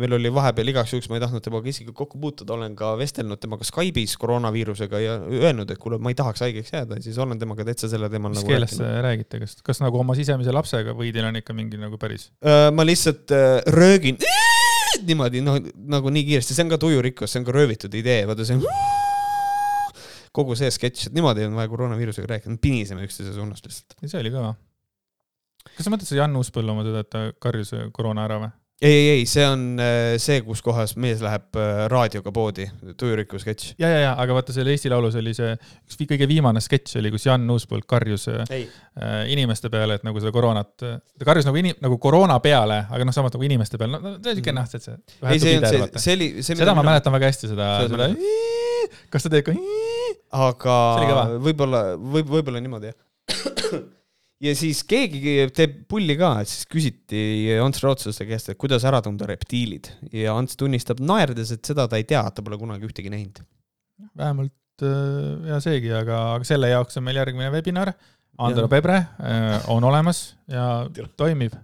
[0.00, 3.40] meil oli vahepeal igaks juhuks, ma ei tahtnud temaga isegi kokku puutuda, olen ka vestelnud
[3.40, 7.66] temaga Skype'is koroonaviirusega ja öelnud, et kuule, ma ei tahaks haigeks jääda, siis olen temaga
[7.68, 8.34] täitsa selle teemal.
[8.34, 11.56] mis nagu keeles te räägite, kas, kas nagu oma sisemise lapsega või teil on ikka
[11.56, 12.28] mingi nagu päris?
[12.74, 13.32] ma lihtsalt
[13.72, 14.20] röögin
[15.04, 15.58] niimoodi, noh,
[15.90, 18.60] nagu nii kiiresti, see on ka tujurikkus, see on ka röövitud idee, vaata see
[20.34, 23.98] kogu see sketš, et niimoodi on vaja koroonaviirusega rääkida, piniseme üksteise suunas lihtsalt.
[24.02, 24.54] see oli kõva
[25.72, 28.52] kas sa mõtled seda Jan Uuspõllu oma seda, et ta karjus koroona ära või?
[28.84, 32.66] ei, ei, ei, see on äh, see, kus kohas mees läheb äh, raadioga poodi,
[32.98, 33.74] tujuriku sketš.
[33.80, 37.12] ja, ja, ja, aga vaata seal Eesti Laulus oli see üks kõige viimane sketš oli,
[37.14, 38.66] kus Jan Uuspõld karjus äh, ei.
[39.32, 43.16] inimeste peale, et nagu seda koroonat, ta karjus nagu inim-, nagu koroona peale, aga noh,
[43.16, 45.00] samas nagu inimeste peale, no see oli siuke noh, et see.
[45.22, 46.60] ei, see, see, see oli, see.
[46.60, 48.10] seda ma mäletan väga hästi, seda, seda.
[49.14, 49.56] kas ta teeb ka?
[50.50, 50.78] aga
[51.38, 53.92] võib-olla, võib, võib-olla niimoodi jah
[54.42, 57.20] ja siis keegi teeb pulli ka, et siis küsiti
[57.62, 62.00] Ants Rootslaste käest, et kuidas ära tunda reptiilid ja Ants tunnistab naerdes, et seda ta
[62.00, 63.44] ei tea, ta pole kunagi ühtegi näinud.
[64.18, 67.94] vähemalt äh, ja seegi, aga, aga selle jaoks on meil järgmine webinar.
[68.42, 71.54] Andero Pebre äh, on olemas ja toimib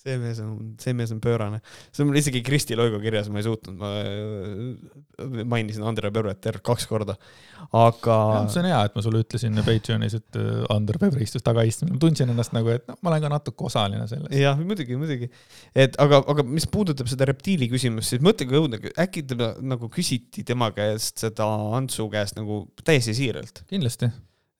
[0.00, 1.60] see mees on, see mees on pöörane.
[1.92, 6.62] see on mul isegi Kristi Loigo kirjas, ma ei suutnud, ma äh, mainisin Andre tervelt
[6.64, 7.16] kaks korda,
[7.76, 8.16] aga.
[8.52, 12.02] see on hea, et ma sulle ütlesin Patreonis, et äh, Andre Pebre istus tagaistmel, ma
[12.02, 14.32] tundsin ennast nagu, et noh, ma olen ka natuke osaline selles.
[14.40, 15.30] jah, muidugi, muidugi.
[15.74, 20.46] et aga, aga mis puudutab seda reptiili küsimust, siis mõtlege õudne, äkki teda nagu küsiti
[20.48, 21.46] tema käest seda
[21.76, 23.64] Antsu käest nagu täiesti siiralt.
[23.68, 24.08] kindlasti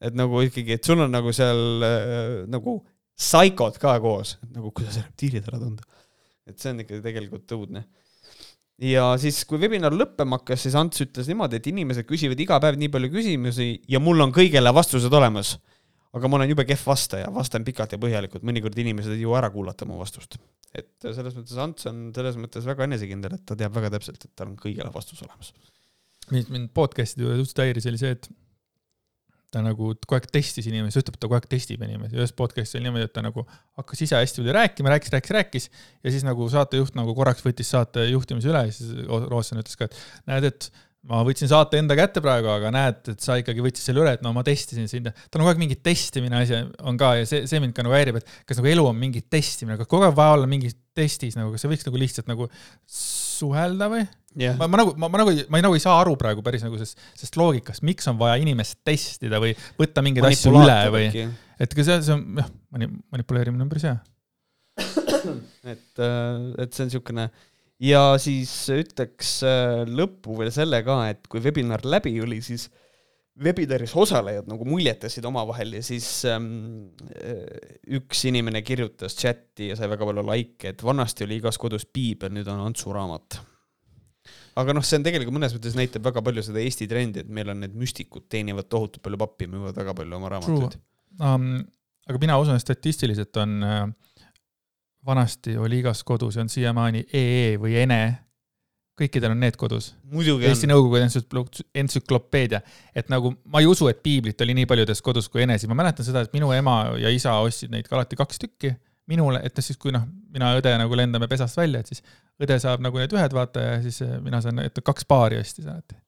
[0.00, 2.80] et nagu ikkagi, et sul on nagu seal äh, nagu
[3.20, 5.84] Psychod ka koos, nagu kuidas reptiilid ära tunda.
[6.48, 7.84] et see on ikka tegelikult õudne.
[8.80, 12.78] ja siis, kui webinar lõppema hakkas, siis Ants ütles niimoodi, et inimesed küsivad iga päev
[12.80, 15.58] nii palju küsimusi ja mul on kõigele vastused olemas.
[16.16, 19.50] aga ma olen jube kehv vastaja, vastan pikalt ja põhjalikult, mõnikord inimesed ei jõua ära
[19.52, 20.38] kuulata mu vastust.
[20.74, 24.32] et selles mõttes Ants on selles mõttes väga enesekindel, et ta teab väga täpselt, et
[24.34, 25.52] tal on kõigele vastus olemas.
[26.30, 28.32] mind, mind podcast'ide juures häiris, oli see, et
[29.54, 32.78] ta nagu kogu aeg testis inimesi, ütleb, et ta kogu aeg testib inimesi, ühes podcast'is
[32.78, 33.44] oli niimoodi, et ta nagu
[33.80, 37.72] hakkas ise hästi palju rääkima, rääkis, rääkis, rääkis ja siis nagu saatejuht nagu korraks võttis
[37.74, 39.98] saate juhtimise üle ja siis Rootsen ütles ka, et
[40.30, 40.70] näed, et
[41.08, 44.24] ma võtsin saate enda kätte praegu, aga näed, et sa ikkagi võtsid selle üle, et
[44.24, 45.08] no ma testisin sind.
[45.08, 47.96] tal on kogu aeg mingi testimine asi on ka ja see, see mind ka nagu
[47.96, 51.38] häirib, et kas nagu elu on mingi testimine, kas kogu aeg vaja olla mingis testis
[51.38, 52.50] nagu, kas sa võiks nagu lihtsalt nagu
[52.84, 54.04] suhelda või
[54.38, 54.56] yeah.?
[54.58, 56.78] ma, ma nagu, ma, ma nagu, ma ei, nagu ei saa aru praegu päris nagu
[56.78, 61.10] sellest, sellest loogikast, miks on vaja inimest testida või võtta mingeid asju üle või,
[61.60, 62.50] et ka see, see on, jah,
[63.14, 63.98] manipuleerimine on päris hea.
[65.74, 67.30] et, äh, et see on niisugune
[67.80, 72.68] ja siis ütleks äh, lõppu veel selle ka, et kui webinar läbi oli, siis
[73.40, 77.44] webinaris osalejad nagu muljetasid omavahel ja siis ähm, äh,
[77.96, 82.32] üks inimene kirjutas chati ja sai väga palju likee, et vanasti oli igas kodus piibel,
[82.36, 83.40] nüüd on Antsu raamat.
[84.58, 87.52] Aga noh, see on tegelikult mõnes mõttes näitab väga palju seda Eesti trendi, et meil
[87.52, 90.78] on need müstikud teenivad tohutult palju pappi, müüvad väga palju oma raamatuid.
[91.20, 91.52] Um,
[92.08, 93.84] aga mina usun, et statistiliselt on äh,
[95.06, 98.02] vanasti oli igas kodus ja on siiamaani EE või ENE.
[99.00, 99.94] kõikidel on need kodus.
[100.44, 101.06] Eesti Nõukogude
[101.74, 102.58] entsüklopeedia,
[102.92, 106.04] et nagu ma ei usu, et piiblit oli nii paljudes kodus kui enesid, ma mäletan
[106.04, 108.74] seda, et minu ema ja isa ostsid neid ka alati kaks tükki
[109.10, 112.04] minule, et siis, kui noh, mina ja õde nagu lendame pesast välja, et siis
[112.40, 115.98] õde saab nagu need ühed vaata ja siis mina saan, et kaks paari ostis alati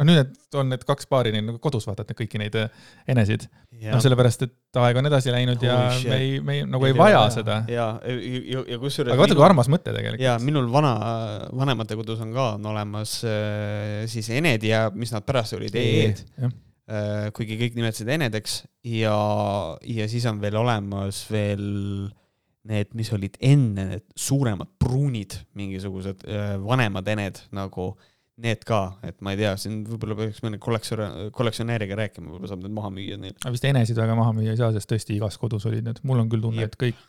[0.00, 2.70] no nüüd need on need kaks paari neil nagu kodus vaatad kõiki neid äh,
[3.12, 3.44] enesid.
[3.84, 6.08] noh, sellepärast, et aeg on edasi läinud Holy ja shit.
[6.10, 7.58] me ei, me ei, nagu ei, ei vaja vaja seda.
[7.70, 9.12] ja, ja, ja, ja kusjuures.
[9.12, 10.24] aga vaata, kui armas mõte tegelikult.
[10.24, 10.94] ja minul vana,
[11.56, 15.86] vanemate kodus on ka on olemas äh, siis ened ja mis nad pärast olid e,
[16.06, 17.28] e-d äh,.
[17.36, 19.14] kuigi kõik nimetasid enedeks ja,
[19.86, 21.68] ja siis on veel olemas veel
[22.68, 26.26] need, mis olid enne, need suuremad pruunid, mingisugused
[26.64, 27.94] vanemad ened nagu
[28.40, 32.64] need ka, et ma ei tea, siin võib-olla peaks mõne kollektsionääri, kollektsionääriga rääkima, võib-olla saab
[32.64, 33.36] need maha müüa neil.
[33.42, 36.22] aga vist enesid väga maha müüa ei saa, sest tõesti igas kodus olid need, mul
[36.22, 37.00] on küll tunne, et kõik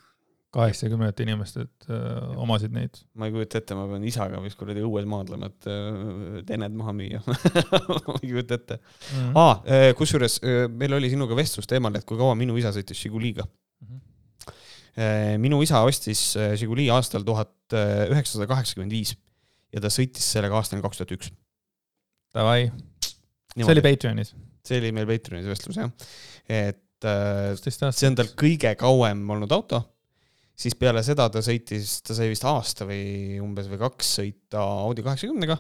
[0.52, 3.00] kaheksakümnendate inimesed äh, omasid neid.
[3.16, 6.96] ma ei kujuta ette, ma pean isaga vist kuradi õues maadlema, et äh, tened maha
[6.98, 7.24] müüa
[8.10, 8.82] ma ei kujuta ette.
[9.16, 9.32] Mhm.
[9.40, 10.42] aa, kusjuures
[10.76, 13.48] meil oli sinuga vestlus teemal, et kui kaua minu isa sõitis Žiguliga.
[15.42, 19.14] Minu isa ostis äh, Žiguli aastal tuhat üheksasada kaheksakümmend viis
[19.72, 21.32] ja ta sõitis sellega aastani kaks tuhat üks.
[22.36, 22.70] Davai,
[23.56, 24.34] see oli Patreonis,
[24.68, 25.90] see oli meil Patreonis vestlus jah,
[26.48, 29.82] et äh, see on tal kõige kauem olnud auto,
[30.56, 35.04] siis peale seda ta sõitis, ta sai vist aasta või umbes või kaks sõita Audi
[35.04, 35.58] kaheksakümnega,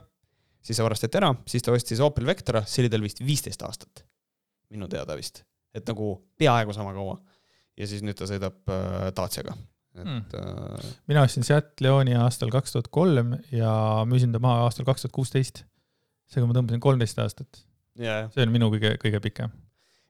[0.63, 4.05] siis see varastati ära, siis ta ostis Opel Vectra, see oli tal vist viisteist aastat,
[4.71, 5.43] minu teada vist,
[5.75, 7.19] et nagu peaaegu sama kaua.
[7.81, 9.55] Ja siis nüüd ta sõidab äh, Daciaga,
[10.01, 13.73] et äh, mina ostsin Seat Leoni aastal kaks tuhat kolm ja
[14.09, 15.65] müüsin ta maha aastal kaks tuhat kuusteist.
[16.31, 17.65] seega ma tõmbasin kolmteist aastat,
[17.99, 19.55] ja, see on minu kõige, kõige pikem.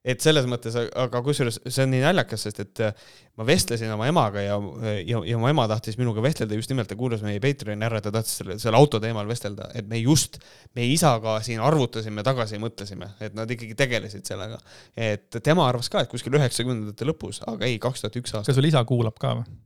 [0.01, 4.07] Et selles mõttes, aga kusjuures see on nii naljakas, sest et äh, ma vestlesin oma
[4.09, 4.57] emaga ja,
[5.05, 8.13] ja, ja mu ema tahtis minuga vestelda just nimelt, ta kuulas meie Patreoni ära, ta
[8.13, 10.39] tahtis selle, selle auto teemal vestelda, et me just
[10.77, 14.57] meie isaga siin arvutasime tagasi mõtlesime, et nad ikkagi tegelesid sellega.
[14.97, 18.49] et tema arvas ka, et kuskil üheksakümnendate lõpus, aga ei, kaks tuhat üks aasta.
[18.49, 19.59] kas sul isa kuulab ka või?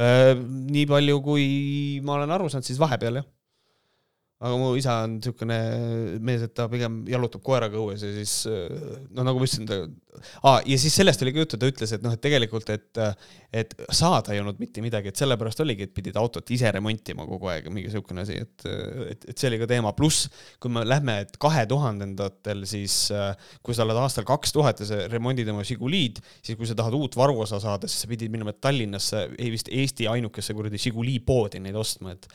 [0.00, 1.46] nii palju, kui
[2.06, 3.26] ma olen aru saanud, siis vahepeal jah.
[4.40, 5.58] Aga mu isa on niisugune
[6.24, 8.36] mees, et ta pigem jalutab koeraga õues ja siis
[9.12, 9.82] no nagu ma ütlesin, ta
[10.42, 13.00] ah,, ja siis sellest oli ka juttu, ta ütles, et noh, et tegelikult, et,
[13.62, 17.50] et saada ei olnud mitte midagi, et sellepärast oligi, et pidid autot ise remontima kogu
[17.52, 18.66] aeg, mingi niisugune asi, et,
[19.10, 20.28] et, et see oli ka teema, pluss
[20.62, 23.32] kui me lähme, et kahe tuhandendatel, siis äh,
[23.66, 26.96] kui sa oled aastal kaks tuhat ja sa remondid oma Žiguliid, siis kui sa tahad
[26.96, 31.62] uut varuosa saada, siis sa pidid minema Tallinnasse, ei vist Eesti ainukesse kuradi Žiguli poodi
[31.62, 32.28] neid ostma, et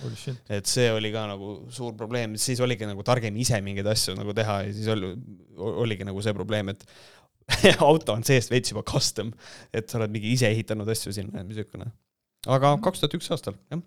[0.56, 4.34] et see oli ka nagu suur probleem, siis oligi nagu targem ise mingeid asju nagu
[4.38, 5.12] teha ja siis oli,
[5.58, 6.86] oligi nagu see probleem, et
[7.86, 9.32] auto on seest veits juba custom,
[9.74, 11.92] et sa oled mingi ise ehitanud asju sinna ja niisugune.
[12.48, 13.84] aga kaks tuhat üks aastal, jah,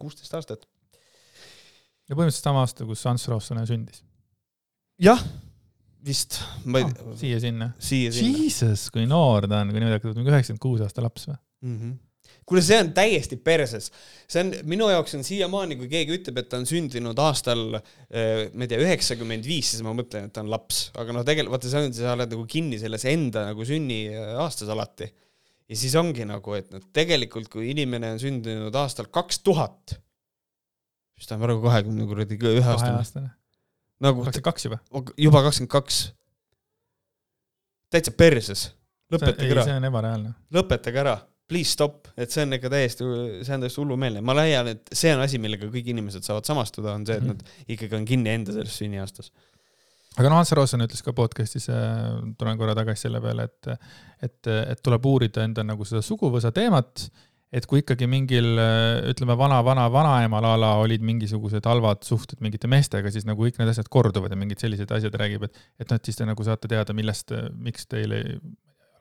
[0.00, 0.66] kuusteist aastat.
[2.10, 4.02] ja põhimõtteliselt sama aasta, kus Ants Roossonen sündis.
[5.00, 5.22] jah,
[6.04, 7.72] vist, ma ei Ah, siia-sinna.
[7.78, 11.38] siia-sinna Jesus, kui noor ta on, kui niimoodi hakkab, üheksakümmend kuus aasta laps või?
[11.66, 11.76] mm.
[11.76, 11.98] -hmm.
[12.50, 13.88] kuule, see on täiesti perses,
[14.30, 18.66] see on minu jaoks on siiamaani, kui keegi ütleb, et ta on sündinud aastal, ma
[18.66, 21.70] ei tea, üheksakümmend viis, siis ma mõtlen, et ta on laps, aga noh, tegelikult vaata,
[21.70, 25.10] see on, sa oled nagu kinni selles enda nagu sünniaastas alati.
[25.70, 29.94] ja siis ongi nagu, et noh, tegelikult kui inimene on sündinud aastal kaks tuhat,
[31.14, 33.30] siis ta on praegu kahekümne kuradi ühe aastane, kaheaastane.
[34.02, 34.82] nagu kakskümmend kaks juba.
[35.14, 36.02] juba kakskümmend kaks.
[37.94, 38.70] täitsa perses,
[39.14, 40.34] lõpetage ära see on ebareaalne.
[40.58, 41.20] lõpetage ära,
[41.50, 43.06] please stop, et see on ikka täiesti,
[43.44, 46.94] see on täiesti hullumeelne, ma leian, et see on asi, millega kõik inimesed saavad samastuda,
[46.94, 47.32] on see, et Mhm.
[47.34, 49.32] nad ikkagi on kinni enda selles sünniaastas.
[50.18, 51.66] aga noh, Ants Roossonen ütles ka podcast'is,
[52.38, 53.68] tulen korra tagasi selle peale, et,
[54.26, 57.06] et, et tuleb uurida enda nagu seda suguvõsa teemat,
[57.52, 58.58] et kui ikkagi mingil,
[59.10, 63.88] ütleme, vana-vana-vanaemal a la olid mingisugused halvad suhted mingite meestega, siis nagu kõik need asjad
[63.90, 66.94] korduvad ja mingid sellised asjad räägib, et, et noh, et siis te nagu saate teada,
[66.94, 68.36] millest, miks teil ei,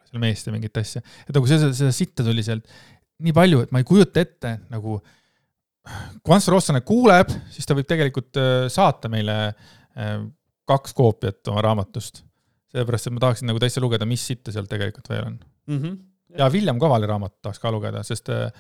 [0.10, 1.04] seal meest ja mingit asja.
[1.28, 2.66] et nagu seda, seda sitta tuli sealt
[3.26, 4.98] nii palju, et ma ei kujuta ette nagu,
[6.24, 10.20] kui Ants Roossonen kuuleb, siis ta võib tegelikult äh, saata meile äh,
[10.70, 12.24] kaks koopiat oma raamatust.
[12.70, 15.40] sellepärast, et ma tahaksin nagu täitsa lugeda, mis sitta seal tegelikult veel on.
[16.38, 18.52] ja William Kavali raamatut tahaks ka lugeda, sest äh,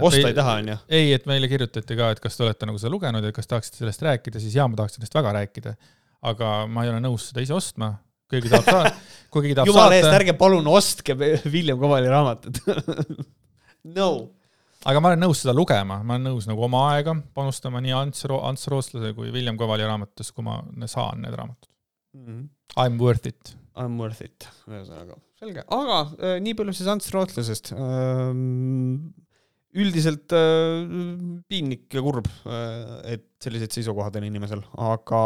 [0.00, 0.78] osta ei taha, onju.
[0.88, 3.82] ei, et meile kirjutati ka, et kas te olete nagu seda lugenud ja kas tahaksite
[3.82, 5.76] sellest rääkida, siis jaa, ma tahaks sellest väga rääkida.
[6.26, 7.92] aga ma ei ole nõus seda ise ostma,
[8.32, 8.94] keegi tahab saada,
[9.32, 11.16] kui keegi tahab jumala eest, saata, ärge palun ostke
[11.54, 12.60] William Kovali raamatut.
[13.98, 14.08] no.
[14.86, 18.26] aga ma olen nõus seda lugema, ma olen nõus nagu oma aega panustama nii Ants
[18.30, 21.70] Ro-, Ants Rootslase kui William Kavali raamatutes, kui ma saan need raamatud.
[22.76, 23.54] I m worth it.
[23.76, 29.12] I m worth it, ühesõnaga, selge, aga äh, nii palju siis Ants Rootlasest ähm,.
[29.76, 30.86] Üldiselt äh,
[31.50, 35.20] piinlik ja kurb äh,, et sellised seisukohad on inimesel, aga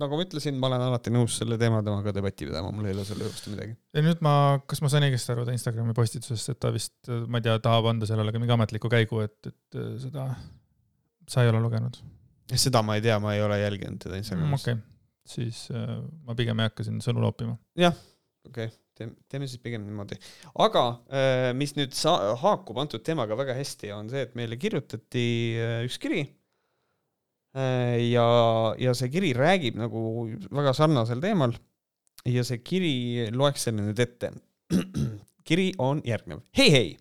[0.00, 3.04] nagu ma ütlesin, ma olen alati nõus selle teema temaga debatti pidama, mul ei ole
[3.08, 3.76] selle vastu midagi.
[3.92, 4.34] ja nüüd ma,
[4.68, 6.96] kas ma sain õigesti aru ta Instagrami postitusest, et ta vist,
[7.28, 10.30] ma ei tea, tahab anda sellele ka mingi ametliku käigu, et, et äh, seda
[11.28, 12.00] sa ei ole lugenud
[12.58, 14.24] seda ma ei tea, ma ei ole jälginud teda mm,?
[14.24, 14.82] Instagramis okei okay.,
[15.26, 17.56] siis äh, ma pigem ei hakka siin sõnu loopima.
[17.78, 17.92] okei,
[18.50, 18.72] teeme,
[19.30, 20.18] teeme siis pigem niimoodi.
[20.64, 25.26] aga äh, mis nüüd sa-, haakub antud teemaga väga hästi, on see, et meile kirjutati
[25.58, 26.24] äh, üks kiri.
[27.52, 28.22] ja,
[28.80, 30.00] ja see kiri räägib nagu
[30.48, 31.52] väga sarnasel teemal.
[32.24, 32.94] ja see kiri,
[33.34, 34.32] loeks selle nüüd ette.
[35.48, 36.40] kiri on järgnev.
[36.56, 36.96] hei, hei,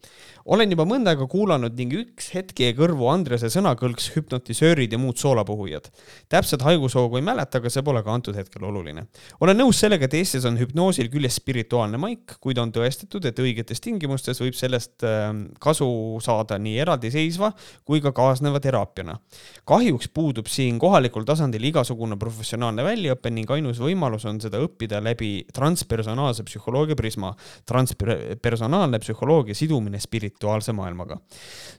[0.52, 5.16] olen juba mõnda aega kuulanud ning üks hetk jäi kõrvu Andrese sõnakõlks hüpnotisöörid ja muud
[5.22, 5.88] soolapuhujad.
[6.30, 9.06] täpset haigushoogu ei mäleta, aga see pole ka antud hetkel oluline.
[9.40, 13.80] olen nõus sellega, et Eestis on hüpnoosil küljest spirituaalne maik, kuid on tõestatud, et õigetes
[13.80, 15.88] tingimustes võib sellest ähm, kasu
[16.20, 17.54] saada nii eraldiseisva
[17.88, 19.20] kui ka kaasneva teraapiana.
[19.64, 25.46] kahjuks puudub siin kohalikul tasandil igasugune professionaalne väljaõpe ning ainus võimalus on seda õppida läbi
[25.54, 27.34] transpersonaalse psühholoogia prisma.
[27.66, 30.00] transpersonaalne psühholoogia sidumine
[30.42, 31.20] spirituaalse maailmaga.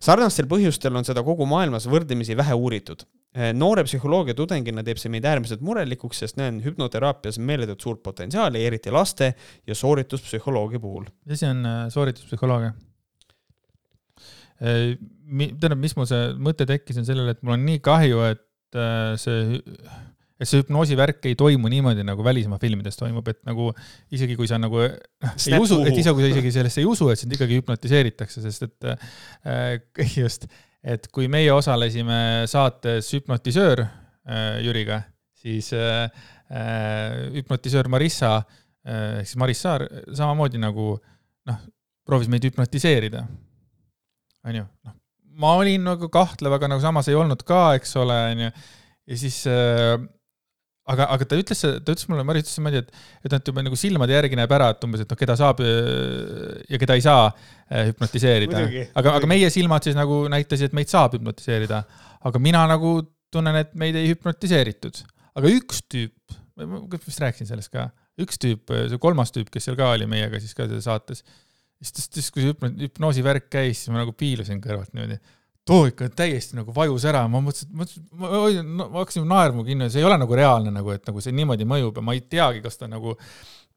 [0.01, 3.05] sarnastel põhjustel on seda kogu maailmas võrdlemisi vähe uuritud.
[3.55, 8.91] noore psühholoogia tudengina teeb see meid äärmiselt murelikuks, sest näen hüpnoteraapias meeletult suurt potentsiaali, eriti
[8.91, 9.35] laste
[9.67, 11.07] ja soorituspsühholoogia puhul.
[11.25, 12.73] mis asi on äh, soorituspsühholoogia?
[14.63, 14.99] Äh,
[15.59, 18.49] tähendab, mis mul see mõte tekkis, on sellele, et mul on nii kahju, et
[19.21, 19.59] see
[20.43, 23.71] et see hüpnoosi värk ei toimu niimoodi, nagu välismaa filmides toimub, et nagu
[24.15, 27.09] isegi kui sa nagu noh, ei usu, et isegi kui sa isegi sellesse ei usu,
[27.13, 29.77] et sind ikkagi hüpnotiseeritakse, sest et äh,
[30.21, 30.49] just,
[30.83, 35.05] et kui meie osalesime saates Hüpnotisöör äh, Jüriga,
[35.43, 36.09] siis äh,
[36.53, 40.97] äh hüpnotisöör Marissa äh, ehk siis Maris Saar samamoodi nagu
[41.49, 41.63] noh,
[42.07, 43.23] proovis meid hüpnotiseerida.
[44.43, 44.97] onju, noh,
[45.39, 48.51] ma olin nagu kahtlev, aga nagu samas ei olnud ka, eks ole, onju.
[49.07, 49.95] ja siis äh,
[50.91, 53.79] aga, aga ta ütles, ta ütles mulle, Maris ütles niimoodi, et, et nad juba nagu
[53.79, 57.29] silmade järgi näeb ära, et umbes, et noh, keda saab äh, ja keda ei saa
[57.29, 58.63] äh, hüpnotiseerida.
[58.99, 61.83] aga, aga meie silmad siis nagu näitasid, et meid saab hüpnotiseerida.
[62.29, 62.97] aga mina nagu
[63.33, 65.05] tunnen, et meid ei hüpnotiseeritud.
[65.39, 67.89] aga üks tüüp, ma vist rääkisin sellest ka,
[68.21, 71.23] üks tüüp, see kolmas tüüp, kes seal ka oli meiega siis ka selles saates,
[71.79, 75.21] siis, siis kui see hüpnoosi värk käis, siis ma nagu piilusin kõrvalt niimoodi
[75.69, 78.31] too ikka täiesti nagu vajus ära, ma mõtlesin, mõtlesin, ma,
[78.67, 81.67] no, ma hakkasin naerma kinni, see ei ole nagu reaalne nagu, et nagu see niimoodi
[81.69, 83.15] mõjub ja ma ei teagi, kas ta nagu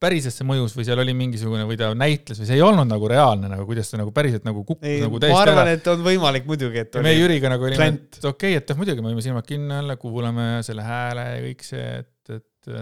[0.02, 3.10] päriselt see mõjus või seal oli mingisugune või ta näitles või see ei olnud nagu
[3.10, 5.54] reaalne nagu, kuidas ta nagu päriselt nagu kukkus nagu täiesti ära.
[5.56, 8.62] ma arvan, et on võimalik muidugi, et ja me Jüriga nagu olime, et okei okay,,
[8.62, 12.76] et muidugi me võime silmad kinni olla, kuulame selle hääle ja kõik see, et, et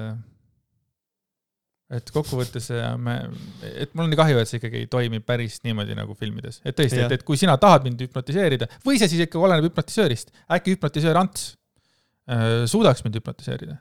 [1.97, 3.15] et kokkuvõttes äh, me,
[3.69, 6.77] et mul on nii kahju, et see ikkagi ei toimi päris niimoodi nagu filmides, et
[6.77, 10.77] tõesti, et, et kui sina tahad mind hüpnotiseerida või see siis ikka oleneb hüpnotisöörist, äkki
[10.77, 11.49] hüpnotisöör Ants
[12.29, 13.79] äh, suudaks mind hüpnotiseerida?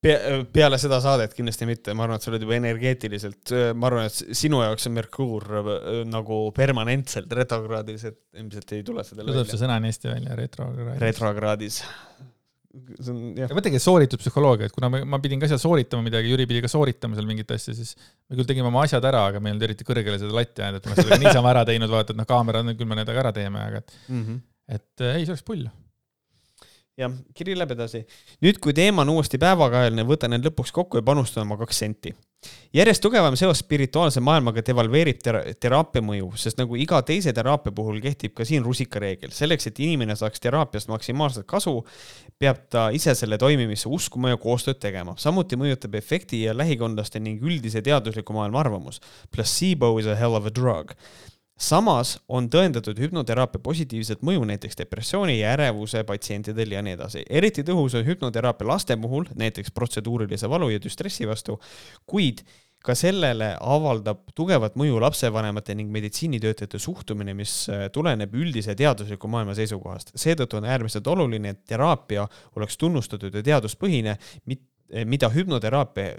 [0.00, 4.36] peale seda saadet kindlasti mitte, ma arvan, et sa oled juba energeetiliselt, ma arvan, et
[4.38, 5.70] sinu jaoks on Merkuur äh,
[6.08, 11.02] nagu permanentselt retrokraadis, et ilmselt ei tule seda tuleb see sõna nii hästi välja, retrokraadis.
[11.04, 11.80] retrokraadis
[12.70, 13.50] see on jah.
[13.56, 16.70] mõtlegi sooritud psühholoogia, et kuna me, ma pidin ka seal sooritama midagi, Jüri pidi ka
[16.70, 19.68] sooritama seal mingit asja, siis me küll tegime oma asjad ära, aga meil ei olnud
[19.68, 22.62] eriti kõrgele seda latti jäänud, et me seda niisama ära teinud, vaata, et noh, kaamera
[22.62, 24.42] on, küll me need ära teeme, aga et mm, -hmm.
[24.78, 25.66] et ei, see oleks pull
[27.00, 28.04] jah, kiri läheb edasi.
[28.44, 32.14] nüüd, kui teema on uuesti päevakajaline, võtan end lõpuks kokku ja panustan oma kaks senti.
[32.74, 38.00] Järjest tugevam seos spirituaalse maailmaga devalveerib tera teraapia mõju, sest nagu iga teise teraapia puhul
[38.02, 39.32] kehtib ka siin rusikareegel.
[39.34, 41.84] selleks, et inimene saaks teraapiast maksimaalset kasu,
[42.38, 45.14] peab ta ise selle toimimisse uskuma ja koostööd tegema.
[45.16, 49.00] samuti mõjutab efekti ja lähikondlaste ning üldise teadusliku maailma arvamus.
[49.30, 50.94] Placebo is a hell of a drug
[51.60, 57.24] samas on tõendatud hüpnoteraapia positiivset mõju näiteks depressiooni ja ärevuse patsientidel ja nii edasi.
[57.28, 61.60] eriti tõhus on hüpnoteraapia laste puhul, näiteks protseduurilise valu ja düstressi vastu,
[62.06, 62.42] kuid
[62.84, 69.54] ka sellele avaldab tugevat mõju lapsevanemate ning meditsiinitöötajate suhtumine, mis äh, tuleneb üldise teadusliku maailma
[69.58, 70.14] seisukohast.
[70.16, 72.26] seetõttu on äärmiselt oluline, et teraapia
[72.56, 74.16] oleks tunnustatud ja teaduspõhine,
[75.04, 76.16] mida hüpnoteraapia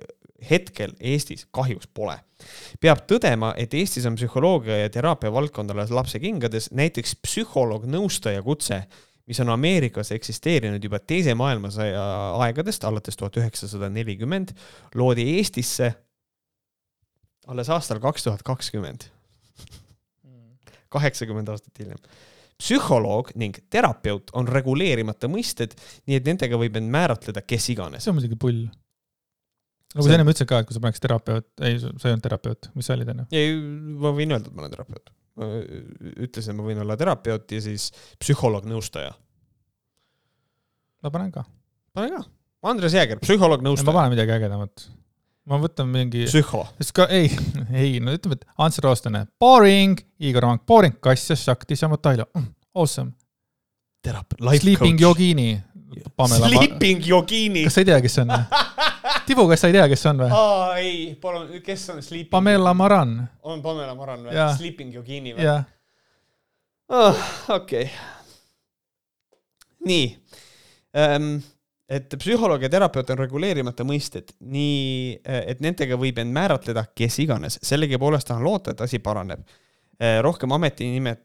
[0.50, 2.18] hetkel Eestis kahjuks pole.
[2.82, 8.82] peab tõdema, et Eestis on psühholoogia ja teraapia valdkond alles lapsekingades, näiteks psühholoog-nõustaja kutse,
[9.30, 12.02] mis on Ameerikas eksisteerinud juba teise maailmasõja
[12.42, 14.56] aegadest, alates tuhat üheksasada nelikümmend,
[14.96, 15.94] loodi Eestisse
[17.48, 19.10] alles aastal kaks tuhat kakskümmend.
[20.92, 22.02] kaheksakümmend aastat hiljem
[22.62, 25.74] psühholoog ning terapeut on reguleerimata mõisted,
[26.06, 28.04] nii et nendega võib end määratleda kes iganes.
[28.04, 28.68] see on muidugi pull
[29.96, 32.70] nagu sa ennem ütlesid ka, et kui sa paneks terapeut, ei, sa ei olnud terapeut,
[32.78, 33.26] mis sa olid enne?
[33.36, 33.56] ei,
[34.02, 35.12] ma võin öelda, et ma olen terapeut.
[35.40, 35.50] ma
[36.28, 37.90] ütlesin, et ma võin olla terapeut ja siis
[38.22, 39.12] psühholoog-nõustaja.
[41.04, 41.46] ma panen ka.
[41.98, 42.24] pane ka.
[42.72, 43.90] Andres Jääger, psühholoog-nõustaja.
[43.90, 44.86] ma panen midagi ägedamat.
[45.52, 46.24] ma võtan mingi.
[46.30, 46.64] psühho.
[47.10, 47.32] ei,
[47.84, 52.48] ei, no ütleme, et Ants Roostane, boring, Igor Vank, boring, Kassja, Shakti, Samotailo mm,,
[52.80, 53.12] awesome.
[54.02, 55.20] terapeut, life Sleeping coach.
[55.20, 55.50] Yogini.
[56.28, 57.64] Sleeping Yogini.
[57.64, 58.34] kas sa ei tea, kes see on?
[59.28, 60.32] Tibu, kas sa ei tea, kes see on või?
[60.36, 62.32] aa, ei, palun, kes on Sleeping?
[62.32, 63.16] Pamela Maran.
[63.44, 64.36] on Pamela Maran või?
[64.58, 65.48] Sleeping Yogini või?
[66.92, 67.24] Ah,
[67.56, 67.88] okei.
[69.88, 70.06] nii
[71.00, 71.40] ähm,.
[71.92, 77.60] et psühholoog ja terapeut on reguleerimata mõisted, nii et nendega võib end määratleda kes iganes,
[77.68, 79.44] sellegipoolest tahan loota, et asi paraneb
[80.24, 81.20] rohkem ametinimed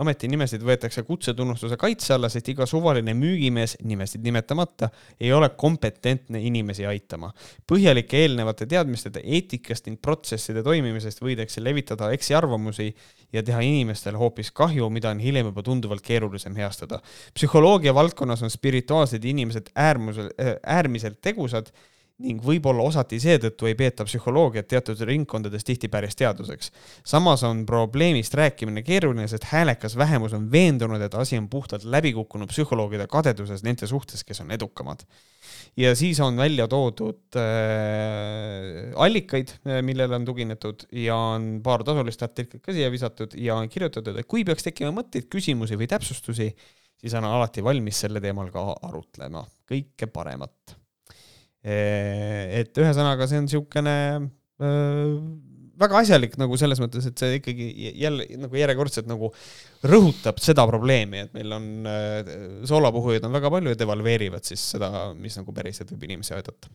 [0.00, 4.88] ametinimesid võetakse kutsetunnustuse kaitse alla, sest iga suvaline müügimees, nimesid nimetamata,
[5.20, 7.32] ei ole kompetentne inimesi aitama.
[7.68, 12.88] põhjalike eelnevate teadmisteta eetikast ning protsesside toimimisest võidakse levitada eksiarvamusi
[13.32, 17.00] ja teha inimestele hoopis kahju, mida on hiljem juba tunduvalt keerulisem heastada.
[17.34, 20.30] psühholoogia valdkonnas on spirituaalsed inimesed äärmusel,
[20.66, 21.72] äärmiselt tegusad
[22.22, 26.70] ning võib-olla osati seetõttu ei peeta psühholoogiat teatud ringkondades tihti päris teaduseks.
[27.04, 32.50] samas on probleemist rääkimine keeruline, sest häälekas vähemus on veendunud, et asi on puhtalt läbikukkunud
[32.52, 35.06] psühholoogide kadeduses nende suhtes, kes on edukamad.
[35.76, 42.62] ja siis on välja toodud äh, allikaid, millele on tuginetud ja on paar tasulist artiklit
[42.62, 46.52] ka siia visatud ja on kirjutatud, et kui peaks tekkima mõtteid, küsimusi või täpsustusi,
[47.00, 49.46] siis olen alati valmis selle teemal ka arutlema.
[49.72, 50.81] kõike paremat
[51.62, 53.96] et ühesõnaga, see on niisugune
[55.82, 57.66] väga asjalik nagu selles mõttes, et see ikkagi
[58.00, 59.30] jälle nagu järjekordselt nagu
[59.88, 62.32] rõhutab seda probleemi, et meil on äh,
[62.68, 66.70] soolapuhujaid on väga palju ja devalveerivad siis seda, mis nagu päriselt võib inimesi aidata.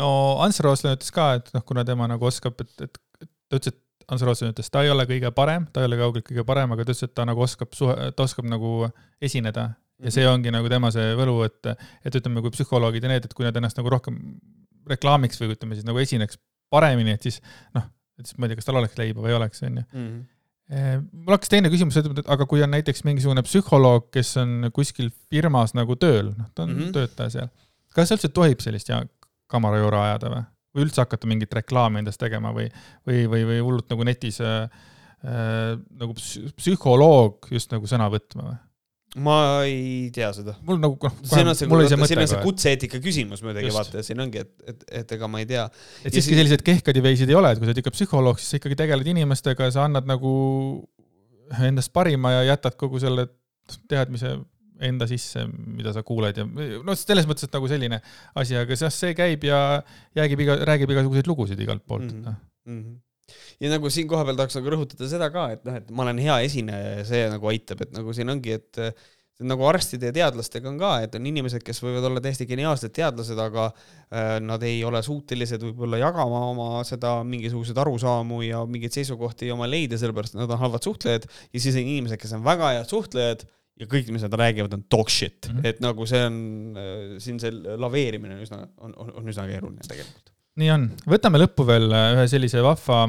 [0.00, 0.08] no
[0.44, 3.00] Ants Rootslane ütles ka, et noh, kuna tema nagu oskab, et, et
[3.48, 6.26] ta ütles, et Ants Rootslane ütles, ta ei ole kõige parem, ta ei ole kaugelt
[6.28, 8.90] kõige parem, aga ta ütles, et ta nagu oskab suhe, ta oskab nagu
[9.22, 9.72] esineda
[10.02, 11.72] ja see ongi nagu tema see võlu, et,
[12.04, 14.18] et ütleme, kui psühholoogid ja need, et kui nad ennast nagu rohkem
[14.90, 16.40] reklaamiks või ütleme siis nagu esineks
[16.72, 17.40] paremini, et siis
[17.76, 17.86] noh,
[18.18, 19.88] et siis ma ei tea, kas tal oleks leiba või ei oleks, on ju.
[19.92, 20.22] Mhm.
[20.72, 25.10] Eh, mul hakkas teine küsimus, et aga kui on näiteks mingisugune psühholoog, kes on kuskil
[25.28, 26.92] firmas nagu tööl, noh, ta on mm -hmm.
[26.96, 27.50] töötaja seal,
[27.92, 29.02] kas üldse tohib sellist ja
[29.52, 30.44] kamarajoora ajada või?
[30.72, 32.70] või üldse hakata mingit reklaami endast tegema või,
[33.04, 34.70] või, või, või hullult nagu netis äh,
[35.20, 36.14] äh, nagu
[36.56, 38.56] psühholoog just nagu sõna võtma või?
[39.20, 40.54] Ma ei tea seda.
[40.64, 41.68] mul nagu noh, siin on see,
[42.08, 45.42] siin on see kutse-eetika küsimus muidugi vaata ja siin ongi, et, et, et ega ma
[45.42, 45.66] ei tea.
[46.00, 48.54] et siiski sellised kehkad ja veisid ei ole, et kui sa oled ikka psühholoog, siis
[48.54, 50.32] sa ikkagi tegeled inimestega ja sa annad nagu
[51.68, 53.28] endast parima ja jätad kogu selle
[53.90, 54.38] teadmise
[54.82, 58.00] enda sisse, mida sa kuuled ja noh, selles mõttes, et nagu selline
[58.40, 59.60] asi, aga jah, see käib ja
[60.16, 62.24] räägib iga, räägib igasuguseid lugusid igalt poolt mm.
[62.24, 62.44] -hmm.
[62.72, 63.00] Mm -hmm
[63.62, 66.38] ja nagu siin kohapeal tahaks nagu rõhutada seda ka, et noh, et ma olen hea
[66.48, 68.84] esineja ja see nagu aitab, et nagu siin ongi, et
[69.48, 73.38] nagu arstide ja teadlastega on ka, et on inimesed, kes võivad olla täiesti geniaalsed teadlased,
[73.40, 79.50] aga äh, nad ei ole suutelised võib-olla jagama oma seda mingisuguseid arusaamu ja mingeid seisukohti
[79.54, 82.92] oma leida, sellepärast nad on halvad suhtlejad ja siis on inimesed, kes on väga head
[82.92, 83.46] suhtlejad
[83.82, 85.70] ja kõik, mis nad räägivad, on dog shit mm, -hmm.
[85.72, 86.36] et nagu see on
[86.76, 90.31] äh, siin see laveerimine on üsna, on, on, on üsna keeruline tegelikult.
[90.60, 93.06] Nii on, võtame lõppu veel äh, ühe sellise vahva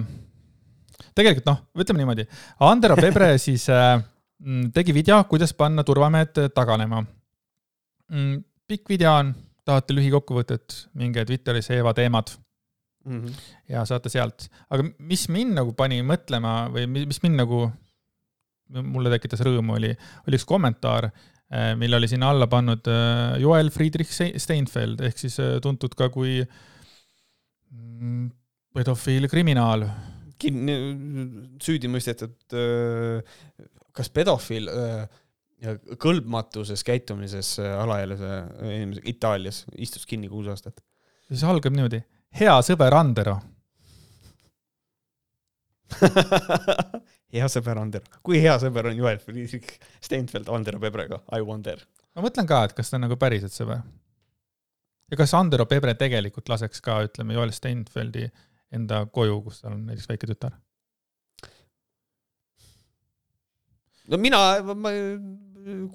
[1.18, 2.26] tegelikult noh, ütleme niimoodi,
[2.65, 3.98] Andero Pebre siis äh,
[4.44, 8.40] mm, tegi video, kuidas panna turvamehed taganema mm,.
[8.70, 9.34] pikk video on,
[9.68, 12.34] tahate lühikokkuvõtet, minge Twitterisse Eeva teemad
[13.06, 13.20] mm.
[13.20, 13.44] -hmm.
[13.76, 17.68] ja saate sealt, aga mis mind nagu pani mõtlema või mis mind nagu,
[18.82, 19.94] mulle tekitas rõõmu, oli,
[20.28, 21.11] oli üks kommentaar,
[21.52, 26.10] äh, mille oli sinna alla pannud äh, Joel Friedrich Steinfeld ehk siis äh, tuntud ka
[26.14, 26.72] kui mm,
[28.73, 29.85] pedofiil kriminaal
[30.41, 30.75] kinni,
[31.63, 32.55] süüdi mõistetud
[33.93, 34.69] kas pedofiil
[36.01, 40.81] kõlbmatuses käitumises alaealise inimesega Itaalias, istus kinni kuus aastat.
[41.31, 42.01] see algab niimoodi,
[42.39, 43.37] hea sõber Andero
[47.33, 51.81] hea sõber Andero, kui hea sõber on Joel Friedrich Steinfeld Andero Pebrega, I wonder.
[52.15, 53.83] ma mõtlen ka, et kas ta on nagu päriselt sõber.
[55.14, 58.27] Ja kas Andero Pebre tegelikult laseks ka, ütleme, Joel Steinfeldi
[58.73, 60.56] enda koju, kus tal on näiteks väike tütar?
[64.11, 64.40] no mina,
[64.76, 64.91] ma,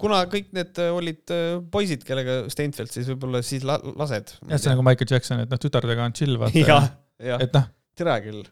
[0.00, 1.34] kuna kõik need olid
[1.72, 4.36] poisid, kellega Steinfeld siis võib-olla siis la, lased.
[4.40, 6.78] jah, see on nagu Michael Jackson, et noh, tütardega on chill, vaata.
[7.18, 7.68] et noh.
[7.98, 8.46] tere küll.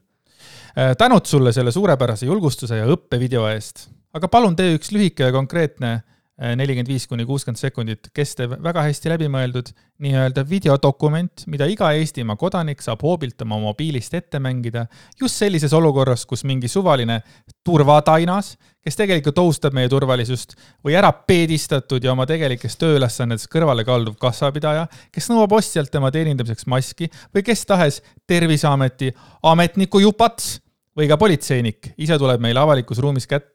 [0.77, 3.87] Äh, tänud sulle selle suurepärase julgustuse ja õppevideo eest,
[4.17, 5.95] aga palun tee üks lühike ja konkreetne
[6.37, 9.71] nelikümmend viis kuni kuuskümmend sekundit kestev, väga hästi läbimõeldud
[10.05, 14.85] nii-öelda videodokument, mida iga Eestimaa kodanik saab hoobilt oma mobiilist ette mängida
[15.21, 17.23] just sellises olukorras, kus mingi suvaline
[17.65, 18.53] turvatainas,
[18.85, 20.53] kes tegelikult ohustab meie turvalisust
[20.85, 26.69] või ära peedistatud ja oma tegelikest tööülesannetest kõrvale kalduv kassapidaja, kes nõuab ostjalt tema teenindamiseks
[26.69, 29.09] maski või kes tahes Terviseameti
[29.47, 30.59] ametniku jupats
[30.97, 33.55] või ka politseinik ise tuleb meile avalikus ruumis kätt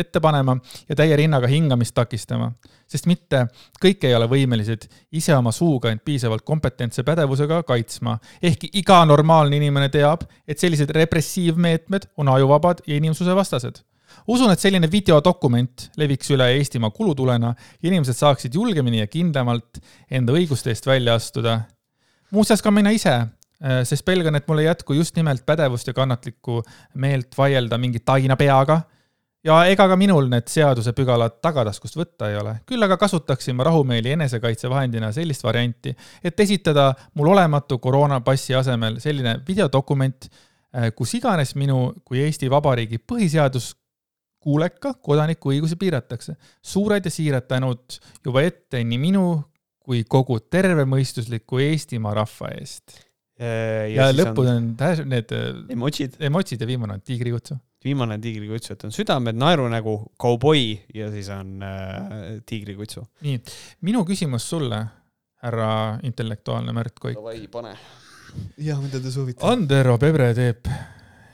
[0.00, 0.56] ette panema
[0.88, 2.52] ja täie rinnaga hingamist takistama.
[2.88, 3.46] sest mitte
[3.82, 8.18] kõik ei ole võimelised ise oma suuga end piisavalt kompetentse pädevusega kaitsma.
[8.42, 13.82] ehkki iga normaalne inimene teab, et sellised repressiivmeetmed on ajuvabad ja inimsusevastased
[14.28, 19.80] usun, et selline videodokument leviks üle Eestimaa kulutulena inimesed saaksid julgemini ja kindlamalt
[20.10, 21.60] enda õiguste eest välja astuda.
[22.30, 23.14] muuseas ka mina ise
[23.84, 26.62] sest pelgan, et mul ei jätku just nimelt pädevust ja kannatlikku
[27.00, 28.82] meelt vaielda mingi taina peaga
[29.44, 32.56] ja ega ka minul need seadusepügalad tagataskust võtta ei ole.
[32.68, 35.94] küll aga kasutaksin ma rahumeeli enesekaitsevahendina sellist varianti,
[36.24, 40.28] et esitada mul olematu koroonapassi asemel selline videodokument,
[40.74, 43.74] äh, kus iganes minu kui Eesti Vabariigi põhiseadus
[44.44, 46.36] kuuleka kodaniku õigusi piiratakse.
[46.62, 49.26] suured ja siirad tänud juba ette nii minu
[49.84, 52.96] kui kogu tervemõistusliku Eestimaa rahva eest.
[53.40, 55.32] Äh, ja, ja lõpud on, on need
[55.68, 61.28] emotsid, emotsid ja viimane on tiigrikutsu viimane tiigrikutsu, et on südamed, naerunägu, kauboi ja siis
[61.34, 63.04] on äh, tiigrikutsu.
[63.26, 63.40] nii,
[63.86, 64.80] minu küsimus sulle,
[65.44, 65.70] härra
[66.08, 67.18] intellektuaalne Märt Koik.
[67.20, 67.74] Davai, pane.
[68.64, 69.44] jah, mida te soovite?
[69.46, 70.70] Andero Pebre teeb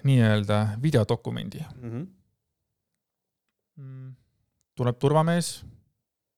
[0.09, 1.87] nii-öelda videodokumendi mhm.
[1.97, 2.07] mm.
[3.79, 4.13] -hmm.
[4.77, 5.55] tuleb turvamees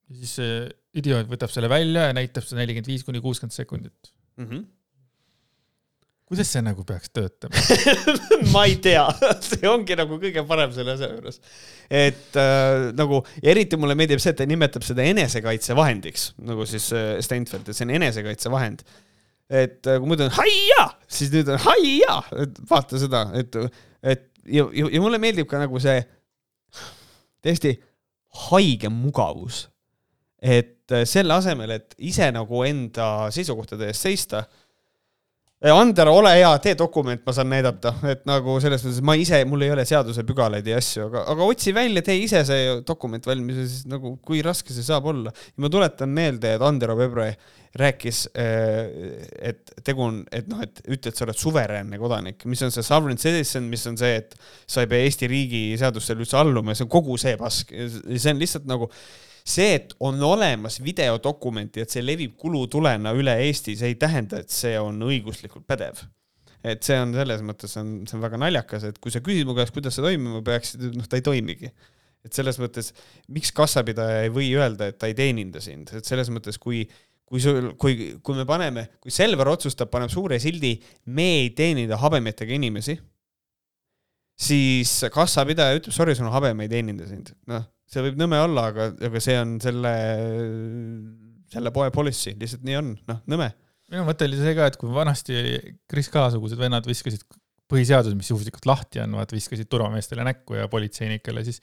[0.08, 0.62] ja siis see
[0.98, 4.46] idioot võtab selle välja ja näitab seda nelikümmend viis kuni kuuskümmend sekundit mm.
[4.46, 4.64] -hmm
[6.32, 7.60] kuidas see nagu peaks töötama
[8.54, 9.04] ma ei tea,
[9.50, 11.38] see ongi nagu kõige parem selle asja juures.
[11.92, 17.14] et äh, nagu, eriti mulle meeldib see, et ta nimetab seda enesekaitsevahendiks, nagu siis äh,
[17.24, 18.84] Steinfeld, et see on enesekaitsevahend.
[19.52, 23.60] et äh, kui muidu on haia, siis nüüd on haia, et vaata seda, et,
[24.00, 26.00] et ja, ja, ja mulle meeldib ka nagu see
[27.44, 27.76] täiesti
[28.48, 29.66] haige mugavus.
[30.42, 34.46] et äh, selle asemel, et ise nagu enda seisukohtade eest seista
[35.70, 39.62] Ander, ole hea, tee dokument, ma saan näidata, et nagu selles mõttes ma ise, mul
[39.62, 43.66] ei ole seadusepügalaid ja asju, aga, aga otsi välja, tee ise see dokument valmis ja
[43.68, 45.30] siis nagu kui raske see saab olla.
[45.62, 47.28] ma tuletan meelde, et Andero Pebre
[47.78, 49.22] rääkis, äh,
[49.52, 52.82] et tegu on, et noh, et ütle, et sa oled suveräänne kodanik, mis on see
[52.82, 54.34] sovereign citizen, mis on see, et
[54.66, 58.34] sa ei pea Eesti riigi seadustele üldse alluma ja see on kogu see pask, see
[58.34, 58.90] on lihtsalt nagu
[59.44, 64.52] see, et on olemas videodokumenti, et see levib kulutulena üle Eesti, see ei tähenda, et
[64.52, 66.02] see on õiguslikult pädev.
[66.62, 69.56] et see on selles mõttes on, see on väga naljakas, et kui sa küsid mu
[69.58, 71.72] käest, kuidas see toimima peaks, noh, ta ei toimigi.
[72.22, 72.92] et selles mõttes,
[73.34, 76.86] miks kassapidaja ei või öelda, et ta ei teeninda sind, et selles mõttes, kui
[77.32, 80.74] kui sul, kui, kui me paneme, kui Selver otsustab, paneb suure sildi,
[81.16, 82.98] me ei teeninda habemetega inimesi,
[84.36, 87.32] siis kassapidaja ütleb, sorry, sul on habe, me ei teeninda sind.
[87.48, 89.92] noh, see võib nõme olla, aga, aga see on selle,
[91.52, 93.52] selle poe policy, lihtsalt nii on, noh, nõme.
[93.92, 95.38] minu mõte oli see ka, et kui vanasti
[95.90, 97.26] Kris Kalasugused vennad viskasid
[97.72, 101.62] põhiseadus, mis juhuslikult lahti on, vaata viskasid turvameestele näkku ja politseinikele, siis,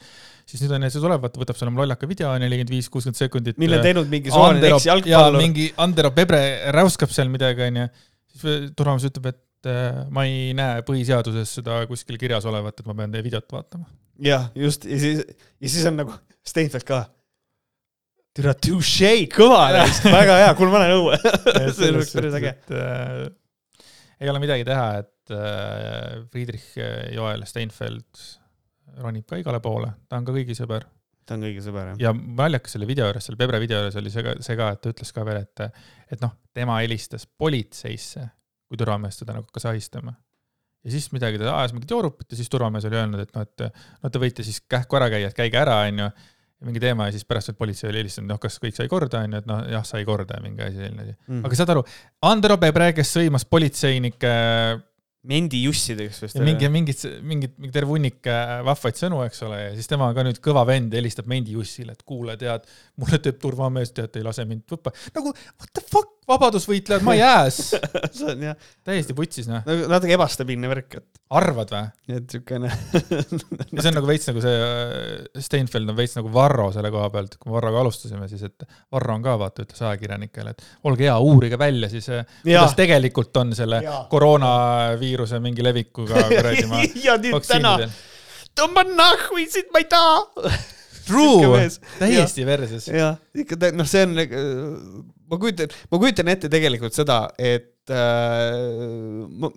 [0.50, 3.60] siis nüüd on see tuleb, vaata võtab selle lollaka video, nelikümmend viis, kuuskümmend sekundit.
[3.62, 5.42] mille on teinud mingi suvaline eksjalgpallur.
[5.44, 6.42] mingi Andero Pebre
[6.76, 7.86] räuskab seal midagi, onju.
[8.34, 12.96] siis turvamees ütleb, et äh, ma ei näe põhiseaduses seda kuskil kirjas olevat, et ma
[12.96, 13.90] pean teie videot vaatama
[14.24, 15.24] jah, just ja siis,
[15.60, 16.16] ja siis on nagu
[16.48, 17.04] Steinfeld ka.
[18.36, 19.64] türa touche, kõva,
[20.20, 21.18] väga hea, kuule, ma lähen õue
[21.78, 22.54] see oleks päris äge.
[22.76, 23.26] Äh,
[24.20, 26.78] ei ole midagi teha, et äh, Friedrich
[27.16, 28.24] Joel Steinfeld
[29.00, 30.88] ronib ka igale poole, ta on ka kõigi sõber.
[31.28, 32.02] ta on kõigi sõber, jah.
[32.10, 34.84] ja naljakas selle video juures, selle Pebre video juures oli see ka, see ka, et
[34.84, 35.82] ta ütles ka veel, et,
[36.16, 38.26] et noh, tema helistas politseisse,
[38.70, 40.14] kui turvamees teda nagu hakkas ahistama
[40.84, 43.66] ja siis midagi, ta ajas mingit joorupit ja siis turvamees oli öelnud, et noh, et
[43.70, 46.10] noh, te võite siis kähku ära käia, et käige ära, onju.
[46.68, 49.48] mingi teema ja siis pärast politsei oli helistanud, noh, kas kõik sai korda, onju, et
[49.48, 51.44] noh, jah, sai korda ja mingi asi selline asi mm..
[51.48, 51.84] aga saad aru,
[52.28, 54.34] Andero Pebre, kes sõimas politseinike
[55.30, 56.38] Mendi jussideks vist.
[56.40, 60.24] mingi, mingid, mingid, mingi terve hunnik äh, vahvaid sõnu, eks ole, ja siis tema ka
[60.24, 62.64] nüüd kõva vend helistab Mendi jussile, et kuule, tead,
[63.00, 64.94] mulle teeb turvamees, tead, ei lase mind võppa.
[65.16, 67.58] nagu what the fuck, vabadusvõitlejad, ma jääs
[68.18, 68.70] see on jah.
[68.86, 69.64] täiesti putsis, noh.
[69.66, 71.22] nagu natuke ebastabiilne värk, et.
[71.40, 72.18] arvad või?
[72.18, 72.70] et siukene
[73.74, 77.10] ja see on nagu veits nagu see, äh, Steinfeld on veits nagu Varro selle koha
[77.14, 81.08] pealt, kui me Varroga alustasime, siis et Varro on ka vaata, ütles ajakirjanikele, et olge
[81.08, 83.82] hea, uurige välja siis, äh, kuidas tegelikult on selle
[84.12, 86.84] koroonaviiruse mingi levikuga kuradi ma.
[87.04, 87.78] ja nüüd täna,
[88.58, 90.78] tõmban nahhu, siit ma ei taha
[91.10, 91.66] True,
[91.98, 92.88] täiesti versus.
[92.94, 94.16] jah, ikka noh, see on,
[95.30, 99.52] ma kujutan, ma kujutan ette tegelikult seda, et äh, ma,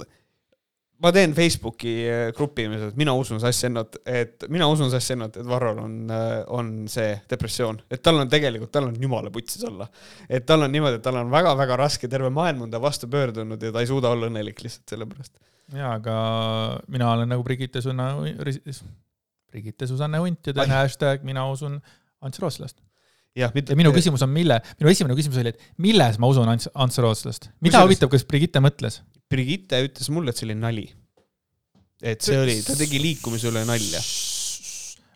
[1.03, 5.81] ma teen Facebooki äh, grupi, et mina usun sass-ennot, et mina usun sass-ennot, et Varrol
[5.83, 9.89] on, äh, on see depressioon, et tal on tegelikult, tal on jumala putsis olla.
[10.29, 13.63] et tal on niimoodi, et tal on väga-väga raske, terve maailm on ta vastu pöördunud
[13.63, 15.35] ja ta ei suuda olla õnnelik lihtsalt sellepärast.
[15.73, 16.19] jaa, aga
[16.93, 18.13] mina olen nagu Brigitte Sunna
[19.53, 21.79] Brigitte Susanne Hunt ja teen hashtag mina usun
[22.25, 22.81] Ants Rootslast.
[23.37, 26.71] ja, ja minu küsimus on, mille, minu esimene küsimus oli, et milles ma usun Ants,
[26.75, 29.01] Ants Rootslast, mida huvitav, kas Brigitte mõtles?
[29.33, 30.89] Brigitte ütles mulle, et see oli nali.
[32.03, 34.03] et see oli, ta tegi liikumise üle nalja.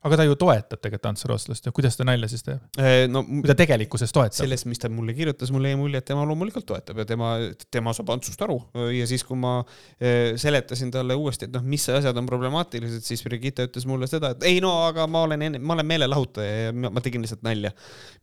[0.07, 2.81] Aga ta ju toetab tegelikult Ants Rootslast ja kuidas ta nalja siis teeb?
[3.13, 4.39] no kui ta tegelikkuses toetab?
[4.39, 7.33] sellest, mis ta mulle kirjutas, mulle jäi mulje, et tema loomulikult toetab ja tema,
[7.73, 8.59] tema saab Antsust aru
[8.95, 9.59] ja siis, kui ma
[9.99, 14.49] seletasin talle uuesti, et noh, mis asjad on problemaatilised, siis Brigitte ütles mulle seda, et
[14.49, 17.73] ei no aga ma olen enne, ma olen meelelahutaja ja ma tegin lihtsalt nalja.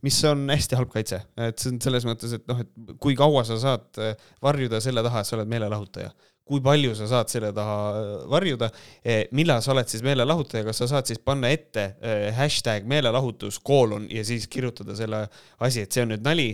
[0.04, 3.44] mis on hästi halb kaitse, et see on selles mõttes, et noh, et kui kaua
[3.46, 4.04] sa saad
[4.42, 6.12] varjuda selle taha, et sa oled meelelahutaja
[6.48, 8.68] kui palju sa saad selle taha äh, varjuda,
[9.04, 13.60] eh, millal sa oled siis meelelahutaja, kas sa saad siis panna ette äh, hashtag meelelahutus,
[13.64, 15.24] koolon ja siis kirjutada selle
[15.64, 16.50] asi, et see on nüüd nali,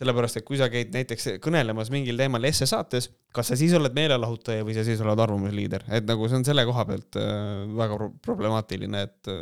[0.00, 3.96] sellepärast et kui sa käid näiteks kõnelemas mingil teemal esse saates, kas sa siis oled
[3.96, 8.00] meelelahutaja või sa siis oled arvamusliider, et nagu see on selle koha pealt äh, väga
[8.24, 9.36] problemaatiline, et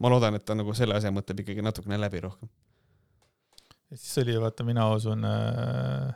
[0.00, 2.48] ma loodan, et ta nagu selle asja mõtleb ikkagi natukene läbi rohkem.
[3.92, 6.14] siis oli vaata, mina usun äh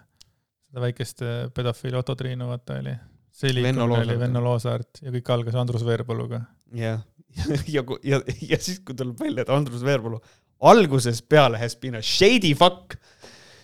[0.70, 2.94] seda väikest äh, pedofiili Otto Triinu, vaata oli.
[3.34, 6.44] see oli, oli Venno Loosaart ja kõik algas Andrus Veerpaluga.
[6.74, 7.02] jah,
[7.74, 8.22] ja, ja, ja,
[8.54, 10.20] ja siis, kui tuleb välja, et Andrus Veerpalu
[10.60, 12.96] algusest peale has been a shady fuck,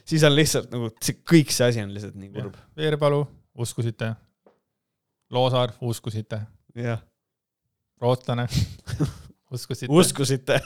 [0.04, 2.56] siis on lihtsalt nagu see kõik see asi on lihtsalt nii kurb.
[2.78, 3.22] Veerpalu,
[3.58, 4.14] uskusite.
[5.32, 6.40] Loosaar, uskusite.
[6.76, 7.00] jah.
[8.00, 8.44] rootslane
[9.54, 9.88] uskusite.
[9.88, 10.60] uskusite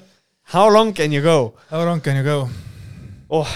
[0.54, 1.58] How long can you go?
[1.70, 2.48] How long can you go?
[3.28, 3.48] oh,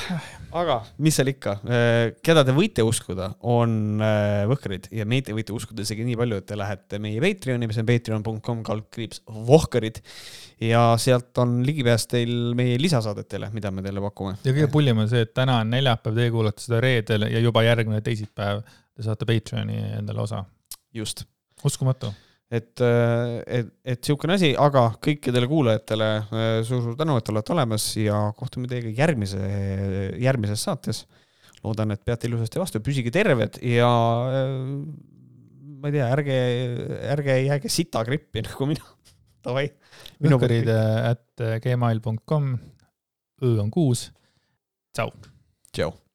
[0.57, 5.35] aga mis seal ikka, äh, keda te võite uskuda, on äh, Võhkarid ja neid te
[5.37, 10.01] võite uskuda isegi nii palju, et te lähete meie Patreoni, mis on patreon.com kaldkriips Vohkarid
[10.67, 14.37] ja sealt on ligipääs teil meie lisasaadetele, mida me teile pakume.
[14.45, 17.65] ja kõige pullim on see, et täna on neljapäev, teie kuulate seda reedel ja juba
[17.67, 20.45] järgmine teisipäev te saate Patreoni endale osa.
[20.95, 21.25] just.
[21.65, 22.13] uskumatu
[22.51, 26.09] et, äh, et, et niisugune asi, aga kõikidele kuulajatele
[26.67, 29.41] suur-suur äh, tänu, et olete olemas ja kohtume teiega järgmise,
[30.21, 31.05] järgmises saates.
[31.61, 33.91] loodan, et peate ilusasti vastu, püsige terved ja
[34.33, 34.61] äh,
[35.81, 36.39] ma ei tea, ärge,
[37.15, 38.97] ärge jääge sita grippi nagu mina.
[39.41, 39.71] Davai.
[40.21, 42.53] Võhkarid at gmail.com,
[43.41, 44.11] õ on kuus.
[44.93, 45.15] tšau.
[45.73, 46.10] tšau